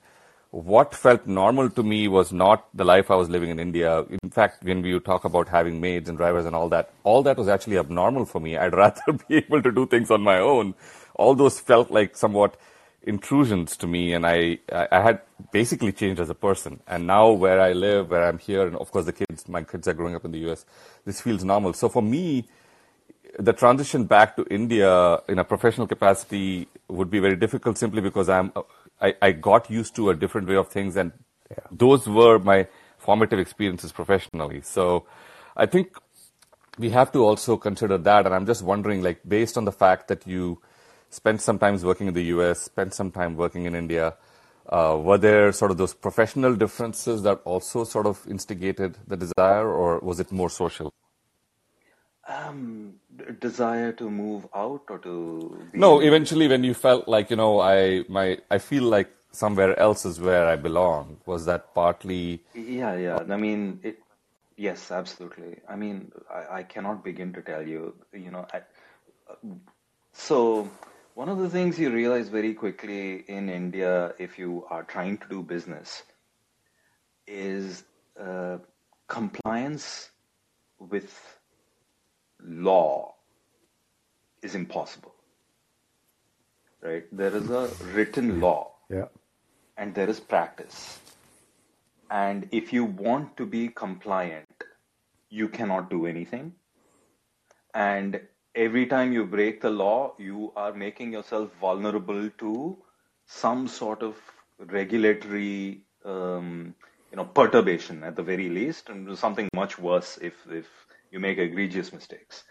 what 0.52 0.94
felt 0.94 1.26
normal 1.26 1.70
to 1.70 1.84
me 1.84 2.08
was 2.08 2.34
not 2.34 2.68
the 2.74 2.84
life 2.84 3.10
I 3.10 3.16
was 3.16 3.30
living 3.30 3.50
in 3.50 3.60
India. 3.60 4.04
In 4.24 4.30
fact, 4.30 4.64
when 4.64 4.82
we 4.82 5.00
talk 5.00 5.24
about 5.24 5.48
having 5.48 5.80
maids 5.80 6.10
and 6.10 6.18
drivers 6.18 6.46
and 6.46 6.56
all 6.56 6.68
that, 6.70 6.92
all 7.04 7.24
that 7.24 7.38
was 7.38 7.48
actually 7.48 7.78
abnormal 7.78 8.26
for 8.26 8.42
me. 8.42 8.58
I'd 8.58 8.74
rather 8.86 9.14
be 9.14 9.38
able 9.38 9.62
to 9.62 9.72
do 9.72 9.86
things 9.86 10.12
on 10.12 10.22
my 10.22 10.40
own. 10.40 10.76
All 11.16 11.36
those 11.36 11.60
felt 11.60 11.90
like 11.92 12.18
somewhat 12.18 12.58
intrusions 13.04 13.76
to 13.78 13.88
me, 13.88 14.14
and 14.14 14.26
I, 14.26 14.60
I 14.72 15.02
had 15.02 15.22
basically 15.52 15.92
changed 15.92 16.22
as 16.22 16.30
a 16.30 16.36
person. 16.36 16.82
And 16.88 17.08
now, 17.08 17.32
where 17.32 17.60
I 17.60 17.74
live, 17.74 18.10
where 18.10 18.28
I'm 18.28 18.38
here, 18.38 18.68
and 18.68 18.76
of 18.76 18.92
course, 18.92 19.06
the 19.06 19.14
kids, 19.14 19.48
my 19.48 19.64
kids 19.64 19.88
are 19.88 19.94
growing 19.94 20.16
up 20.16 20.26
in 20.26 20.32
the 20.32 20.52
US, 20.52 20.66
this 21.06 21.22
feels 21.22 21.44
normal. 21.44 21.74
So 21.74 21.90
for 21.90 22.02
me, 22.02 22.48
the 23.40 23.54
transition 23.54 24.06
back 24.06 24.36
to 24.36 24.46
India 24.50 25.20
in 25.28 25.40
a 25.40 25.44
professional 25.44 25.88
capacity 25.88 26.68
would 26.88 27.10
be 27.10 27.20
very 27.20 27.36
difficult 27.36 27.78
simply 27.78 28.02
because 28.02 28.30
I'm 28.30 28.52
I, 29.02 29.16
I 29.22 29.32
got 29.32 29.70
used 29.70 29.96
to 29.96 30.10
a 30.10 30.16
different 30.16 30.48
way 30.48 30.56
of 30.56 30.68
things 30.68 30.96
and 30.96 31.12
those 31.72 32.08
were 32.08 32.40
my 32.40 32.68
formative 32.98 33.40
experiences 33.40 33.92
professionally. 33.92 34.62
So 34.62 35.06
I 35.56 35.66
think 35.66 35.98
we 36.78 36.90
have 36.90 37.12
to 37.14 37.26
also 37.26 37.58
consider 37.58 37.98
that 37.98 38.26
and 38.26 38.36
I'm 38.36 38.46
just 38.46 38.64
wondering 38.64 39.02
like 39.02 39.22
based 39.28 39.58
on 39.58 39.66
the 39.66 39.72
fact 39.72 40.08
that 40.10 40.28
you 40.28 40.62
spent 41.12 41.42
some 41.42 41.60
time 41.60 41.80
working 41.82 42.08
in 42.08 42.14
the 42.14 42.24
US, 42.36 42.62
spent 42.62 42.94
some 42.94 43.12
time 43.12 43.36
working 43.36 43.66
in 43.66 43.76
India, 43.76 44.16
uh, 44.70 44.98
were 45.00 45.18
there 45.18 45.52
sort 45.52 45.70
of 45.72 45.78
those 45.78 45.94
professional 45.94 46.56
differences 46.56 47.22
that 47.24 47.42
also 47.44 47.84
sort 47.84 48.08
of 48.08 48.26
instigated 48.28 48.98
the 49.08 49.18
desire 49.18 49.68
or 49.70 50.00
was 50.00 50.20
it 50.20 50.32
more 50.32 50.50
social? 50.50 50.92
Um, 52.28 52.96
desire 53.40 53.92
to 53.94 54.10
move 54.10 54.48
out 54.56 54.84
or 54.90 55.00
to 55.00 55.68
be 55.72 55.80
No, 55.80 56.00
eventually 56.00 56.48
when 56.48 56.64
you 56.64 56.74
felt 56.74 57.08
like, 57.08 57.30
you 57.30 57.36
know, 57.36 57.60
I 57.60 58.06
my 58.08 58.38
I 58.50 58.58
feel 58.58 58.84
like 58.84 59.12
somewhere 59.32 59.78
else 59.78 60.06
is 60.06 60.20
where 60.20 60.48
I 60.48 60.56
belong. 60.56 61.18
Was 61.26 61.46
that 61.46 61.74
partly 61.74 62.42
Yeah, 62.54 62.96
yeah. 62.96 63.20
I 63.30 63.38
mean, 63.38 63.80
it, 63.84 64.00
yes, 64.56 64.92
absolutely. 64.92 65.58
I 65.68 65.76
mean, 65.76 66.12
I, 66.30 66.60
I 66.60 66.64
cannot 66.64 67.04
begin 67.04 67.34
to 67.34 67.42
tell 67.42 67.66
you, 67.68 67.96
you 68.14 68.32
know, 68.32 68.46
I, 68.54 68.62
so 70.14 70.70
one 71.14 71.30
of 71.30 71.38
the 71.40 71.50
things 71.50 71.78
you 71.80 71.90
realize 71.92 72.30
very 72.30 72.54
quickly 72.54 73.24
in 73.28 73.50
India, 73.50 74.14
if 74.18 74.38
you 74.40 74.66
are 74.70 74.84
trying 74.84 75.18
to 75.18 75.28
do 75.28 75.42
business, 75.44 76.04
is 77.28 77.84
uh, 78.20 78.58
compliance 79.08 80.10
with 80.80 81.38
law 82.44 83.14
is 84.42 84.56
impossible, 84.56 85.14
right? 86.82 87.06
There 87.12 87.36
is 87.36 87.50
a 87.50 87.70
written 87.94 88.40
law 88.42 88.72
Yeah. 88.90 89.06
and 89.78 89.94
there 89.94 90.10
is 90.10 90.20
practice. 90.20 91.00
And 92.10 92.50
if 92.52 92.74
you 92.74 92.84
want 92.84 93.38
to 93.38 93.46
be 93.46 93.70
compliant, 93.70 94.64
you 95.30 95.48
cannot 95.48 95.90
do 95.90 96.06
anything. 96.06 96.54
And 97.74 98.20
every 98.56 98.86
time 98.86 99.14
you 99.14 99.26
break 99.26 99.62
the 99.62 99.70
law, 99.70 100.14
you 100.18 100.52
are 100.56 100.74
making 100.74 101.14
yourself 101.14 101.52
vulnerable 101.60 102.30
to 102.40 102.78
some 103.26 103.68
sort 103.68 104.04
of 104.04 104.16
regulatory, 104.60 105.82
um, 106.06 106.76
you 107.12 107.18
know, 107.18 107.26
perturbation 107.26 108.04
at 108.04 108.16
the 108.16 108.24
very 108.24 108.50
least, 108.50 108.90
and 108.90 109.18
something 109.18 109.48
much 109.54 109.80
worse 109.80 110.18
if 110.22 110.36
if 110.50 110.68
you 111.12 111.20
make 111.20 111.38
egregious 111.38 111.92
mistakes. 111.94 112.44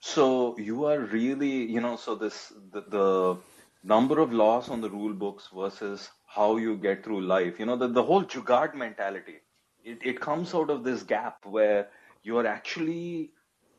So 0.00 0.56
you 0.58 0.84
are 0.84 1.00
really, 1.00 1.64
you 1.64 1.80
know, 1.80 1.96
so 1.96 2.14
this 2.14 2.52
the, 2.72 2.82
the 2.88 3.36
number 3.84 4.20
of 4.20 4.32
laws 4.32 4.68
on 4.68 4.80
the 4.80 4.90
rule 4.90 5.14
books 5.14 5.48
versus 5.54 6.10
how 6.26 6.56
you 6.56 6.76
get 6.76 7.04
through 7.04 7.22
life, 7.22 7.58
you 7.58 7.66
know, 7.66 7.76
the, 7.76 7.88
the 7.88 8.02
whole 8.02 8.24
jugaad 8.24 8.74
mentality, 8.74 9.36
it, 9.84 9.98
it 10.04 10.20
comes 10.20 10.54
out 10.54 10.70
of 10.70 10.84
this 10.84 11.02
gap 11.02 11.38
where 11.44 11.88
you 12.22 12.36
are 12.36 12.46
actually 12.46 13.30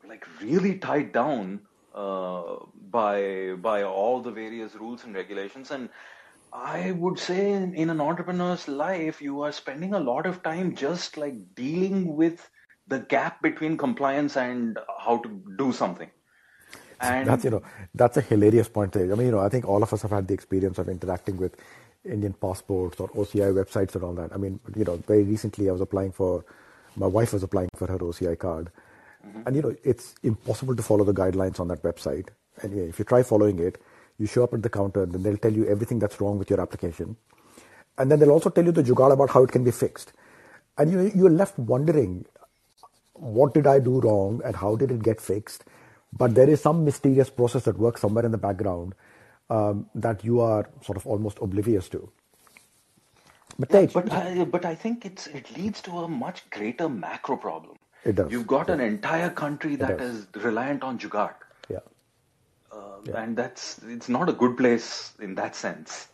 like 0.08 0.26
really 0.42 0.78
tied 0.78 1.12
down 1.12 1.62
uh, 1.94 2.58
by 2.90 3.54
by 3.58 3.84
all 3.84 4.22
the 4.22 4.32
various 4.32 4.76
rules 4.76 5.04
and 5.04 5.16
regulations. 5.16 5.72
And 5.72 5.90
I 6.54 6.92
would 6.92 7.20
say 7.20 7.52
in, 7.52 7.74
in 7.74 7.90
an 7.90 8.00
entrepreneur's 8.02 8.68
life, 8.68 9.22
you 9.22 9.42
are 9.42 9.52
spending 9.52 9.94
a 9.94 10.00
lot 10.00 10.26
of 10.26 10.44
time 10.44 10.76
just 10.76 11.18
like 11.18 11.56
dealing 11.56 12.16
with 12.16 12.50
the 12.88 13.00
gap 13.00 13.42
between 13.42 13.78
compliance 13.78 14.38
and 14.38 14.80
how 15.00 15.18
to 15.18 15.42
do 15.58 15.74
something. 15.74 16.10
That's 17.00 17.44
you 17.44 17.52
know 17.52 17.64
that's 17.94 18.18
a 18.18 18.22
hilarious 18.22 18.70
point. 18.70 18.96
I 18.96 19.02
mean, 19.02 19.28
you 19.28 19.32
know, 19.32 19.40
I 19.40 19.50
think 19.50 19.68
all 19.68 19.84
of 19.84 19.94
us 19.94 20.02
have 20.02 20.12
had 20.12 20.28
the 20.28 20.34
experience 20.34 20.78
of 20.80 20.90
interacting 20.90 21.38
with 21.38 21.56
Indian 22.06 22.34
passports 22.34 23.00
or 23.00 23.10
OCI 23.10 23.54
websites 23.54 23.96
and 23.96 24.04
all 24.04 24.14
that. 24.14 24.34
I 24.34 24.38
mean, 24.38 24.60
you 24.76 24.84
know, 24.84 24.98
very 25.08 25.24
recently 25.24 25.70
I 25.70 25.72
was 25.72 25.82
applying 25.82 26.12
for, 26.12 26.46
my 26.96 27.08
wife 27.08 27.34
was 27.34 27.44
applying 27.44 27.70
for 27.76 27.88
her 27.88 27.98
OCI 27.98 28.38
card, 28.38 28.72
and 29.46 29.56
you 29.56 29.62
know, 29.62 29.76
it's 29.84 30.16
impossible 30.24 30.76
to 30.76 30.84
follow 30.84 31.04
the 31.06 31.14
guidelines 31.14 31.60
on 31.60 31.68
that 31.70 31.84
website. 31.84 32.30
And 32.62 32.76
yeah, 32.76 32.84
if 32.84 33.00
you 33.00 33.06
try 33.06 33.24
following 33.24 33.60
it, 33.60 33.82
you 34.20 34.28
show 34.28 34.44
up 34.44 34.54
at 34.54 34.64
the 34.64 34.70
counter, 34.70 35.04
and 35.04 35.14
then 35.14 35.24
they'll 35.24 35.38
tell 35.38 35.54
you 35.54 35.68
everything 35.68 36.00
that's 36.00 36.22
wrong 36.22 36.40
with 36.40 36.50
your 36.50 36.62
application, 36.62 37.18
and 37.98 38.12
then 38.12 38.20
they'll 38.20 38.32
also 38.32 38.50
tell 38.50 38.66
you 38.66 38.72
the 38.74 38.84
jugaad 38.84 39.14
about 39.14 39.32
how 39.32 39.44
it 39.44 39.52
can 39.52 39.64
be 39.64 39.72
fixed. 39.72 40.14
And 40.78 40.92
you, 40.92 41.12
you're 41.16 41.30
left 41.32 41.60
wondering, 41.60 42.26
what 43.14 43.54
did 43.54 43.68
I 43.68 43.80
do 43.80 44.00
wrong 44.02 44.42
and 44.46 44.56
how 44.56 44.76
did 44.76 44.92
it 44.92 45.04
get 45.04 45.22
fixed? 45.22 45.66
But 46.14 46.36
there 46.36 46.50
is 46.50 46.62
some 46.62 46.86
mysterious 46.86 47.30
process 47.30 47.64
that 47.66 47.78
works 47.80 48.02
somewhere 48.02 48.26
in 48.26 48.32
the 48.32 48.38
background 48.40 48.96
um, 49.50 49.88
that 49.96 50.24
you 50.24 50.42
are 50.42 50.70
sort 50.84 50.98
of 50.98 51.08
almost 51.08 51.40
oblivious 51.42 51.90
to. 51.90 52.10
But 53.60 53.74
yeah, 53.74 53.86
but 53.94 54.12
I, 54.12 54.46
but 54.46 54.66
I 54.66 54.76
think 54.76 55.06
it's 55.06 55.28
it 55.28 55.56
leads 55.58 55.82
to 55.84 56.00
a 56.00 56.08
much 56.10 56.50
greater 56.52 56.90
macro 56.90 57.38
problem. 57.38 57.78
It 58.04 58.16
does. 58.16 58.32
You've 58.32 58.48
got 58.48 58.68
yeah. 58.68 58.76
an 58.76 58.82
entire 58.82 59.30
country 59.30 59.76
that 59.78 60.00
is 60.02 60.28
reliant 60.36 60.84
on 60.84 60.98
jugaad. 60.98 61.34
Yeah. 61.70 61.80
Uh, 62.72 62.78
yeah. 63.04 63.22
And 63.22 63.36
that's 63.36 63.80
it's 63.88 64.10
not 64.10 64.30
a 64.30 64.34
good 64.34 64.58
place 64.58 65.14
in 65.20 65.36
that 65.36 65.56
sense. 65.56 66.08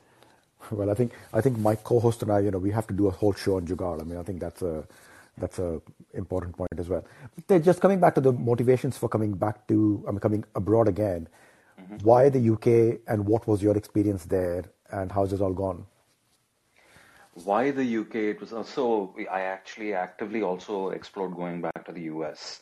Well, 0.71 0.89
I 0.89 0.93
think 0.93 1.11
I 1.33 1.41
think 1.41 1.57
my 1.57 1.75
co-host 1.75 2.21
and 2.21 2.31
I, 2.31 2.39
you 2.39 2.51
know, 2.51 2.57
we 2.57 2.71
have 2.71 2.87
to 2.87 2.93
do 2.93 3.07
a 3.07 3.11
whole 3.11 3.33
show 3.33 3.57
on 3.57 3.67
jugaad. 3.67 4.01
I 4.01 4.03
mean, 4.05 4.17
I 4.17 4.23
think 4.23 4.39
that's 4.39 4.61
a 4.61 4.85
that's 5.37 5.59
a 5.59 5.81
important 6.13 6.55
point 6.55 6.71
as 6.77 6.89
well. 6.89 7.03
But 7.47 7.63
just 7.63 7.81
coming 7.81 7.99
back 7.99 8.15
to 8.15 8.21
the 8.21 8.31
motivations 8.31 8.97
for 8.97 9.09
coming 9.09 9.33
back 9.33 9.67
to, 9.67 10.03
I 10.07 10.11
mean, 10.11 10.19
coming 10.19 10.45
abroad 10.55 10.87
again. 10.87 11.27
Mm-hmm. 11.79 11.97
Why 12.03 12.29
the 12.29 12.49
UK, 12.53 13.01
and 13.07 13.25
what 13.25 13.47
was 13.47 13.63
your 13.63 13.75
experience 13.75 14.25
there, 14.25 14.65
and 14.91 15.11
how's 15.11 15.33
it 15.33 15.41
all 15.41 15.53
gone? 15.53 15.85
Why 17.33 17.71
the 17.71 17.97
UK? 17.97 18.15
It 18.15 18.41
was 18.41 18.53
also 18.53 19.15
I 19.31 19.41
actually 19.41 19.93
actively 19.93 20.41
also 20.43 20.89
explored 20.89 21.35
going 21.35 21.61
back 21.61 21.85
to 21.85 21.91
the 21.91 22.03
US. 22.03 22.61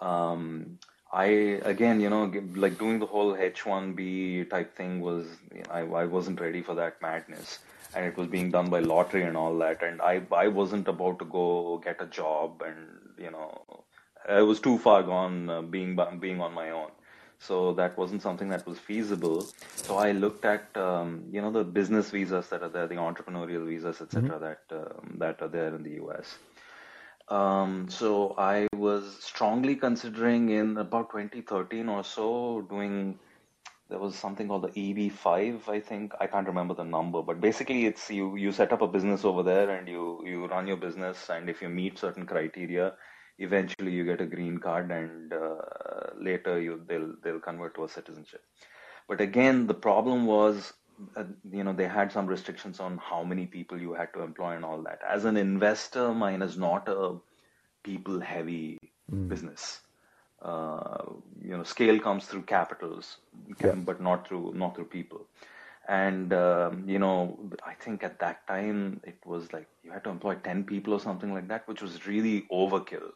Um, 0.00 0.78
I 1.12 1.24
again, 1.72 2.00
you 2.00 2.08
know, 2.08 2.32
like 2.54 2.78
doing 2.78 2.98
the 2.98 3.06
whole 3.06 3.34
H1B 3.34 4.48
type 4.48 4.74
thing 4.74 5.00
was, 5.00 5.26
you 5.54 5.62
know, 5.62 5.70
I, 5.70 5.80
I 6.02 6.04
wasn't 6.06 6.40
ready 6.40 6.62
for 6.62 6.74
that 6.76 7.02
madness, 7.02 7.58
and 7.94 8.06
it 8.06 8.16
was 8.16 8.28
being 8.28 8.50
done 8.50 8.70
by 8.70 8.80
lottery 8.80 9.24
and 9.24 9.36
all 9.36 9.56
that, 9.58 9.82
and 9.82 10.00
I 10.00 10.22
I 10.32 10.48
wasn't 10.48 10.88
about 10.88 11.18
to 11.18 11.24
go 11.26 11.80
get 11.84 12.00
a 12.00 12.06
job, 12.06 12.62
and 12.64 12.78
you 13.18 13.30
know, 13.30 13.84
I 14.28 14.42
was 14.42 14.60
too 14.60 14.78
far 14.78 15.02
gone 15.02 15.50
uh, 15.50 15.62
being 15.62 15.98
being 16.20 16.40
on 16.40 16.54
my 16.54 16.70
own, 16.70 16.90
so 17.42 17.72
that 17.74 17.98
wasn't 17.98 18.22
something 18.22 18.48
that 18.50 18.66
was 18.66 18.78
feasible. 18.78 19.46
So 19.74 19.96
I 19.96 20.12
looked 20.12 20.44
at 20.44 20.76
um, 20.76 21.24
you 21.32 21.42
know 21.42 21.50
the 21.50 21.64
business 21.64 22.10
visas 22.10 22.48
that 22.48 22.62
are 22.62 22.68
there, 22.68 22.86
the 22.86 22.94
entrepreneurial 22.94 23.66
visas, 23.66 24.00
etc. 24.00 24.22
Mm-hmm. 24.22 24.44
that 24.44 24.62
um, 24.70 25.16
that 25.18 25.42
are 25.42 25.48
there 25.48 25.74
in 25.74 25.82
the 25.82 25.94
U.S. 26.02 26.38
Um, 27.28 27.88
so 27.88 28.34
I 28.38 28.68
was 28.76 29.16
strongly 29.20 29.74
considering 29.74 30.50
in 30.50 30.76
about 30.76 31.10
2013 31.10 31.88
or 31.88 32.04
so 32.04 32.66
doing. 32.70 33.18
There 33.88 33.98
was 33.98 34.14
something 34.14 34.48
called 34.48 34.62
the 34.62 34.68
EB5, 34.68 35.68
I 35.68 35.78
think. 35.78 36.12
I 36.18 36.26
can't 36.26 36.46
remember 36.46 36.72
the 36.72 36.84
number, 36.84 37.20
but 37.20 37.42
basically, 37.42 37.84
it's 37.84 38.10
you. 38.10 38.36
You 38.36 38.52
set 38.52 38.72
up 38.72 38.80
a 38.80 38.86
business 38.86 39.24
over 39.24 39.42
there, 39.42 39.68
and 39.70 39.88
you 39.88 40.22
you 40.24 40.46
run 40.46 40.66
your 40.66 40.78
business, 40.78 41.28
and 41.28 41.50
if 41.50 41.60
you 41.60 41.68
meet 41.68 41.98
certain 41.98 42.24
criteria, 42.24 42.94
eventually 43.38 43.92
you 43.92 44.04
get 44.04 44.20
a 44.20 44.26
green 44.26 44.58
card, 44.58 44.90
and 44.90 45.32
uh, 45.32 45.56
later 46.18 46.60
you 46.60 46.82
they'll 46.86 47.14
they'll 47.22 47.40
convert 47.40 47.74
to 47.76 47.84
a 47.84 47.88
citizenship. 47.88 48.42
But 49.08 49.20
again, 49.20 49.66
the 49.66 49.74
problem 49.74 50.26
was 50.26 50.72
uh, 51.16 51.24
you 51.50 51.64
know 51.64 51.72
they 51.72 51.88
had 51.88 52.12
some 52.12 52.26
restrictions 52.26 52.80
on 52.80 52.98
how 52.98 53.22
many 53.22 53.46
people 53.46 53.80
you 53.80 53.92
had 53.92 54.12
to 54.14 54.22
employ 54.22 54.52
and 54.56 54.64
all 54.64 54.82
that 54.82 55.00
as 55.08 55.24
an 55.24 55.36
investor 55.36 56.12
mine 56.12 56.42
is 56.42 56.56
not 56.56 56.88
a 56.88 57.16
people 57.82 58.20
heavy 58.20 58.78
mm. 59.10 59.28
business 59.28 59.80
uh, 60.42 61.04
you 61.40 61.56
know 61.56 61.62
scale 61.62 61.98
comes 61.98 62.26
through 62.26 62.42
capitals 62.42 63.18
yeah. 63.60 63.72
but 63.72 64.00
not 64.00 64.28
through 64.28 64.52
not 64.54 64.74
through 64.74 64.84
people 64.84 65.26
and 65.88 66.32
um, 66.32 66.84
you 66.88 66.98
know 66.98 67.38
i 67.66 67.74
think 67.74 68.02
at 68.02 68.18
that 68.18 68.46
time 68.46 69.00
it 69.04 69.18
was 69.24 69.52
like 69.52 69.66
you 69.82 69.90
had 69.90 70.04
to 70.04 70.10
employ 70.10 70.34
10 70.34 70.64
people 70.64 70.92
or 70.92 71.00
something 71.00 71.34
like 71.34 71.48
that 71.48 71.66
which 71.66 71.82
was 71.82 72.06
really 72.06 72.44
overkill 72.52 73.10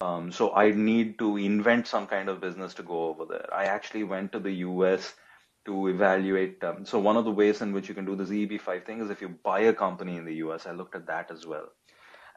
um, 0.00 0.30
so 0.30 0.54
i 0.54 0.70
need 0.70 1.18
to 1.18 1.36
invent 1.36 1.86
some 1.86 2.06
kind 2.06 2.28
of 2.28 2.40
business 2.40 2.74
to 2.74 2.82
go 2.82 3.06
over 3.06 3.24
there 3.24 3.48
i 3.52 3.64
actually 3.64 4.04
went 4.04 4.30
to 4.32 4.38
the 4.38 4.52
us 4.52 5.14
to 5.66 5.88
evaluate. 5.88 6.62
Um, 6.64 6.86
so 6.86 6.98
one 6.98 7.16
of 7.16 7.24
the 7.24 7.30
ways 7.30 7.60
in 7.60 7.72
which 7.72 7.88
you 7.88 7.94
can 7.94 8.06
do 8.06 8.16
this 8.16 8.30
EB5 8.30 8.86
thing 8.86 9.00
is 9.00 9.10
if 9.10 9.20
you 9.20 9.28
buy 9.28 9.60
a 9.60 9.72
company 9.72 10.16
in 10.16 10.24
the 10.24 10.36
US. 10.46 10.66
I 10.66 10.72
looked 10.72 10.94
at 10.94 11.06
that 11.08 11.30
as 11.30 11.46
well. 11.46 11.66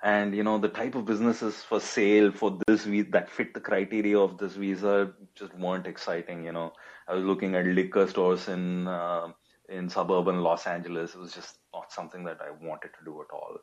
And 0.02 0.34
you 0.34 0.44
know 0.44 0.58
the 0.58 0.70
type 0.70 0.96
of 0.96 1.06
businesses 1.06 1.62
for 1.62 1.80
sale 1.80 2.32
for 2.32 2.58
this 2.68 2.86
visa 2.86 3.10
that 3.12 3.30
fit 3.30 3.54
the 3.54 3.60
criteria 3.60 4.18
of 4.18 4.38
this 4.38 4.54
visa 4.54 5.12
just 5.36 5.54
weren't 5.56 5.88
exciting. 5.88 6.46
You 6.46 6.54
know, 6.54 6.72
I 7.08 7.16
was 7.16 7.26
looking 7.26 7.56
at 7.56 7.66
liquor 7.66 8.08
stores 8.08 8.48
in 8.48 8.88
uh, 8.88 9.28
in 9.70 9.90
suburban 9.90 10.42
Los 10.42 10.68
Angeles. 10.68 11.16
It 11.16 11.20
was 11.20 11.34
just 11.34 11.58
not 11.74 11.92
something 11.92 12.24
that 12.26 12.40
I 12.42 12.52
wanted 12.66 12.90
to 12.98 13.06
do 13.06 13.22
at 13.22 13.34
all. 13.34 13.58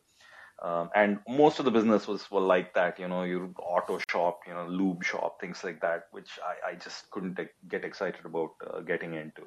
Um, 0.62 0.90
and 0.94 1.18
most 1.28 1.58
of 1.58 1.66
the 1.66 1.70
business 1.70 2.08
was 2.08 2.30
were 2.30 2.40
like 2.40 2.72
that, 2.74 2.98
you 2.98 3.08
know, 3.08 3.24
your 3.24 3.50
auto 3.58 3.98
shop, 4.10 4.40
you 4.46 4.54
know, 4.54 4.66
lube 4.66 5.04
shop, 5.04 5.38
things 5.38 5.62
like 5.62 5.80
that, 5.82 6.06
which 6.12 6.38
I, 6.42 6.70
I 6.70 6.74
just 6.76 7.10
couldn't 7.10 7.38
get 7.68 7.84
excited 7.84 8.24
about 8.24 8.52
uh, 8.66 8.80
getting 8.80 9.14
into. 9.14 9.42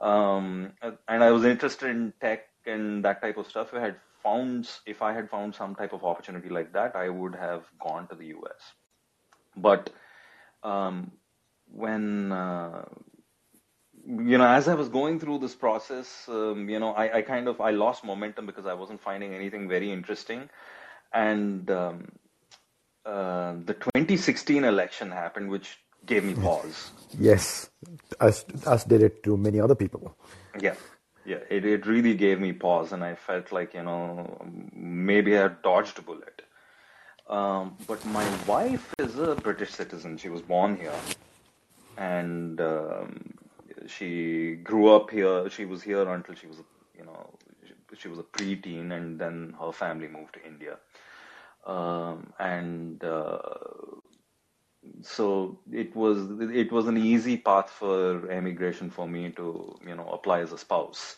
Um, 0.00 0.72
and 0.82 1.22
I 1.22 1.30
was 1.30 1.44
interested 1.44 1.90
in 1.90 2.12
tech 2.20 2.46
and 2.66 3.04
that 3.04 3.22
type 3.22 3.36
of 3.36 3.46
stuff. 3.46 3.72
I 3.72 3.80
had 3.80 3.96
found, 4.24 4.68
if 4.86 5.02
I 5.02 5.12
had 5.12 5.30
found 5.30 5.54
some 5.54 5.76
type 5.76 5.92
of 5.92 6.04
opportunity 6.04 6.48
like 6.48 6.72
that, 6.72 6.96
I 6.96 7.08
would 7.08 7.36
have 7.36 7.62
gone 7.80 8.08
to 8.08 8.16
the 8.16 8.26
US. 8.38 8.72
But 9.56 9.90
um, 10.64 11.12
when 11.72 12.32
uh, 12.32 12.86
you 14.06 14.38
know, 14.38 14.46
as 14.46 14.68
I 14.68 14.74
was 14.74 14.88
going 14.88 15.18
through 15.18 15.38
this 15.38 15.54
process, 15.54 16.26
um, 16.28 16.68
you 16.68 16.78
know, 16.78 16.92
I, 16.92 17.18
I, 17.18 17.22
kind 17.22 17.48
of 17.48 17.60
I 17.60 17.70
lost 17.70 18.04
momentum 18.04 18.46
because 18.46 18.66
I 18.66 18.74
wasn't 18.74 19.00
finding 19.00 19.34
anything 19.34 19.68
very 19.68 19.90
interesting, 19.90 20.50
and 21.12 21.70
um, 21.70 22.12
uh, 23.06 23.54
the 23.64 23.74
2016 23.74 24.64
election 24.64 25.10
happened, 25.10 25.48
which 25.48 25.78
gave 26.04 26.24
me 26.24 26.34
pause. 26.34 26.90
Yes, 27.18 27.70
as 28.20 28.44
as 28.66 28.84
did 28.84 29.02
it 29.02 29.22
to 29.22 29.36
many 29.36 29.60
other 29.60 29.74
people. 29.74 30.16
Yeah, 30.60 30.74
yeah, 31.24 31.38
it 31.48 31.64
it 31.64 31.86
really 31.86 32.14
gave 32.14 32.40
me 32.40 32.52
pause, 32.52 32.92
and 32.92 33.02
I 33.02 33.14
felt 33.14 33.52
like 33.52 33.74
you 33.74 33.82
know 33.82 34.38
maybe 34.74 35.38
I 35.38 35.48
dodged 35.48 35.98
a 35.98 36.02
bullet. 36.02 36.42
Um, 37.28 37.78
but 37.86 38.04
my 38.04 38.28
wife 38.46 38.94
is 38.98 39.18
a 39.18 39.34
British 39.34 39.70
citizen; 39.70 40.18
she 40.18 40.28
was 40.28 40.42
born 40.42 40.76
here, 40.76 41.00
and 41.96 42.60
um, 42.60 43.34
she 43.86 44.56
grew 44.56 44.94
up 44.94 45.10
here. 45.10 45.48
She 45.50 45.64
was 45.64 45.82
here 45.82 46.08
until 46.08 46.34
she 46.34 46.46
was, 46.46 46.58
you 46.96 47.04
know, 47.04 47.30
she, 47.66 47.74
she 47.98 48.08
was 48.08 48.18
a 48.18 48.22
preteen, 48.22 48.92
and 48.92 49.18
then 49.18 49.54
her 49.60 49.72
family 49.72 50.08
moved 50.08 50.34
to 50.34 50.46
India. 50.46 50.78
Um, 51.66 52.32
and 52.38 53.02
uh, 53.04 53.38
so 55.02 55.58
it 55.72 55.94
was 55.96 56.18
it 56.52 56.72
was 56.72 56.86
an 56.86 56.98
easy 56.98 57.36
path 57.36 57.70
for 57.70 58.30
emigration 58.30 58.90
for 58.90 59.08
me 59.08 59.30
to 59.32 59.78
you 59.86 59.94
know 59.94 60.08
apply 60.08 60.40
as 60.40 60.52
a 60.52 60.58
spouse 60.58 61.16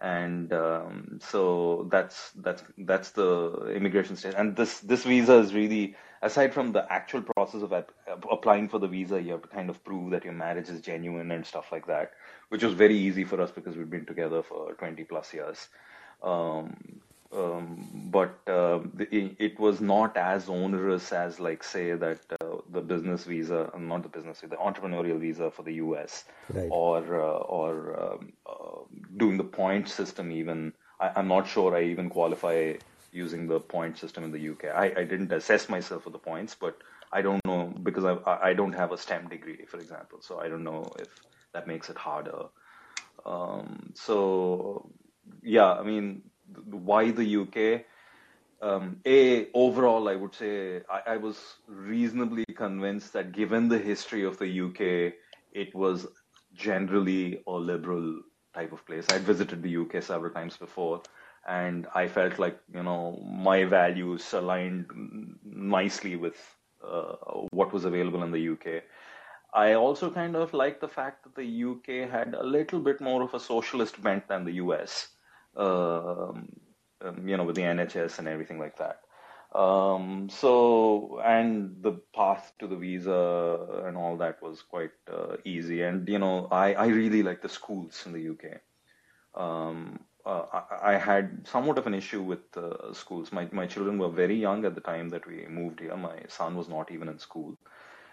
and 0.00 0.52
um, 0.52 1.18
so 1.22 1.88
that's 1.90 2.30
that's 2.36 2.62
that's 2.78 3.10
the 3.12 3.72
immigration 3.74 4.16
stage 4.16 4.34
and 4.36 4.56
this 4.56 4.80
this 4.80 5.04
visa 5.04 5.34
is 5.38 5.54
really 5.54 5.94
aside 6.22 6.54
from 6.54 6.72
the 6.72 6.90
actual 6.90 7.22
process 7.22 7.62
of 7.62 7.72
ap- 7.72 7.92
applying 8.30 8.68
for 8.68 8.78
the 8.78 8.88
visa 8.88 9.20
you 9.20 9.32
have 9.32 9.42
to 9.42 9.48
kind 9.48 9.68
of 9.68 9.82
prove 9.84 10.10
that 10.10 10.24
your 10.24 10.32
marriage 10.32 10.68
is 10.68 10.80
genuine 10.80 11.30
and 11.30 11.44
stuff 11.44 11.70
like 11.72 11.86
that 11.86 12.12
which 12.48 12.62
was 12.62 12.74
very 12.74 12.96
easy 12.96 13.24
for 13.24 13.40
us 13.40 13.50
because 13.50 13.76
we've 13.76 13.90
been 13.90 14.06
together 14.06 14.42
for 14.42 14.72
20 14.74 15.04
plus 15.04 15.34
years 15.34 15.68
um, 16.22 17.00
um, 17.32 18.08
but 18.10 18.38
uh, 18.46 18.80
the, 18.94 19.34
it 19.38 19.58
was 19.58 19.80
not 19.80 20.16
as 20.16 20.48
onerous 20.48 21.12
as 21.12 21.40
like 21.40 21.64
say 21.64 21.94
that 21.94 22.20
uh, 22.40 22.56
the 22.70 22.80
business 22.80 23.24
visa 23.24 23.70
not 23.78 24.02
the 24.02 24.08
business 24.08 24.40
the 24.40 24.56
entrepreneurial 24.56 25.18
visa 25.18 25.50
for 25.50 25.62
the 25.62 25.74
US 25.74 26.24
right. 26.50 26.68
or 26.70 26.98
uh, 27.20 27.38
or 27.58 28.00
um, 28.02 28.32
uh, 28.46 28.80
doing 29.16 29.38
the 29.38 29.44
point 29.44 29.88
system 29.88 30.30
even 30.30 30.72
I, 31.00 31.20
am 31.20 31.28
not 31.28 31.48
sure 31.48 31.74
I 31.74 31.84
even 31.84 32.10
qualify 32.10 32.74
using 33.12 33.46
the 33.46 33.60
point 33.60 33.98
system 33.98 34.24
in 34.24 34.32
the 34.32 34.48
UK 34.48 34.64
I, 34.74 35.00
I 35.00 35.04
didn't 35.04 35.32
assess 35.32 35.68
myself 35.68 36.04
for 36.04 36.10
the 36.10 36.18
points 36.18 36.56
but 36.58 36.76
I 37.12 37.22
don't 37.22 37.44
know 37.44 37.72
because 37.82 38.04
I 38.04 38.16
I 38.50 38.54
don't 38.54 38.72
have 38.72 38.92
a 38.92 38.98
STEM 38.98 39.28
degree 39.28 39.64
for 39.66 39.78
example 39.78 40.18
so 40.22 40.40
I 40.40 40.48
don't 40.48 40.64
know 40.64 40.90
if 40.98 41.08
that 41.52 41.66
makes 41.66 41.90
it 41.90 41.96
harder 41.98 42.44
um, 43.26 43.92
so 43.94 44.90
yeah 45.42 45.72
I 45.72 45.82
mean 45.82 46.22
why 46.64 47.10
the 47.10 47.36
UK? 47.36 47.84
Um, 48.60 48.98
a 49.06 49.48
overall, 49.54 50.08
I 50.08 50.14
would 50.14 50.34
say 50.34 50.82
I, 50.88 51.14
I, 51.14 51.16
was 51.16 51.36
reasonably 51.66 52.44
convinced 52.54 53.12
that 53.14 53.32
given 53.32 53.68
the 53.68 53.78
history 53.78 54.24
of 54.24 54.38
the 54.38 54.60
UK, 54.60 55.14
it 55.52 55.74
was 55.74 56.06
generally 56.54 57.42
a 57.48 57.52
liberal 57.52 58.20
type 58.54 58.72
of 58.72 58.86
place. 58.86 59.06
I'd 59.10 59.22
visited 59.22 59.64
the 59.64 59.76
UK 59.78 60.00
several 60.00 60.32
times 60.32 60.56
before, 60.56 61.02
and 61.46 61.86
I 61.94 62.08
felt 62.08 62.38
like 62.38 62.58
you 62.72 62.82
know 62.82 63.20
my 63.24 63.64
values 63.64 64.32
aligned 64.32 64.86
nicely 65.44 66.16
with 66.16 66.36
uh, 66.84 67.14
what 67.50 67.72
was 67.72 67.84
available 67.84 68.22
in 68.22 68.30
the 68.30 68.48
UK. 68.48 68.82
I 69.54 69.74
also 69.74 70.10
kind 70.10 70.34
of 70.34 70.54
liked 70.54 70.80
the 70.80 70.88
fact 70.88 71.24
that 71.24 71.34
the 71.34 71.64
UK 71.64 72.10
had 72.10 72.34
a 72.34 72.42
little 72.42 72.80
bit 72.80 73.00
more 73.00 73.22
of 73.22 73.34
a 73.34 73.40
socialist 73.40 74.02
bent 74.02 74.26
than 74.28 74.44
the 74.44 74.52
US. 74.52 75.08
Um, 75.54 76.48
um, 77.04 77.26
you 77.26 77.36
know, 77.36 77.44
with 77.44 77.56
the 77.56 77.62
NHS 77.62 78.18
and 78.18 78.28
everything 78.28 78.58
like 78.58 78.76
that. 78.78 79.00
Um, 79.58 80.28
so, 80.30 81.20
and 81.24 81.76
the 81.82 81.92
path 82.14 82.52
to 82.58 82.66
the 82.66 82.76
visa 82.76 83.82
and 83.84 83.96
all 83.96 84.16
that 84.18 84.42
was 84.42 84.62
quite 84.62 84.92
uh, 85.12 85.36
easy. 85.44 85.82
And, 85.82 86.08
you 86.08 86.18
know, 86.18 86.48
I, 86.50 86.74
I 86.74 86.86
really 86.86 87.22
like 87.22 87.42
the 87.42 87.48
schools 87.48 88.04
in 88.06 88.12
the 88.12 88.28
UK. 88.30 88.60
Um, 89.34 90.00
uh, 90.24 90.44
I, 90.52 90.94
I, 90.94 90.98
had 90.98 91.46
somewhat 91.46 91.78
of 91.78 91.86
an 91.86 91.94
issue 91.94 92.22
with 92.22 92.56
uh, 92.56 92.92
schools. 92.92 93.32
My, 93.32 93.48
my 93.52 93.66
children 93.66 93.98
were 93.98 94.08
very 94.08 94.36
young 94.36 94.64
at 94.64 94.74
the 94.74 94.80
time 94.80 95.08
that 95.10 95.26
we 95.26 95.46
moved 95.48 95.80
here. 95.80 95.96
My 95.96 96.18
son 96.28 96.56
was 96.56 96.68
not 96.68 96.90
even 96.90 97.08
in 97.08 97.18
school. 97.18 97.56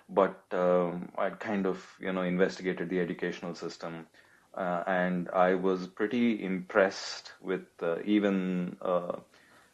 But 0.10 0.42
um, 0.52 1.10
I'd 1.18 1.40
kind 1.40 1.68
of, 1.68 1.86
you 2.00 2.12
know, 2.12 2.24
investigated 2.24 2.90
the 2.90 3.00
educational 3.00 3.54
system. 3.54 4.08
Uh, 4.56 4.84
and 4.88 5.30
I 5.30 5.54
was 5.54 5.86
pretty 5.88 6.44
impressed 6.44 7.34
with 7.42 7.68
uh, 7.82 7.98
even 8.04 8.76
uh, 8.82 9.18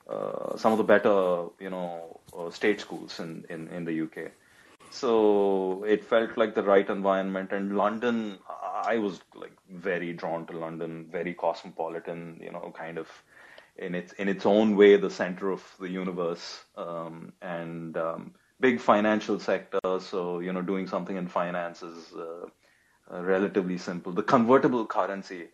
uh, 0.10 0.58
some 0.58 0.74
of 0.74 0.78
the 0.78 0.84
better, 0.84 1.46
you 1.60 1.70
know, 1.70 2.20
state 2.52 2.82
schools 2.82 3.20
in, 3.20 3.46
in, 3.50 3.70
in 3.70 3.86
the 3.86 4.02
UK. 4.02 4.32
So 4.92 5.84
it 5.86 6.04
felt 6.04 6.38
like 6.38 6.54
the 6.54 6.64
right 6.64 6.90
environment. 6.90 7.52
And 7.54 7.78
London, 7.78 8.40
I 8.86 8.98
was 8.98 9.20
like 9.34 9.56
very 9.70 10.14
drawn 10.14 10.46
to 10.48 10.58
London, 10.58 11.08
very 11.12 11.34
cosmopolitan, 11.34 12.40
you 12.42 12.52
know, 12.52 12.74
kind 12.78 12.98
of 12.98 13.08
in 13.78 13.96
its 13.96 14.14
in 14.14 14.28
its 14.28 14.46
own 14.46 14.76
way, 14.76 14.98
the 14.98 15.10
center 15.10 15.52
of 15.52 15.64
the 15.80 15.90
universe, 15.90 16.64
um, 16.78 17.34
and 17.42 17.98
um, 17.98 18.34
big 18.60 18.80
financial 18.80 19.40
sector. 19.40 19.80
So 20.00 20.40
you 20.40 20.54
know, 20.54 20.62
doing 20.62 20.88
something 20.88 21.18
in 21.18 21.28
finance 21.28 21.84
is 21.84 22.14
uh, 22.14 22.48
uh, 23.14 23.24
relatively 23.24 23.78
simple. 23.78 24.14
The 24.14 24.24
convertible 24.24 24.86
currency 24.86 25.50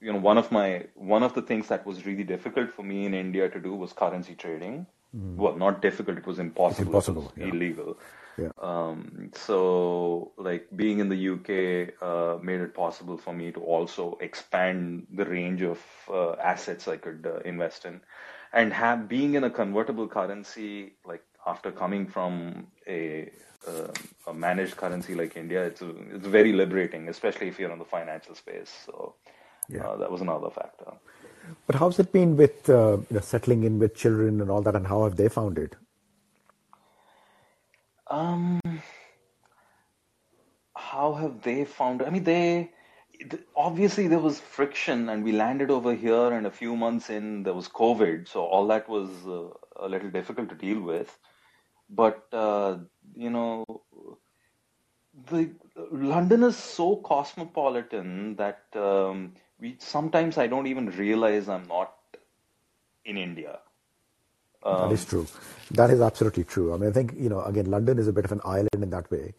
you 0.00 0.12
know 0.12 0.18
one 0.18 0.38
of 0.38 0.52
my 0.52 0.84
one 0.94 1.22
of 1.22 1.34
the 1.34 1.42
things 1.42 1.68
that 1.68 1.86
was 1.86 2.04
really 2.06 2.24
difficult 2.24 2.70
for 2.70 2.82
me 2.82 3.06
in 3.06 3.14
India 3.14 3.48
to 3.48 3.60
do 3.60 3.74
was 3.74 3.92
currency 3.92 4.34
trading. 4.34 4.86
Mm. 5.14 5.36
Well, 5.36 5.56
not 5.56 5.82
difficult; 5.82 6.18
it 6.18 6.26
was 6.26 6.38
impossible. 6.38 6.88
Impossible. 6.88 7.32
It 7.36 7.44
was 7.44 7.48
yeah. 7.48 7.54
illegal. 7.54 7.98
Yeah. 8.36 8.48
Um, 8.58 9.30
so, 9.34 10.32
like 10.36 10.66
being 10.74 10.98
in 10.98 11.08
the 11.08 11.28
UK 11.34 12.02
uh, 12.02 12.38
made 12.42 12.60
it 12.60 12.74
possible 12.74 13.16
for 13.16 13.32
me 13.32 13.52
to 13.52 13.60
also 13.60 14.18
expand 14.20 15.06
the 15.14 15.24
range 15.24 15.62
of 15.62 15.78
uh, 16.12 16.32
assets 16.32 16.88
I 16.88 16.96
could 16.96 17.26
uh, 17.26 17.38
invest 17.48 17.84
in, 17.84 18.00
and 18.52 18.72
have 18.72 19.08
being 19.08 19.34
in 19.34 19.44
a 19.44 19.50
convertible 19.50 20.08
currency 20.08 20.94
like 21.04 21.22
after 21.46 21.70
coming 21.70 22.06
from 22.06 22.66
a, 22.88 23.30
uh, 23.68 23.92
a 24.26 24.34
managed 24.34 24.76
currency 24.76 25.14
like 25.14 25.36
India, 25.36 25.62
it's 25.64 25.82
a, 25.82 25.90
it's 26.14 26.26
very 26.26 26.52
liberating, 26.52 27.08
especially 27.08 27.48
if 27.48 27.58
you're 27.58 27.70
in 27.70 27.78
the 27.78 27.84
financial 27.84 28.34
space. 28.34 28.72
So 28.86 29.14
yeah. 29.68 29.86
Uh, 29.86 29.96
that 29.96 30.10
was 30.10 30.20
another 30.20 30.50
factor. 30.50 30.92
But 31.66 31.76
how's 31.76 31.98
it 31.98 32.12
been 32.12 32.36
with 32.36 32.68
uh, 32.68 32.98
you 32.98 33.06
know, 33.10 33.20
settling 33.20 33.64
in 33.64 33.78
with 33.78 33.94
children 33.94 34.40
and 34.40 34.50
all 34.50 34.62
that, 34.62 34.76
and 34.76 34.86
how 34.86 35.04
have 35.04 35.16
they 35.16 35.28
found 35.28 35.58
it? 35.58 35.76
Um, 38.08 38.60
how 40.74 41.14
have 41.14 41.42
they 41.42 41.64
found? 41.64 42.02
I 42.02 42.10
mean, 42.10 42.24
they 42.24 42.70
obviously 43.56 44.08
there 44.08 44.18
was 44.18 44.40
friction, 44.40 45.08
and 45.08 45.24
we 45.24 45.32
landed 45.32 45.70
over 45.70 45.94
here, 45.94 46.32
and 46.32 46.46
a 46.46 46.50
few 46.50 46.76
months 46.76 47.10
in 47.10 47.42
there 47.42 47.54
was 47.54 47.68
COVID, 47.68 48.28
so 48.28 48.44
all 48.44 48.66
that 48.68 48.88
was 48.88 49.08
uh, 49.26 49.48
a 49.76 49.88
little 49.88 50.10
difficult 50.10 50.48
to 50.50 50.54
deal 50.54 50.80
with. 50.80 51.16
But 51.88 52.26
uh, 52.32 52.78
you 53.14 53.30
know, 53.30 53.64
the 55.30 55.50
London 55.90 56.42
is 56.42 56.56
so 56.56 56.96
cosmopolitan 56.96 58.36
that 58.36 58.64
um, 58.74 59.34
we 59.60 59.76
sometimes 59.78 60.38
I 60.38 60.46
don't 60.46 60.66
even 60.66 60.86
realize 60.90 61.48
I'm 61.48 61.66
not 61.68 61.94
in 63.04 63.16
India. 63.16 63.58
Um, 64.62 64.88
that 64.88 64.94
is 64.94 65.04
true. 65.04 65.26
That 65.72 65.90
is 65.90 66.00
absolutely 66.00 66.44
true. 66.44 66.72
I 66.72 66.78
mean, 66.78 66.88
I 66.88 66.92
think 66.92 67.14
you 67.16 67.28
know, 67.28 67.42
again, 67.42 67.66
London 67.66 67.98
is 67.98 68.08
a 68.08 68.12
bit 68.12 68.24
of 68.24 68.32
an 68.32 68.40
island 68.44 68.82
in 68.82 68.90
that 68.90 69.10
way. 69.10 69.34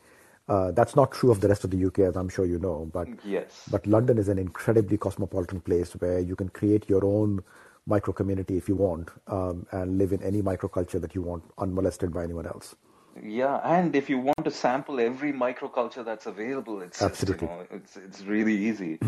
Uh, 0.47 0.71
that's 0.71 0.95
not 0.95 1.11
true 1.11 1.31
of 1.31 1.41
the 1.41 1.47
rest 1.47 1.63
of 1.63 1.71
the 1.71 1.85
UK, 1.85 1.99
as 1.99 2.15
I'm 2.15 2.29
sure 2.29 2.45
you 2.45 2.59
know. 2.59 2.89
But 2.93 3.07
yes, 3.25 3.63
but 3.69 3.85
London 3.87 4.17
is 4.17 4.29
an 4.29 4.37
incredibly 4.37 4.97
cosmopolitan 4.97 5.61
place 5.61 5.93
where 5.93 6.19
you 6.19 6.35
can 6.35 6.49
create 6.49 6.87
your 6.87 7.03
own 7.03 7.43
micro 7.87 8.13
community 8.13 8.57
if 8.57 8.67
you 8.67 8.75
want, 8.75 9.09
um, 9.27 9.65
and 9.71 9.97
live 9.97 10.11
in 10.11 10.21
any 10.23 10.41
microculture 10.41 11.01
that 11.01 11.15
you 11.15 11.21
want, 11.21 11.43
unmolested 11.57 12.13
by 12.13 12.23
anyone 12.23 12.45
else. 12.45 12.75
Yeah, 13.23 13.61
and 13.63 13.95
if 13.95 14.09
you 14.09 14.19
want 14.19 14.43
to 14.43 14.51
sample 14.51 14.99
every 14.99 15.31
microculture 15.31 16.03
that's 16.03 16.25
available, 16.25 16.81
it's 16.81 17.01
absolutely 17.01 17.47
just, 17.47 17.59
you 17.71 17.77
know, 17.77 17.77
it's 17.77 17.97
it's 17.97 18.21
really 18.23 18.55
easy. 18.55 18.99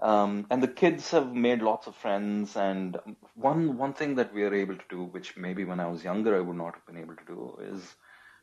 Um, 0.00 0.46
and 0.50 0.62
the 0.62 0.68
kids 0.68 1.10
have 1.12 1.32
made 1.34 1.62
lots 1.62 1.86
of 1.86 1.94
friends. 1.96 2.56
And 2.56 2.98
one 3.34 3.78
one 3.78 3.94
thing 3.94 4.16
that 4.16 4.32
we 4.34 4.42
are 4.44 4.54
able 4.54 4.76
to 4.76 4.84
do, 4.90 5.04
which 5.04 5.36
maybe 5.36 5.64
when 5.64 5.80
I 5.80 5.86
was 5.88 6.04
younger 6.04 6.36
I 6.36 6.40
would 6.40 6.56
not 6.56 6.74
have 6.74 6.86
been 6.86 6.98
able 6.98 7.16
to 7.16 7.24
do, 7.26 7.58
is 7.62 7.94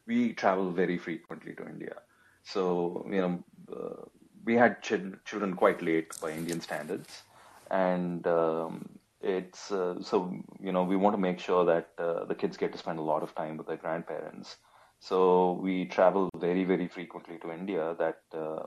we 0.07 0.33
travel 0.33 0.71
very 0.71 0.97
frequently 0.97 1.53
to 1.55 1.67
India. 1.67 1.95
So 2.43 3.05
you 3.09 3.21
know, 3.21 3.43
uh, 3.75 4.05
we 4.45 4.55
had 4.55 4.81
ch- 4.81 5.23
children 5.25 5.55
quite 5.55 5.81
late 5.81 6.19
by 6.19 6.31
Indian 6.31 6.61
standards, 6.61 7.23
and 7.69 8.25
um, 8.27 8.89
it's 9.21 9.71
uh, 9.71 10.01
so 10.01 10.33
you 10.61 10.71
know 10.71 10.83
we 10.83 10.95
want 10.95 11.13
to 11.15 11.21
make 11.21 11.39
sure 11.39 11.65
that 11.65 11.89
uh, 11.97 12.25
the 12.25 12.35
kids 12.35 12.57
get 12.57 12.71
to 12.71 12.77
spend 12.77 12.99
a 12.99 13.03
lot 13.03 13.23
of 13.23 13.35
time 13.35 13.57
with 13.57 13.67
their 13.67 13.77
grandparents. 13.77 14.57
So 14.99 15.53
we 15.61 15.85
travel 15.85 16.29
very 16.37 16.63
very 16.63 16.87
frequently 16.87 17.37
to 17.39 17.51
India. 17.51 17.95
That 17.99 18.21
uh, 18.37 18.65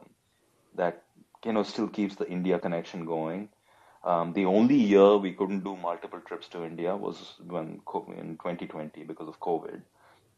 that 0.74 1.03
you 1.44 1.52
know 1.52 1.62
still 1.62 1.88
keeps 1.88 2.16
the 2.16 2.28
India 2.28 2.58
connection 2.58 3.04
going. 3.04 3.48
Um, 4.04 4.34
the 4.34 4.44
only 4.44 4.76
year 4.76 5.16
we 5.16 5.32
couldn't 5.32 5.64
do 5.64 5.76
multiple 5.76 6.20
trips 6.20 6.48
to 6.48 6.64
India 6.64 6.94
was 6.94 7.34
when 7.46 7.80
in 8.18 8.36
2020 8.36 9.04
because 9.04 9.28
of 9.28 9.40
COVID. 9.40 9.80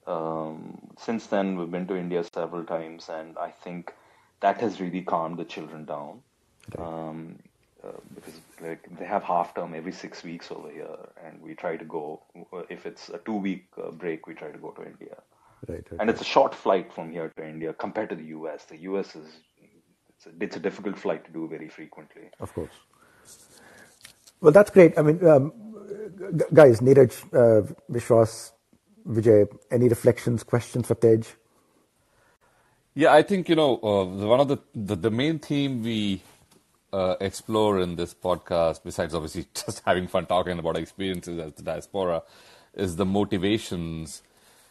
Um, 0.07 0.79
since 0.97 1.27
then, 1.27 1.59
we've 1.59 1.71
been 1.71 1.87
to 1.89 1.97
India 1.97 2.25
several 2.33 2.65
times, 2.65 3.09
and 3.09 3.37
I 3.37 3.51
think 3.51 3.93
that 4.41 4.61
has 4.61 4.81
really 4.81 5.03
calmed 5.03 5.39
the 5.39 5.45
children 5.45 5.85
down. 5.85 6.23
Um, 6.79 7.39
uh, 7.83 7.93
because 8.15 8.41
like 8.61 8.87
they 8.99 9.05
have 9.05 9.23
half 9.23 9.55
term 9.55 9.75
every 9.75 9.93
six 9.93 10.23
weeks 10.23 10.51
over 10.51 10.71
here, 10.71 10.97
and 11.25 11.41
we 11.43 11.55
try 11.55 11.77
to 11.77 11.85
go. 11.85 12.23
If 12.69 12.87
it's 12.87 13.09
a 13.09 13.19
two 13.19 13.37
week 13.37 13.67
uh, 13.83 13.91
break, 13.91 14.27
we 14.27 14.35
try 14.35 14.51
to 14.51 14.59
go 14.59 14.71
to 14.71 14.83
India. 14.83 15.17
Right, 15.69 15.85
right, 15.91 16.01
and 16.01 16.11
it's 16.11 16.21
a 16.21 16.25
short 16.25 16.55
flight 16.55 16.93
from 16.93 17.11
here 17.11 17.33
to 17.37 17.49
India 17.49 17.73
compared 17.73 18.11
to 18.11 18.17
the 18.17 18.27
US. 18.39 18.65
The 18.65 18.79
US 18.79 19.17
is 19.17 19.29
it's 20.17 20.27
a, 20.27 20.31
it's 20.45 20.57
a 20.57 20.61
difficult 20.61 20.99
flight 20.99 21.25
to 21.27 21.33
do 21.33 21.49
very 21.49 21.69
frequently. 21.69 22.31
Of 22.41 22.53
course. 22.55 22.73
Well, 24.41 24.53
that's 24.53 24.71
great. 24.71 24.99
I 24.99 25.03
mean, 25.03 25.27
um, 25.27 25.53
guys, 26.53 26.81
Neeraj, 26.81 27.13
uh, 27.33 27.73
Vishwas, 27.91 28.53
Vijay, 29.07 29.49
any 29.71 29.89
reflections, 29.89 30.43
questions 30.43 30.87
for 30.87 30.95
Tej? 30.95 31.23
Yeah, 32.95 33.13
I 33.13 33.23
think, 33.23 33.49
you 33.49 33.57
know, 33.57 33.77
uh, 33.83 34.05
one 34.27 34.41
of 34.41 34.49
the, 34.49 34.59
the, 34.75 34.97
the, 34.97 35.11
main 35.11 35.39
theme 35.39 35.83
we 35.83 36.23
uh, 36.93 37.17
explore 37.21 37.81
in 37.81 37.97
this 37.97 38.15
podcast, 38.15 38.83
besides 38.85 39.15
obviously 39.15 39.47
just 39.55 39.83
having 39.85 40.09
fun 40.09 40.27
talking 40.27 40.59
about 40.59 40.77
experiences 40.77 41.39
as 41.39 41.53
the 41.55 41.63
diaspora, 41.63 42.23
is 42.75 42.97
the 42.97 43.05
motivations 43.05 44.23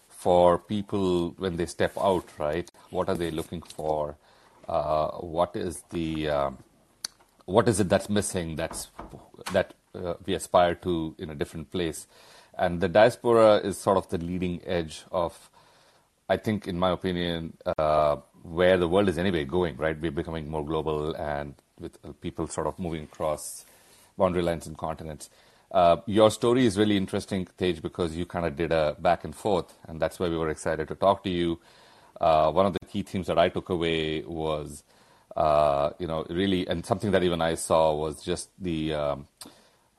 for 0.09 0.57
people 0.57 1.35
when 1.37 1.57
they 1.57 1.65
step 1.65 1.93
out, 1.99 2.27
right? 2.39 2.69
What 2.89 3.09
are 3.09 3.15
they 3.15 3.29
looking 3.29 3.61
for? 3.61 4.17
Uh, 4.67 5.09
what 5.17 5.55
is 5.55 5.83
the 5.89 6.29
um, 6.29 6.57
what 7.45 7.67
is 7.67 7.79
it 7.79 7.89
that's 7.89 8.09
missing 8.09 8.55
that's 8.55 8.89
that 9.53 9.73
uh, 9.93 10.15
we 10.25 10.33
aspire 10.33 10.75
to 10.75 11.15
in 11.19 11.29
a 11.29 11.35
different 11.35 11.71
place? 11.71 12.07
And 12.57 12.81
the 12.81 12.87
diaspora 12.87 13.57
is 13.57 13.77
sort 13.77 13.97
of 13.97 14.09
the 14.09 14.17
leading 14.17 14.61
edge 14.65 15.03
of 15.11 15.49
i 16.27 16.37
think 16.37 16.67
in 16.67 16.79
my 16.79 16.89
opinion 16.89 17.55
uh, 17.77 18.15
where 18.41 18.77
the 18.77 18.87
world 18.87 19.09
is 19.09 19.17
anyway 19.17 19.43
going 19.43 19.75
right? 19.77 19.99
We're 19.99 20.11
becoming 20.11 20.49
more 20.49 20.65
global 20.65 21.13
and 21.15 21.55
with 21.79 21.97
uh, 22.03 22.13
people 22.21 22.47
sort 22.47 22.67
of 22.67 22.79
moving 22.79 23.03
across 23.03 23.65
boundary 24.17 24.41
lines 24.41 24.67
and 24.67 24.77
continents. 24.77 25.29
Uh, 25.71 25.97
your 26.05 26.31
story 26.31 26.65
is 26.65 26.77
really 26.77 26.95
interesting, 26.95 27.47
Tej, 27.57 27.73
because 27.81 28.15
you 28.15 28.25
kind 28.25 28.45
of 28.45 28.55
did 28.55 28.71
a 28.71 28.95
back 28.99 29.25
and 29.25 29.35
forth, 29.35 29.73
and 29.87 29.99
that's 29.99 30.19
why 30.19 30.29
we 30.29 30.37
were 30.37 30.49
excited 30.49 30.87
to 30.87 30.95
talk 30.95 31.23
to 31.23 31.29
you 31.29 31.59
uh, 32.19 32.51
one 32.51 32.65
of 32.65 32.73
the 32.73 32.85
key 32.85 33.03
themes 33.03 33.27
that 33.27 33.37
I 33.37 33.49
took 33.49 33.69
away 33.69 34.21
was, 34.21 34.83
uh, 35.35 35.91
you 35.99 36.07
know, 36.07 36.25
really, 36.29 36.67
and 36.67 36.85
something 36.85 37.11
that 37.11 37.23
even 37.23 37.41
I 37.41 37.55
saw 37.55 37.93
was 37.93 38.23
just 38.23 38.49
the 38.59 38.93
um, 38.93 39.27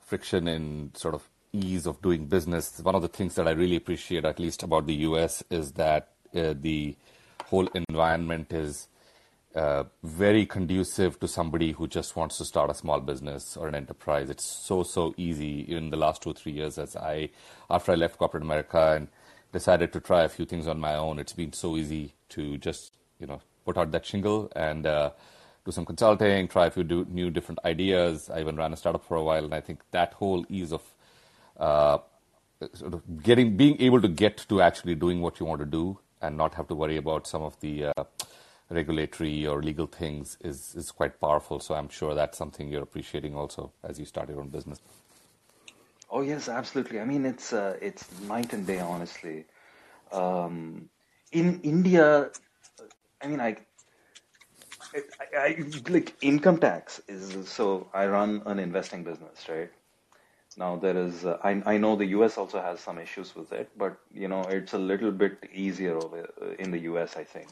friction 0.01 0.49
in 0.49 0.93
sort 0.95 1.15
of 1.15 1.29
ease 1.53 1.87
of 1.87 2.01
doing 2.03 2.27
business. 2.27 2.81
One 2.81 2.95
of 2.95 3.03
the 3.03 3.09
things 3.09 3.35
that 3.35 3.47
I 3.47 3.53
really 3.53 3.77
appreciate, 3.77 4.25
at 4.25 4.39
least 4.39 4.63
about 4.63 4.87
the 4.87 4.95
U.S., 4.95 5.43
is 5.51 5.73
that 5.73 6.11
uh, 6.35 6.55
the 6.59 6.97
whole 7.45 7.69
environment 7.89 8.53
is 8.53 8.89
uh, 9.55 9.85
very 10.03 10.45
conducive 10.45 11.19
to 11.19 11.27
somebody 11.27 11.73
who 11.73 11.87
just 11.87 12.15
wants 12.15 12.37
to 12.39 12.45
start 12.45 12.71
a 12.71 12.75
small 12.75 13.01
business 13.01 13.57
or 13.57 13.69
an 13.69 13.75
enterprise. 13.75 14.29
It's 14.29 14.45
so 14.45 14.83
so 14.83 15.15
easy. 15.17 15.61
In 15.61 15.91
the 15.91 15.97
last 15.97 16.23
two 16.23 16.35
three 16.35 16.53
years, 16.53 16.77
as 16.79 16.95
I 16.95 17.31
after 17.71 17.93
I 17.93 17.95
left 17.95 18.19
corporate 18.19 18.43
America 18.43 18.93
and 18.95 19.09
decided 19.53 19.93
to 19.93 20.01
try 20.01 20.23
a 20.25 20.29
few 20.29 20.45
things 20.45 20.67
on 20.67 20.79
my 20.79 20.95
own. 20.95 21.19
It's 21.19 21.33
been 21.33 21.53
so 21.53 21.77
easy 21.77 22.15
to 22.31 22.59
just, 22.59 22.93
you 23.19 23.27
know, 23.27 23.41
put 23.65 23.77
out 23.77 23.91
that 23.93 24.07
shingle 24.07 24.51
and 24.55 24.87
uh, 24.87 25.11
do 25.65 25.73
some 25.73 25.85
consulting, 25.85 26.49
try 26.49 26.67
a 26.67 26.71
few 26.71 26.85
do, 26.85 27.07
new 27.11 27.31
different 27.31 27.59
ideas. 27.65 28.31
I 28.31 28.41
even 28.41 28.57
ran 28.57 28.73
a 28.73 28.77
startup 28.77 29.05
for 29.05 29.17
a 29.17 29.23
while, 29.23 29.45
and 29.45 29.55
I 29.55 29.61
think 29.61 29.81
that 29.91 30.13
whole 30.15 30.45
ease 30.49 30.73
of 30.73 30.83
uh, 31.59 31.99
sort 32.73 32.95
of 32.95 33.23
getting, 33.23 33.57
being 33.57 33.81
able 33.81 34.01
to 34.01 34.09
get 34.09 34.45
to 34.49 34.61
actually 34.61 34.95
doing 34.95 35.21
what 35.21 35.41
you 35.41 35.47
want 35.47 35.61
to 35.61 35.67
do 35.67 35.99
and 36.23 36.37
not 36.37 36.55
have 36.55 36.69
to 36.69 36.75
worry 36.75 36.97
about 36.97 37.27
some 37.27 37.43
of 37.43 37.59
the 37.61 37.87
uh, 37.87 38.05
regulatory 38.71 39.47
or 39.47 39.63
legal 39.63 39.87
things 39.87 40.39
is, 40.41 40.75
is 40.75 40.91
quite 40.91 41.21
powerful. 41.21 41.61
So 41.61 41.75
I'm 41.75 41.89
sure 41.89 42.15
that's 42.15 42.39
something 42.39 42.69
you're 42.69 42.83
appreciating 42.83 43.35
also 43.35 43.73
as 43.83 43.99
you 43.99 44.05
start 44.05 44.29
your 44.29 44.41
own 44.41 44.49
business. 44.49 44.81
Oh 46.11 46.21
yes, 46.23 46.49
absolutely. 46.49 47.01
I 47.01 47.05
mean, 47.05 47.25
it's 47.27 47.53
uh, 47.53 47.77
it's 47.81 48.11
night 48.21 48.53
and 48.53 48.67
day, 48.67 48.81
honestly. 48.81 49.47
Um, 50.13 50.89
in 51.33 51.61
India, 51.63 52.31
I 53.23 53.27
mean, 53.29 53.41
I, 53.41 53.57
I, 54.95 55.39
I 55.39 55.65
like 55.89 56.15
income 56.21 56.59
tax 56.59 57.01
is 57.09 57.49
so. 57.49 57.89
I 57.95 58.07
run 58.07 58.43
an 58.47 58.59
investing 58.59 59.05
business, 59.05 59.49
right? 59.49 59.71
Now 60.57 60.77
there 60.77 60.97
is, 60.97 61.25
uh, 61.25 61.39
I 61.43 61.63
I 61.75 61.79
know 61.79 61.97
the 61.97 62.07
U.S. 62.19 62.39
also 62.39 62.61
has 62.61 62.81
some 62.81 62.99
issues 62.99 63.35
with 63.37 63.53
it, 63.53 63.71
but 63.77 63.97
you 64.15 64.29
know 64.29 64.49
it's 64.49 64.75
a 64.75 64.79
little 64.79 65.13
bit 65.13 65.39
easier 65.53 65.97
over 65.99 66.29
uh, 66.43 66.53
in 66.59 66.71
the 66.71 66.81
U.S. 66.91 67.17
I 67.17 67.25
think. 67.25 67.49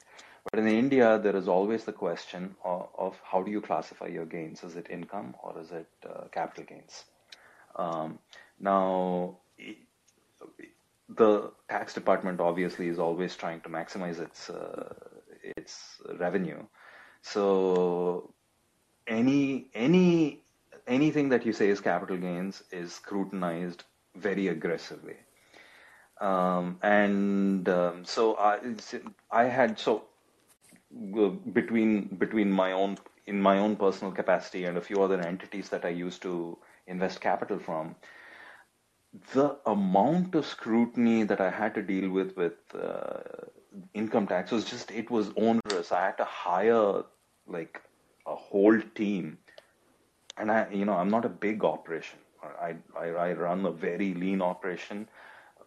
But 0.51 0.61
in 0.61 0.69
India, 0.69 1.19
there 1.19 1.37
is 1.37 1.49
always 1.49 1.85
the 1.85 1.93
question 1.93 2.55
of, 2.65 2.89
of 2.99 3.21
how 3.25 3.43
do 3.43 3.51
you 3.51 3.61
classify 3.61 4.07
your 4.07 4.27
gains? 4.27 4.63
Is 4.65 4.77
it 4.77 4.89
income 4.91 5.35
or 5.43 5.59
is 5.61 5.73
it 5.73 5.89
uh, 6.09 6.25
capital 6.33 6.65
gains? 6.65 7.05
Um, 7.77 8.19
now, 8.65 9.41
the 11.09 11.53
tax 11.69 11.93
department 11.93 12.41
obviously 12.41 12.89
is 12.89 12.99
always 12.99 13.37
trying 13.37 13.61
to 13.61 13.69
maximize 13.69 14.19
its 14.19 14.49
uh, 14.49 14.95
its 15.57 16.01
revenue. 16.19 16.63
So 17.21 18.33
any 19.07 19.69
any 19.75 20.41
anything 20.87 21.29
that 21.29 21.45
you 21.45 21.53
say 21.53 21.69
is 21.69 21.81
capital 21.81 22.17
gains 22.17 22.63
is 22.73 22.95
scrutinized 22.95 23.85
very 24.17 24.49
aggressively. 24.49 25.17
Um, 26.21 26.79
and 26.83 27.69
um, 27.69 28.05
so 28.07 28.37
I 28.39 28.61
I 29.31 29.45
had 29.45 29.79
so 29.79 30.05
uh, 31.19 31.29
between 31.29 32.07
between 32.17 32.51
my 32.51 32.73
own 32.73 32.97
in 33.27 33.43
my 33.43 33.59
own 33.59 33.77
personal 33.77 34.13
capacity 34.13 34.65
and 34.65 34.79
a 34.79 34.81
few 34.81 35.03
other 35.03 35.21
entities 35.21 35.69
that 35.69 35.85
I 35.85 35.91
used 35.91 36.23
to 36.23 36.57
invest 36.87 37.21
capital 37.21 37.59
from 37.59 37.95
the 39.33 39.57
amount 39.67 40.35
of 40.35 40.45
scrutiny 40.47 41.23
that 41.25 41.41
I 41.41 41.51
had 41.51 41.75
to 41.75 41.83
deal 41.83 42.11
with 42.11 42.37
with 42.37 42.55
uh, 42.75 43.21
income 43.93 44.27
tax 44.27 44.51
was 44.51 44.65
just 44.65 44.91
it 44.91 45.11
was 45.11 45.31
onerous. 45.37 45.93
I 45.93 46.05
had 46.07 46.19
to 46.19 46.25
hire 46.25 47.05
like 47.47 47.81
a 48.27 48.35
whole 48.35 48.81
team, 48.95 49.39
and 50.37 50.51
I 50.51 50.69
you 50.73 50.85
know 50.85 50.95
I'm 50.95 51.11
not 51.11 51.25
a 51.25 51.29
big 51.29 51.65
operation. 51.65 52.19
I 52.61 52.75
I, 52.99 53.07
I 53.09 53.33
run 53.33 53.65
a 53.67 53.71
very 53.71 54.15
lean 54.15 54.43
operation. 54.43 55.09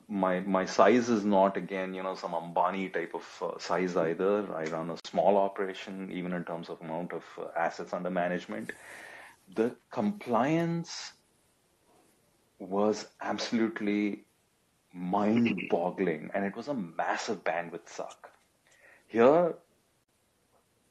My 0.10 0.40
my 0.42 0.66
size 0.66 1.10
is 1.10 1.24
not 1.26 1.58
again 1.58 1.94
you 1.94 2.04
know 2.04 2.16
some 2.16 2.32
Ambani 2.32 2.94
type 2.94 3.14
of 3.14 3.26
uh, 3.42 3.60
size 3.60 3.96
either. 3.96 4.54
I 4.56 4.66
run 4.66 4.90
a 4.90 4.98
small 5.06 5.38
operation 5.38 6.12
even 6.12 6.34
in 6.34 6.44
terms 6.44 6.70
of 6.70 6.82
amount 6.82 7.14
of 7.14 7.24
uh, 7.40 7.48
assets 7.58 7.94
under 7.94 8.10
management. 8.10 8.74
The 9.56 9.76
compliance 9.92 11.14
was 12.60 13.08
absolutely 13.22 14.24
mind 14.94 15.68
boggling 15.70 16.30
and 16.34 16.46
it 16.46 16.56
was 16.56 16.68
a 16.68 16.74
massive 16.74 17.44
bandwidth 17.44 17.88
suck. 17.88 18.32
Here, 19.08 19.54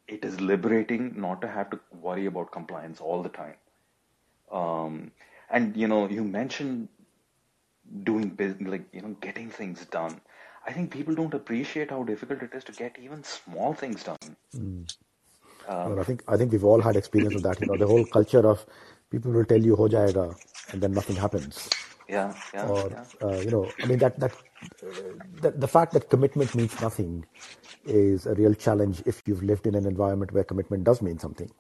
it 0.09 0.25
is 0.25 0.41
liberating 0.41 1.15
not 1.21 1.41
to 1.43 1.49
have 1.49 1.71
to 1.71 1.81
worry 2.01 2.27
about 2.27 2.53
compliance 2.53 3.01
all 3.01 3.23
the 3.23 3.29
time. 3.29 3.55
Um, 4.51 5.11
and 5.51 5.77
you 5.77 5.89
know, 5.89 6.09
you 6.09 6.23
mentioned 6.23 6.89
doing 8.05 8.29
business, 8.29 8.69
like 8.69 8.85
you 8.93 9.03
know, 9.03 9.17
getting 9.21 9.51
things 9.51 9.85
done. 9.87 10.21
I 10.67 10.73
think 10.73 10.91
people 10.91 11.15
don't 11.15 11.35
appreciate 11.35 11.91
how 11.91 12.03
difficult 12.05 12.43
it 12.43 12.55
is 12.55 12.65
to 12.65 12.73
get 12.73 12.99
even 13.01 13.23
small 13.23 13.73
things 13.73 14.03
done. 14.05 14.37
Mm. 14.55 14.97
Um, 15.69 15.91
well, 15.91 16.01
I 16.01 16.05
think 16.05 16.23
I 16.29 16.37
think 16.37 16.53
we've 16.53 16.65
all 16.65 16.81
had 16.81 16.97
experience 16.97 17.35
of 17.35 17.43
that. 17.43 17.61
You 17.61 17.67
know, 17.67 17.77
the 17.77 17.87
whole 17.87 18.05
culture 18.05 18.47
of 18.47 18.65
people 19.11 19.33
will 19.33 19.45
tell 19.45 19.61
you 19.61 19.77
ho 19.77 19.89
jayega 19.89 20.37
and 20.73 20.83
then 20.83 20.93
nothing 20.93 21.17
happens 21.17 21.69
yeah, 22.09 22.33
yeah 22.55 22.67
or 22.67 22.91
yeah. 22.91 23.05
Uh, 23.23 23.41
you 23.41 23.51
know 23.51 23.71
i 23.83 23.87
mean 23.87 23.99
that 23.99 24.19
that 24.21 24.33
uh, 24.83 25.51
the 25.65 25.69
fact 25.69 25.93
that 25.93 26.09
commitment 26.09 26.55
means 26.55 26.81
nothing 26.81 27.25
is 27.85 28.27
a 28.27 28.35
real 28.35 28.55
challenge 28.55 29.03
if 29.07 29.23
you've 29.27 29.43
lived 29.43 29.67
in 29.67 29.75
an 29.75 29.87
environment 29.87 30.33
where 30.33 30.45
commitment 30.45 30.85
does 30.85 31.03
mean 31.03 31.19
something 31.19 31.51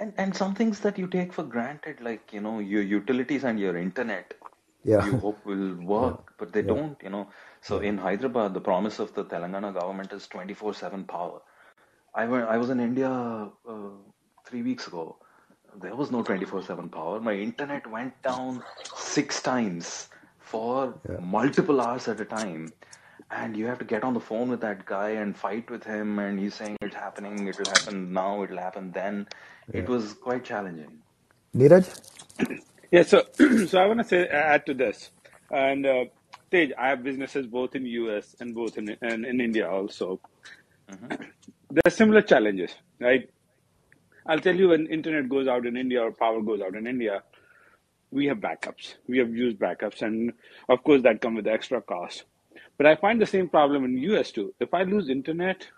and 0.00 0.12
and 0.16 0.34
some 0.36 0.54
things 0.54 0.80
that 0.80 0.98
you 0.98 1.06
take 1.06 1.32
for 1.32 1.44
granted 1.44 2.00
like 2.00 2.32
you 2.32 2.40
know 2.40 2.58
your 2.58 2.82
utilities 2.82 3.44
and 3.44 3.60
your 3.60 3.76
internet 3.76 4.34
yeah. 4.84 5.04
you 5.06 5.16
hope 5.18 5.44
will 5.44 5.74
work 5.96 6.20
yeah. 6.20 6.34
but 6.38 6.52
they 6.52 6.60
yeah. 6.60 6.74
don't 6.74 7.02
you 7.02 7.10
know 7.10 7.26
so 7.60 7.78
in 7.78 7.98
hyderabad 7.98 8.54
the 8.54 8.60
promise 8.60 8.98
of 8.98 9.14
the 9.14 9.24
telangana 9.24 9.72
government 9.72 10.12
is 10.12 10.26
24/7 10.28 11.06
power 11.06 11.40
i 12.14 12.26
went 12.26 12.48
i 12.48 12.56
was 12.56 12.70
in 12.70 12.80
india 12.80 13.10
uh, 13.68 13.94
3 14.46 14.62
weeks 14.62 14.88
ago 14.88 15.16
there 15.80 15.94
was 15.94 16.10
no 16.10 16.22
24/7 16.22 16.90
power. 16.90 17.20
My 17.20 17.34
internet 17.34 17.86
went 17.86 18.20
down 18.22 18.62
six 18.94 19.42
times 19.42 20.08
for 20.38 20.94
yeah. 21.08 21.16
multiple 21.20 21.80
hours 21.80 22.08
at 22.08 22.20
a 22.20 22.24
time, 22.24 22.72
and 23.30 23.56
you 23.56 23.66
have 23.66 23.78
to 23.78 23.84
get 23.84 24.04
on 24.04 24.14
the 24.14 24.20
phone 24.20 24.48
with 24.48 24.60
that 24.60 24.84
guy 24.86 25.10
and 25.10 25.36
fight 25.36 25.70
with 25.70 25.84
him, 25.84 26.18
and 26.18 26.38
he's 26.38 26.54
saying 26.54 26.76
it's 26.80 26.94
happening, 26.94 27.48
it 27.48 27.58
will 27.58 27.70
happen 27.70 28.12
now, 28.12 28.42
it 28.42 28.50
will 28.50 28.58
happen 28.58 28.92
then. 28.92 29.26
Yeah. 29.72 29.80
It 29.80 29.88
was 29.88 30.12
quite 30.12 30.44
challenging. 30.44 30.98
Neeraj? 31.56 31.86
Yeah, 32.90 33.02
so 33.02 33.22
so 33.66 33.80
I 33.80 33.86
want 33.86 34.00
to 34.00 34.04
say 34.04 34.26
add 34.28 34.66
to 34.66 34.74
this, 34.74 35.10
and 35.50 35.86
uh, 35.86 36.04
Tej, 36.50 36.72
I 36.78 36.88
have 36.88 37.02
businesses 37.02 37.46
both 37.46 37.74
in 37.74 37.86
US 37.86 38.36
and 38.40 38.54
both 38.54 38.78
in 38.78 38.96
and 39.02 39.24
in 39.24 39.40
India 39.40 39.68
also. 39.68 40.20
Mm-hmm. 40.90 41.24
There 41.70 41.82
are 41.86 41.90
similar 41.90 42.22
challenges, 42.22 42.74
right? 43.00 43.28
I'll 44.26 44.40
tell 44.40 44.56
you 44.56 44.68
when 44.68 44.86
internet 44.86 45.28
goes 45.28 45.48
out 45.48 45.66
in 45.66 45.76
India 45.76 46.02
or 46.02 46.12
power 46.12 46.40
goes 46.40 46.60
out 46.60 46.74
in 46.74 46.86
India, 46.86 47.22
we 48.10 48.26
have 48.26 48.38
backups. 48.38 48.94
We 49.08 49.18
have 49.18 49.34
used 49.34 49.58
backups, 49.58 50.02
and 50.02 50.32
of 50.68 50.82
course 50.84 51.02
that 51.02 51.20
comes 51.20 51.36
with 51.36 51.46
extra 51.46 51.82
cost. 51.82 52.24
But 52.78 52.86
I 52.86 52.96
find 52.96 53.20
the 53.20 53.26
same 53.26 53.48
problem 53.48 53.84
in 53.84 53.98
US 53.98 54.30
too. 54.30 54.54
If 54.60 54.72
I 54.72 54.84
lose 54.84 55.08
internet 55.08 55.68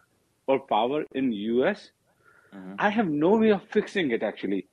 or 0.47 0.61
power 0.61 1.05
in 1.13 1.33
US, 1.33 1.91
mm-hmm. 2.55 2.75
I 2.79 2.91
have 2.91 3.09
no 3.09 3.37
way 3.37 3.51
of 3.51 3.63
fixing 3.71 4.11
it. 4.11 4.23
Actually, 4.23 4.67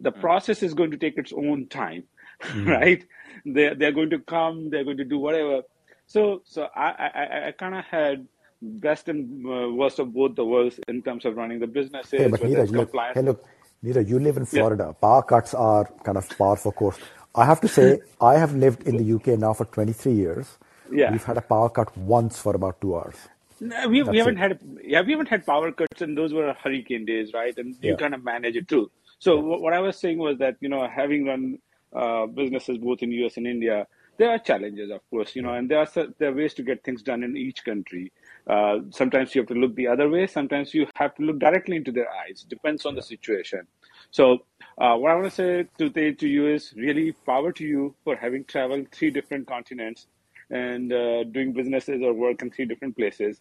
the 0.00 0.10
mm-hmm. 0.10 0.20
process 0.20 0.62
is 0.62 0.74
going 0.74 0.90
to 0.90 0.96
take 0.96 1.16
its 1.16 1.32
own 1.32 1.68
time, 1.68 2.04
mm-hmm. 2.42 2.68
right? 2.76 3.04
They 3.44 3.74
they're 3.74 3.92
going 3.92 4.10
to 4.10 4.18
come. 4.18 4.70
They're 4.70 4.84
going 4.84 4.98
to 4.98 5.04
do 5.04 5.18
whatever. 5.18 5.62
So 6.06 6.42
so 6.44 6.68
I 6.74 6.88
I, 6.90 7.48
I 7.48 7.52
kind 7.52 7.74
of 7.74 7.84
had 7.84 8.26
best 8.62 9.08
and 9.08 9.46
uh, 9.46 9.70
worst 9.70 9.98
of 9.98 10.12
both 10.12 10.34
the 10.34 10.44
worlds 10.44 10.80
in 10.88 11.02
terms 11.02 11.24
of 11.24 11.36
running 11.36 11.58
the 11.58 11.66
businesses. 11.66 12.20
Hey, 12.20 12.28
but 12.28 12.40
Neeraj, 12.40 12.70
look, 12.70 12.92
hey, 13.14 13.22
look, 13.22 13.44
Neeraj, 13.84 14.08
you 14.08 14.18
live 14.18 14.36
in 14.36 14.46
Florida. 14.46 14.86
Yeah. 14.88 14.92
Power 14.92 15.22
cuts 15.22 15.54
are 15.54 15.84
kind 16.04 16.18
of 16.18 16.28
par 16.36 16.56
for 16.56 16.72
course. 16.72 16.98
I 17.34 17.44
have 17.44 17.60
to 17.60 17.68
say, 17.68 18.00
I 18.20 18.34
have 18.38 18.54
lived 18.54 18.88
in 18.88 18.96
the 18.96 19.14
UK 19.14 19.38
now 19.38 19.52
for 19.52 19.66
23 19.66 20.12
years. 20.12 20.58
Yeah. 20.90 21.10
We've 21.12 21.22
had 21.22 21.36
a 21.36 21.42
power 21.42 21.68
cut 21.68 21.96
once 21.96 22.38
for 22.38 22.54
about 22.54 22.80
two 22.80 22.96
hours. 22.96 23.16
No, 23.60 23.88
we, 23.88 24.02
we 24.02 24.18
haven't 24.18 24.36
it. 24.36 24.40
had 24.40 24.60
yeah 24.84 25.00
we 25.00 25.12
haven't 25.12 25.28
had 25.28 25.46
power 25.46 25.72
cuts 25.72 26.02
and 26.02 26.16
those 26.16 26.34
were 26.34 26.54
hurricane 26.62 27.06
days 27.06 27.32
right 27.32 27.56
and 27.56 27.74
you 27.80 27.96
kind 27.96 28.14
of 28.14 28.22
manage 28.22 28.54
it 28.54 28.68
too 28.68 28.90
so 29.18 29.36
yeah. 29.36 29.56
what 29.56 29.72
I 29.72 29.80
was 29.80 29.98
saying 29.98 30.18
was 30.18 30.36
that 30.38 30.56
you 30.60 30.68
know 30.68 30.86
having 30.86 31.24
run 31.24 31.58
uh, 31.94 32.26
businesses 32.26 32.76
both 32.76 33.02
in 33.02 33.12
US 33.12 33.38
and 33.38 33.46
India 33.46 33.86
there 34.18 34.30
are 34.30 34.38
challenges 34.38 34.90
of 34.90 35.00
course 35.08 35.34
you 35.34 35.40
know 35.40 35.54
and 35.54 35.70
there 35.70 35.78
are 35.78 35.88
there 36.18 36.30
are 36.30 36.34
ways 36.34 36.52
to 36.54 36.62
get 36.62 36.84
things 36.84 37.02
done 37.02 37.22
in 37.22 37.34
each 37.34 37.64
country 37.64 38.12
uh, 38.48 38.78
sometimes 38.90 39.34
you 39.34 39.40
have 39.40 39.48
to 39.48 39.54
look 39.54 39.74
the 39.74 39.88
other 39.88 40.08
way. 40.08 40.26
Sometimes 40.26 40.72
you 40.72 40.86
have 40.94 41.14
to 41.16 41.22
look 41.22 41.38
directly 41.38 41.76
into 41.76 41.90
their 41.90 42.08
eyes. 42.10 42.46
Depends 42.48 42.86
on 42.86 42.94
the 42.94 43.02
situation. 43.02 43.66
So 44.10 44.44
uh, 44.78 44.94
what 44.96 45.10
I 45.10 45.14
want 45.14 45.26
to 45.26 45.30
say 45.30 45.66
to 45.78 46.12
to 46.12 46.28
you 46.28 46.46
is 46.48 46.72
really 46.76 47.12
power 47.26 47.52
to 47.52 47.64
you 47.64 47.94
for 48.04 48.16
having 48.16 48.44
traveled 48.44 48.92
three 48.92 49.10
different 49.10 49.46
continents 49.48 50.06
and 50.50 50.92
uh, 50.92 51.24
doing 51.24 51.52
businesses 51.52 52.02
or 52.02 52.12
work 52.12 52.42
in 52.42 52.50
three 52.50 52.66
different 52.66 52.96
places. 52.96 53.40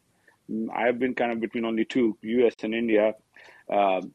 Mm, 0.50 0.68
I've 0.76 1.00
been 1.00 1.14
kind 1.14 1.32
of 1.32 1.40
between 1.40 1.66
only 1.66 1.86
two, 1.86 2.18
U.S. 2.22 2.56
and 2.64 2.74
India. 2.74 3.14
Um, 3.72 4.14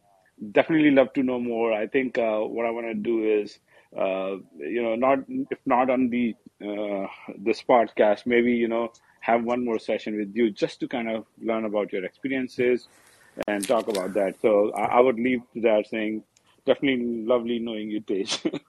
definitely 0.53 0.91
love 0.91 1.12
to 1.14 1.22
know 1.22 1.38
more. 1.38 1.72
I 1.72 1.86
think 1.86 2.18
uh, 2.18 2.41
what 2.41 2.66
I 2.66 2.70
want 2.70 2.86
to 2.86 2.95
do 2.95 3.24
is, 3.24 3.59
uh, 3.97 4.36
you 4.59 4.82
know, 4.82 4.97
not 4.97 5.18
if 5.51 5.59
not 5.66 5.88
on 5.91 6.11
the 6.11 6.34
uh, 6.61 7.07
this 7.38 7.62
podcast, 7.62 8.26
maybe 8.26 8.53
you 8.53 8.68
know 8.68 8.93
have 9.21 9.45
one 9.45 9.64
more 9.64 9.79
session 9.79 10.16
with 10.16 10.35
you 10.35 10.51
just 10.51 10.81
to 10.81 10.89
kind 10.89 11.09
of 11.09 11.27
learn 11.41 11.64
about 11.64 11.93
your 11.93 12.05
experiences 12.05 12.89
and 13.47 13.66
talk 13.66 13.89
about 13.89 14.14
that. 14.14 14.41
So 14.43 14.73
I, 14.73 14.99
I 14.99 15.01
would 15.01 15.16
leave 15.16 15.43
to 15.55 15.61
that 15.62 15.87
saying, 15.89 16.25
definitely 16.66 17.25
lovely 17.25 17.59
knowing 17.59 17.91
you, 17.91 18.01
Tej. 18.01 18.25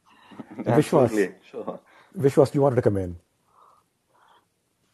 Vishwas, 0.59 1.33
sure. 1.49 1.79
Vishwas, 2.17 2.53
you 2.53 2.61
wanted 2.61 2.75
to 2.75 2.81
come 2.81 2.97
in? 2.97 3.15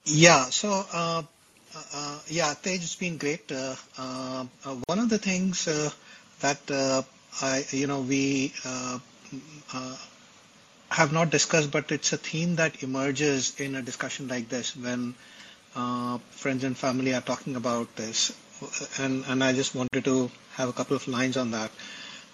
Yeah. 0.06 0.46
So, 0.46 0.70
uh, 0.70 1.24
uh, 1.76 1.84
uh 1.94 2.20
yeah, 2.28 2.54
Tej, 2.62 2.76
it's 2.76 2.96
been 2.96 3.18
great. 3.18 3.52
Uh, 3.52 3.76
uh, 3.98 4.46
uh 4.66 4.76
one 4.86 5.00
of 5.00 5.10
the 5.10 5.18
things 5.18 5.68
uh, 5.68 5.90
that 6.42 7.06
I, 7.42 7.66
you 7.72 7.88
know, 7.88 8.02
we 8.02 8.54
have 10.90 11.12
not 11.12 11.30
discussed, 11.30 11.72
but 11.72 11.92
it's 11.92 12.14
a 12.14 12.18
theme 12.18 12.56
that 12.56 12.84
emerges 12.84 13.60
in 13.60 13.76
a 13.76 13.82
discussion 13.82 14.28
like 14.28 14.50
this 14.50 14.76
when 14.76 15.16
uh, 15.76 16.18
friends 16.32 16.64
and 16.64 16.78
family 16.78 17.14
are 17.14 17.22
talking 17.22 17.56
about 17.56 17.96
this, 17.96 18.32
and 19.00 19.24
and 19.28 19.44
I 19.44 19.54
just 19.54 19.76
wanted 19.76 20.06
to 20.06 20.32
have 20.56 20.70
a 20.70 20.74
couple 20.74 20.96
of 20.96 21.08
lines 21.08 21.38
on 21.38 21.52
that. 21.52 21.72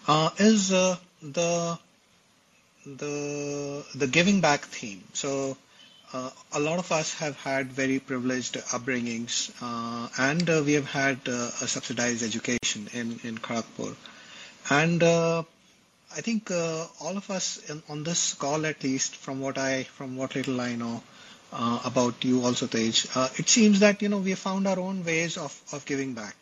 Uh, 0.07 0.29
is 0.37 0.71
uh, 0.73 0.95
the 1.21 1.77
the 2.85 3.85
the 3.95 4.07
giving 4.07 4.41
back 4.41 4.61
theme. 4.65 5.03
So 5.13 5.57
uh, 6.13 6.29
a 6.53 6.59
lot 6.59 6.79
of 6.79 6.91
us 6.91 7.13
have 7.15 7.35
had 7.37 7.71
very 7.71 7.99
privileged 7.99 8.55
upbringings, 8.55 9.51
uh, 9.61 10.09
and 10.17 10.49
uh, 10.49 10.61
we 10.65 10.73
have 10.73 10.85
had 10.89 11.27
a 11.27 11.49
subsidized 11.67 12.23
education 12.23 12.89
in 12.93 13.19
in 13.23 13.37
Kharagpur, 13.37 13.95
and 14.69 15.03
I 16.15 16.21
think 16.21 16.51
all 16.51 17.17
of 17.17 17.29
us 17.31 17.57
in, 17.69 17.81
on 17.89 18.03
this 18.03 18.33
call, 18.35 18.65
at 18.65 18.83
least 18.83 19.15
from 19.15 19.39
what 19.39 19.57
I 19.57 19.83
from 19.83 20.15
what 20.17 20.35
little 20.35 20.61
I 20.61 20.75
know 20.75 21.01
about 21.53 22.23
you, 22.25 22.43
also 22.45 22.67
Tej, 22.67 22.89
it 23.37 23.49
seems 23.49 23.79
that 23.81 24.01
you 24.01 24.09
know 24.09 24.17
we 24.19 24.31
have 24.31 24.39
found 24.39 24.67
our 24.67 24.79
own 24.79 25.03
ways 25.05 25.37
of 25.37 25.53
of 25.71 25.85
giving 25.85 26.13
back. 26.13 26.35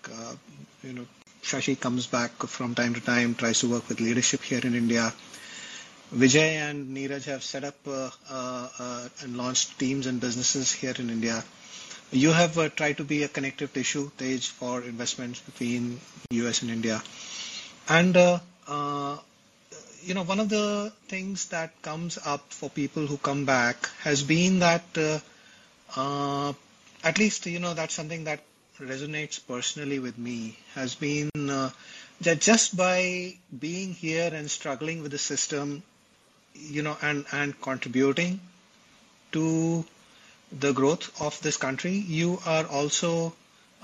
you 0.83 0.93
know, 0.93 1.05
Shashi 1.43 1.79
comes 1.79 2.07
back 2.07 2.31
from 2.47 2.75
time 2.75 2.93
to 2.93 3.01
time, 3.01 3.35
tries 3.35 3.59
to 3.61 3.69
work 3.69 3.87
with 3.89 3.99
leadership 3.99 4.41
here 4.43 4.61
in 4.63 4.75
India. 4.75 5.13
Vijay 6.13 6.55
and 6.69 6.95
Neeraj 6.95 7.23
have 7.25 7.41
set 7.43 7.63
up 7.63 7.75
uh, 7.87 8.09
uh, 8.29 8.67
uh, 8.79 9.09
and 9.21 9.37
launched 9.37 9.79
teams 9.79 10.07
and 10.07 10.19
businesses 10.19 10.71
here 10.71 10.93
in 10.99 11.09
India. 11.09 11.43
You 12.11 12.31
have 12.33 12.57
uh, 12.57 12.67
tried 12.69 12.97
to 12.97 13.05
be 13.05 13.23
a 13.23 13.29
connective 13.29 13.73
tissue, 13.73 14.11
Tej, 14.17 14.39
for 14.39 14.81
investments 14.83 15.39
between 15.39 15.99
US 16.31 16.61
and 16.63 16.71
India. 16.71 17.01
And, 17.87 18.17
uh, 18.17 18.39
uh, 18.67 19.17
you 20.03 20.13
know, 20.13 20.23
one 20.23 20.39
of 20.39 20.49
the 20.49 20.91
things 21.07 21.47
that 21.49 21.81
comes 21.81 22.17
up 22.25 22.51
for 22.53 22.69
people 22.69 23.05
who 23.07 23.17
come 23.17 23.45
back 23.45 23.89
has 24.01 24.23
been 24.23 24.59
that, 24.59 24.83
uh, 24.97 25.19
uh, 25.95 26.53
at 27.03 27.17
least, 27.19 27.45
you 27.45 27.59
know, 27.59 27.73
that's 27.73 27.93
something 27.93 28.23
that 28.25 28.41
resonates 28.79 29.39
personally 29.45 29.99
with 29.99 30.17
me, 30.17 30.57
has 30.75 30.95
been 30.95 31.29
uh, 31.49 31.69
that 32.21 32.41
just 32.41 32.75
by 32.75 33.35
being 33.59 33.93
here 33.93 34.29
and 34.33 34.49
struggling 34.49 35.01
with 35.01 35.11
the 35.11 35.17
system, 35.17 35.83
you 36.55 36.81
know, 36.81 36.97
and, 37.01 37.25
and 37.31 37.59
contributing 37.61 38.39
to 39.31 39.85
the 40.51 40.73
growth 40.73 41.21
of 41.21 41.39
this 41.41 41.57
country, 41.57 41.91
you 41.93 42.39
are 42.45 42.65
also 42.67 43.33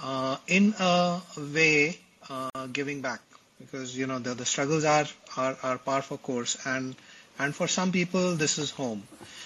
uh, 0.01 0.37
in 0.47 0.73
a 0.79 1.21
way 1.53 1.97
uh, 2.29 2.67
giving 2.73 3.01
back 3.01 3.21
because 3.59 3.97
you 3.97 4.07
know 4.07 4.19
the, 4.19 4.33
the 4.33 4.45
struggles 4.45 4.83
are, 4.85 5.05
are 5.35 5.57
are 5.63 5.77
par 5.77 6.01
for 6.01 6.17
course 6.17 6.57
and 6.65 6.95
and 7.39 7.55
for 7.55 7.67
some 7.67 7.91
people 7.91 8.35
this 8.35 8.57
is 8.57 8.71
home. 8.71 9.03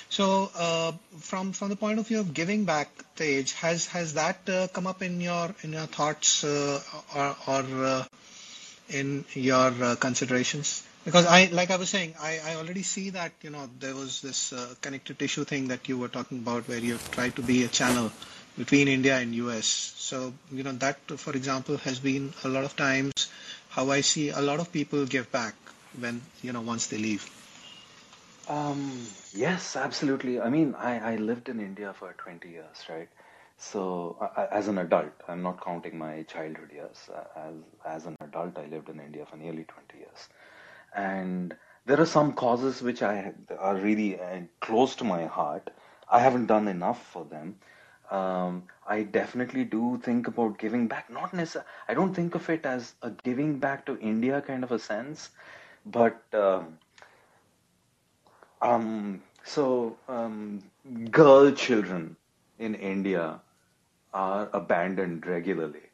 So 0.10 0.52
uh, 0.56 0.92
from 1.20 1.54
from 1.54 1.70
the 1.70 1.76
point 1.76 2.00
of 2.00 2.08
view 2.08 2.20
of 2.20 2.34
giving 2.34 2.66
back, 2.66 2.90
Tej, 3.16 3.46
has 3.62 3.88
has 3.88 4.14
that 4.16 4.40
uh, 4.50 4.68
come 4.68 4.88
up 4.88 5.02
in 5.02 5.22
your 5.22 5.54
in 5.64 5.74
your 5.74 5.88
thoughts 5.88 6.44
uh, 6.44 6.80
or, 7.16 7.36
or 7.48 7.86
uh, 7.86 8.04
in 8.90 9.26
your 9.34 9.96
considerations? 9.96 10.84
Because 11.04 11.26
I, 11.26 11.46
like 11.52 11.72
I 11.72 11.78
was 11.78 11.90
saying, 11.90 12.14
I, 12.20 12.40
I 12.46 12.56
already 12.56 12.84
see 12.84 13.10
that, 13.12 13.32
you 13.42 13.50
know, 13.50 13.68
there 13.80 13.96
was 13.96 14.22
this 14.22 14.54
uh, 14.54 14.76
connective 14.82 15.18
tissue 15.18 15.44
thing 15.46 15.70
that 15.70 15.90
you 15.90 15.98
were 15.98 16.08
talking 16.10 16.38
about 16.38 16.68
where 16.68 16.78
you 16.78 17.00
try 17.12 17.30
to 17.30 17.42
be 17.42 17.64
a 17.64 17.68
channel 17.68 18.12
between 18.56 18.88
India 18.88 19.18
and 19.18 19.34
US. 19.34 19.66
So, 19.66 20.32
you 20.52 20.62
know, 20.62 20.74
that, 20.74 20.98
for 21.18 21.34
example, 21.36 21.78
has 21.78 21.98
been 22.00 22.34
a 22.44 22.50
lot 22.50 22.66
of 22.66 22.76
times 22.76 23.21
how 23.72 23.90
I 23.92 24.02
see 24.02 24.30
a 24.30 24.42
lot 24.42 24.60
of 24.60 24.72
people 24.72 25.06
give 25.06 25.32
back 25.32 25.56
when, 26.00 26.22
you 26.42 26.54
know, 26.54 26.62
once 26.62 26.88
they 26.88 26.98
leave. 26.98 27.30
Um, 28.48 29.08
yes, 29.34 29.76
absolutely. 29.76 30.40
I 30.42 30.50
mean, 30.50 30.76
I, 30.76 31.14
I 31.14 31.16
lived 31.18 31.50
in 31.50 31.60
India 31.60 31.94
for 31.94 32.14
20 32.14 32.50
years, 32.50 32.86
right? 32.90 33.10
So, 33.58 34.18
uh, 34.22 34.48
as 34.52 34.68
an 34.68 34.78
adult, 34.80 35.14
I'm 35.28 35.44
not 35.44 35.64
counting 35.64 35.98
my 35.98 36.24
childhood 36.24 36.72
years. 36.74 37.10
Uh, 37.14 37.24
as, 37.40 37.56
as 37.86 38.06
an 38.08 38.16
adult, 38.22 38.58
I 38.58 38.66
lived 38.66 38.90
in 38.90 39.00
India 39.00 39.26
for 39.30 39.38
nearly 39.38 39.64
20 39.66 39.98
years 39.98 40.30
and 40.96 41.56
there 41.86 42.00
are 42.00 42.06
some 42.06 42.34
causes 42.34 42.82
which 42.82 43.02
I 43.02 43.34
are 43.58 43.76
really 43.76 44.20
uh, 44.20 44.42
close 44.60 44.96
to 44.96 45.04
my 45.04 45.26
heart. 45.26 45.70
I 46.10 46.20
haven't 46.20 46.48
done 46.48 46.68
enough 46.68 47.04
for 47.08 47.26
them. 47.26 47.56
Um, 48.12 48.64
I 48.88 49.04
definitely 49.04 49.64
do 49.64 50.00
think 50.04 50.28
about 50.28 50.58
giving 50.60 50.88
back. 50.88 51.10
Not 51.10 51.34
necessarily. 51.34 51.70
I 51.88 51.94
don't 51.94 52.14
think 52.14 52.36
of 52.36 52.50
it 52.50 52.66
as 52.66 52.94
a 53.02 53.12
giving 53.12 53.58
back 53.60 53.86
to 53.86 53.98
India 54.00 54.42
kind 54.42 54.64
of 54.64 54.72
a 54.74 54.80
sense, 54.80 55.30
but 55.86 56.22
um, 56.34 56.78
um 58.62 59.22
so 59.44 59.98
um, 60.10 60.62
girl 61.10 61.52
children 61.52 62.16
in 62.60 62.76
India 62.76 63.40
are 64.14 64.50
abandoned 64.54 65.26
regularly, 65.26 65.88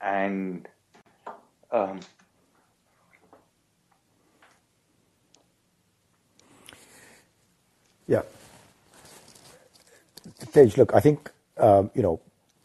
and 0.00 0.68
um, 1.72 2.00
Yeah. 8.08 8.22
Tej, 10.52 10.76
look, 10.76 10.94
I 10.94 11.00
think, 11.00 11.30
um, 11.58 11.90
you 11.94 12.02
know, 12.02 12.20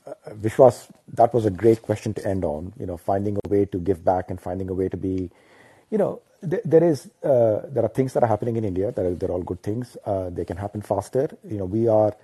uh, 0.05 0.13
Vishwas, 0.33 0.87
that 1.13 1.33
was 1.33 1.45
a 1.45 1.49
great 1.51 1.81
question 1.81 2.13
to 2.13 2.25
end 2.27 2.43
on, 2.43 2.73
you 2.79 2.85
know, 2.85 2.97
finding 2.97 3.37
a 3.43 3.49
way 3.49 3.65
to 3.65 3.79
give 3.79 4.03
back 4.03 4.29
and 4.29 4.39
finding 4.39 4.69
a 4.69 4.73
way 4.73 4.89
to 4.89 4.97
be, 4.97 5.29
you 5.89 5.97
know, 5.97 6.21
th- 6.49 6.63
there 6.65 6.83
is, 6.83 7.07
uh, 7.23 7.61
there 7.67 7.83
are 7.83 7.93
things 7.93 8.13
that 8.13 8.23
are 8.23 8.27
happening 8.27 8.55
in 8.55 8.65
India 8.65 8.91
that 8.91 9.05
are, 9.05 9.15
they're 9.15 9.31
all 9.31 9.43
good 9.43 9.61
things. 9.61 9.97
Uh, 10.05 10.29
they 10.29 10.45
can 10.45 10.57
happen 10.57 10.81
faster. 10.81 11.29
You 11.47 11.57
know, 11.57 11.65
we 11.65 11.87
are, 11.87 12.15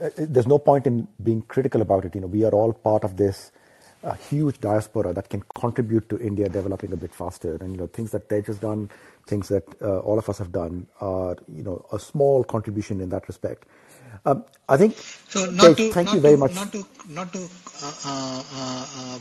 uh, 0.00 0.10
there's 0.16 0.46
no 0.46 0.58
point 0.58 0.86
in 0.86 1.08
being 1.22 1.42
critical 1.42 1.80
about 1.80 2.04
it. 2.04 2.14
You 2.14 2.20
know, 2.20 2.26
we 2.26 2.44
are 2.44 2.52
all 2.52 2.72
part 2.72 3.04
of 3.04 3.16
this 3.16 3.50
a 4.02 4.14
huge 4.14 4.60
diaspora 4.60 5.12
that 5.12 5.28
can 5.28 5.42
contribute 5.54 6.08
to 6.08 6.18
India 6.20 6.48
developing 6.48 6.92
a 6.92 6.96
bit 6.96 7.12
faster. 7.12 7.56
And 7.60 7.72
you 7.72 7.78
know, 7.78 7.86
things 7.88 8.12
that 8.12 8.28
Tej 8.28 8.42
has 8.46 8.58
done, 8.58 8.90
things 9.26 9.48
that 9.48 9.64
uh, 9.82 9.98
all 10.00 10.18
of 10.18 10.28
us 10.28 10.38
have 10.38 10.52
done, 10.52 10.86
are 11.00 11.36
you 11.48 11.62
know 11.62 11.84
a 11.92 11.98
small 11.98 12.44
contribution 12.44 13.00
in 13.00 13.08
that 13.08 13.26
respect. 13.26 13.64
Um, 14.24 14.44
I 14.68 14.76
think. 14.76 14.96
So 15.28 15.50
not 15.50 15.76
Tej, 15.76 15.88
to, 15.88 15.92
thank 15.92 16.06
not 16.06 16.14
you 16.14 16.20
very 16.20 16.34
to, 16.34 16.40
much. 16.40 16.54
Not 16.54 16.72
to 16.72 16.86
not 17.08 17.32
to 17.32 17.38
uh, 17.38 17.94
uh, 18.04 18.84
uh 18.98 19.18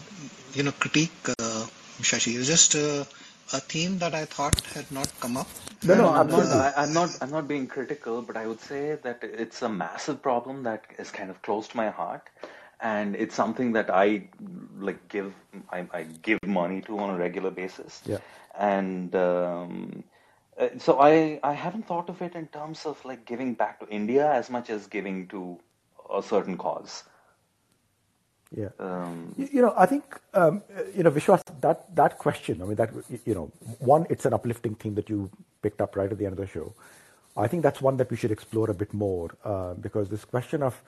you 0.54 0.64
know 0.64 0.72
critique 0.72 1.30
uh, 1.30 1.66
Shashi. 2.02 2.36
It's 2.38 2.48
just 2.48 2.76
uh, 2.76 3.06
a 3.54 3.60
theme 3.60 3.98
that 4.00 4.14
I 4.14 4.26
thought 4.26 4.60
had 4.74 4.92
not 4.92 5.12
come 5.20 5.38
up. 5.38 5.48
No, 5.84 5.96
no, 5.96 6.10
I'm 6.10 6.28
not. 6.28 6.46
I, 6.46 6.74
I'm 6.78 6.94
not. 6.94 7.18
I'm 7.22 7.32
not 7.32 7.48
being 7.48 7.68
critical, 7.68 8.22
but 8.22 8.38
I 8.38 8.48
would 8.48 8.62
say 8.62 8.98
that 9.04 9.24
it's 9.24 9.62
a 9.62 9.70
massive 9.70 10.22
problem 10.22 10.64
that 10.64 10.86
is 10.98 11.12
kind 11.12 11.30
of 11.30 11.42
close 11.42 11.68
to 11.70 11.78
my 11.78 11.90
heart 11.90 12.30
and 12.80 13.16
it's 13.16 13.36
something 13.36 13.74
that 13.74 13.90
I 13.90 14.28
like 14.80 15.08
give 15.10 15.34
I, 15.72 15.86
I 15.92 16.04
give 16.22 16.40
money 16.46 16.82
to 16.82 17.00
on 17.00 17.10
a 17.10 17.18
regular 17.18 17.52
basis. 17.52 18.02
Yeah. 18.06 18.18
And 18.58 19.16
um, 19.16 20.04
uh, 20.60 20.70
so 20.78 21.00
I 21.00 21.40
I 21.44 21.54
haven't 21.54 21.88
thought 21.88 22.10
of 22.10 22.22
it 22.22 22.36
in 22.36 22.48
terms 22.48 22.86
of 22.86 23.04
like 23.06 23.26
giving 23.26 23.54
back 23.54 23.80
to 23.80 23.88
India 23.90 24.32
as 24.32 24.50
much 24.50 24.70
as 24.70 24.88
giving 24.88 25.28
to 25.30 25.60
a 26.14 26.22
certain 26.24 26.58
cause. 26.58 27.04
Yeah. 28.56 28.70
Um, 28.80 29.36
you, 29.38 29.50
you, 29.52 29.62
know, 29.62 29.74
I 29.78 29.86
think 29.86 30.04
um, 30.34 30.64
you 30.96 31.04
know 31.04 31.12
Vishwas 31.12 31.42
that 31.62 31.94
that 31.96 32.18
question. 32.18 32.62
I 32.62 32.66
mean, 32.66 32.76
that 32.76 32.92
you 33.26 33.36
know, 33.36 33.52
one, 33.80 34.08
it's 34.10 34.26
an 34.26 34.34
uplifting 34.34 34.76
theme 34.76 34.96
that 34.96 35.10
you 35.10 35.30
picked 35.62 35.82
up 35.82 35.96
right 35.96 36.12
at 36.12 36.18
the 36.18 36.26
end 36.26 36.34
of 36.34 36.40
the 36.40 36.48
show. 36.48 36.74
I 37.36 37.48
think 37.48 37.62
that's 37.62 37.82
one 37.82 37.98
that 37.98 38.10
we 38.10 38.18
should 38.18 38.32
explore 38.32 38.70
a 38.72 38.74
bit 38.74 38.94
more 38.94 39.30
uh, 39.44 39.74
because 39.76 40.10
this 40.10 40.26
question 40.26 40.64
of 40.64 40.82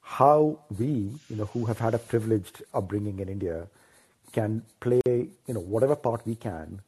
how 0.00 0.58
we, 0.78 1.10
you 1.28 1.36
know, 1.36 1.44
who 1.46 1.66
have 1.66 1.78
had 1.78 1.94
a 1.94 1.98
privileged 1.98 2.62
upbringing 2.72 3.18
in 3.18 3.28
India, 3.28 3.66
can 4.32 4.62
play, 4.80 5.00
you 5.06 5.54
know, 5.54 5.60
whatever 5.60 5.94
part 5.94 6.26
we 6.26 6.34
can 6.34 6.80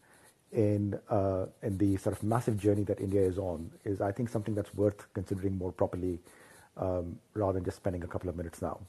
in 0.55 0.99
uh, 1.11 1.47
in 1.63 1.77
the 1.79 1.97
sort 1.97 2.17
of 2.17 2.23
massive 2.23 2.57
journey 2.57 2.85
that 2.85 3.01
India 3.01 3.21
is 3.21 3.39
on 3.39 3.71
is, 3.85 4.01
I 4.01 4.13
think, 4.13 4.29
something 4.29 4.55
that's 4.55 4.73
worth 4.75 5.13
considering 5.13 5.59
more 5.59 5.73
properly, 5.73 6.21
um, 6.77 7.19
rather 7.35 7.55
than 7.55 7.65
just 7.65 7.77
spending 7.77 8.05
a 8.05 8.07
couple 8.07 8.31
of 8.31 8.37
minutes 8.37 8.63
now. 8.63 8.81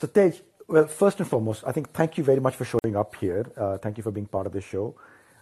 So 0.00 0.06
Tej, 0.06 0.40
well, 0.68 0.86
first 0.86 1.20
and 1.20 1.28
foremost, 1.28 1.64
I 1.66 1.72
think 1.72 1.92
thank 1.92 2.18
you 2.18 2.24
very 2.24 2.40
much 2.40 2.56
for 2.56 2.64
showing 2.64 2.96
up 2.96 3.14
here. 3.16 3.46
Uh, 3.56 3.78
thank 3.78 3.96
you 3.98 4.02
for 4.02 4.10
being 4.10 4.26
part 4.26 4.46
of 4.46 4.52
this 4.52 4.64
show. 4.64 4.94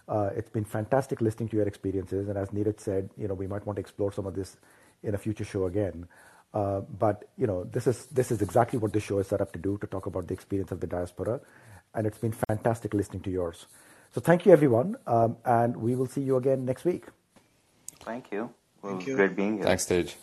Uh, 0.07 0.29
it's 0.35 0.49
been 0.49 0.65
fantastic 0.65 1.19
listening 1.21 1.49
to 1.49 1.57
your 1.57 1.67
experiences, 1.67 2.29
and 2.29 2.37
as 2.37 2.49
Neeraj 2.49 2.79
said, 2.79 3.09
you 3.17 3.27
know, 3.27 3.33
we 3.33 3.47
might 3.47 3.65
want 3.65 3.77
to 3.77 3.81
explore 3.81 4.11
some 4.11 4.27
of 4.27 4.35
this 4.35 4.57
in 5.03 5.15
a 5.15 5.17
future 5.17 5.45
show 5.45 5.65
again. 5.65 6.07
Uh, 6.53 6.81
but 6.81 7.27
you 7.37 7.47
know, 7.47 7.63
this 7.65 7.87
is 7.87 8.05
this 8.07 8.31
is 8.31 8.41
exactly 8.41 8.77
what 8.79 8.93
this 8.93 9.03
show 9.03 9.19
is 9.19 9.27
set 9.27 9.41
up 9.41 9.51
to 9.51 9.59
do 9.59 9.77
to 9.79 9.87
talk 9.87 10.05
about 10.05 10.27
the 10.27 10.33
experience 10.33 10.71
of 10.71 10.79
the 10.79 10.87
diaspora, 10.87 11.39
and 11.93 12.05
it's 12.05 12.17
been 12.17 12.35
fantastic 12.47 12.93
listening 12.93 13.21
to 13.21 13.29
yours. 13.29 13.65
So 14.15 14.21
thank 14.21 14.45
you, 14.45 14.53
everyone, 14.53 14.95
um, 15.07 15.35
and 15.43 15.75
we 15.75 15.93
will 15.93 16.05
see 16.07 16.21
you 16.21 16.37
again 16.37 16.63
next 16.63 16.85
week. 16.85 17.07
Thank 17.99 18.31
you. 18.31 18.49
Well, 18.81 18.93
thank 18.93 19.07
you. 19.07 19.15
Great 19.17 19.35
being 19.35 19.55
here. 19.55 19.65
Thanks, 19.65 19.85
Tej. 19.85 20.15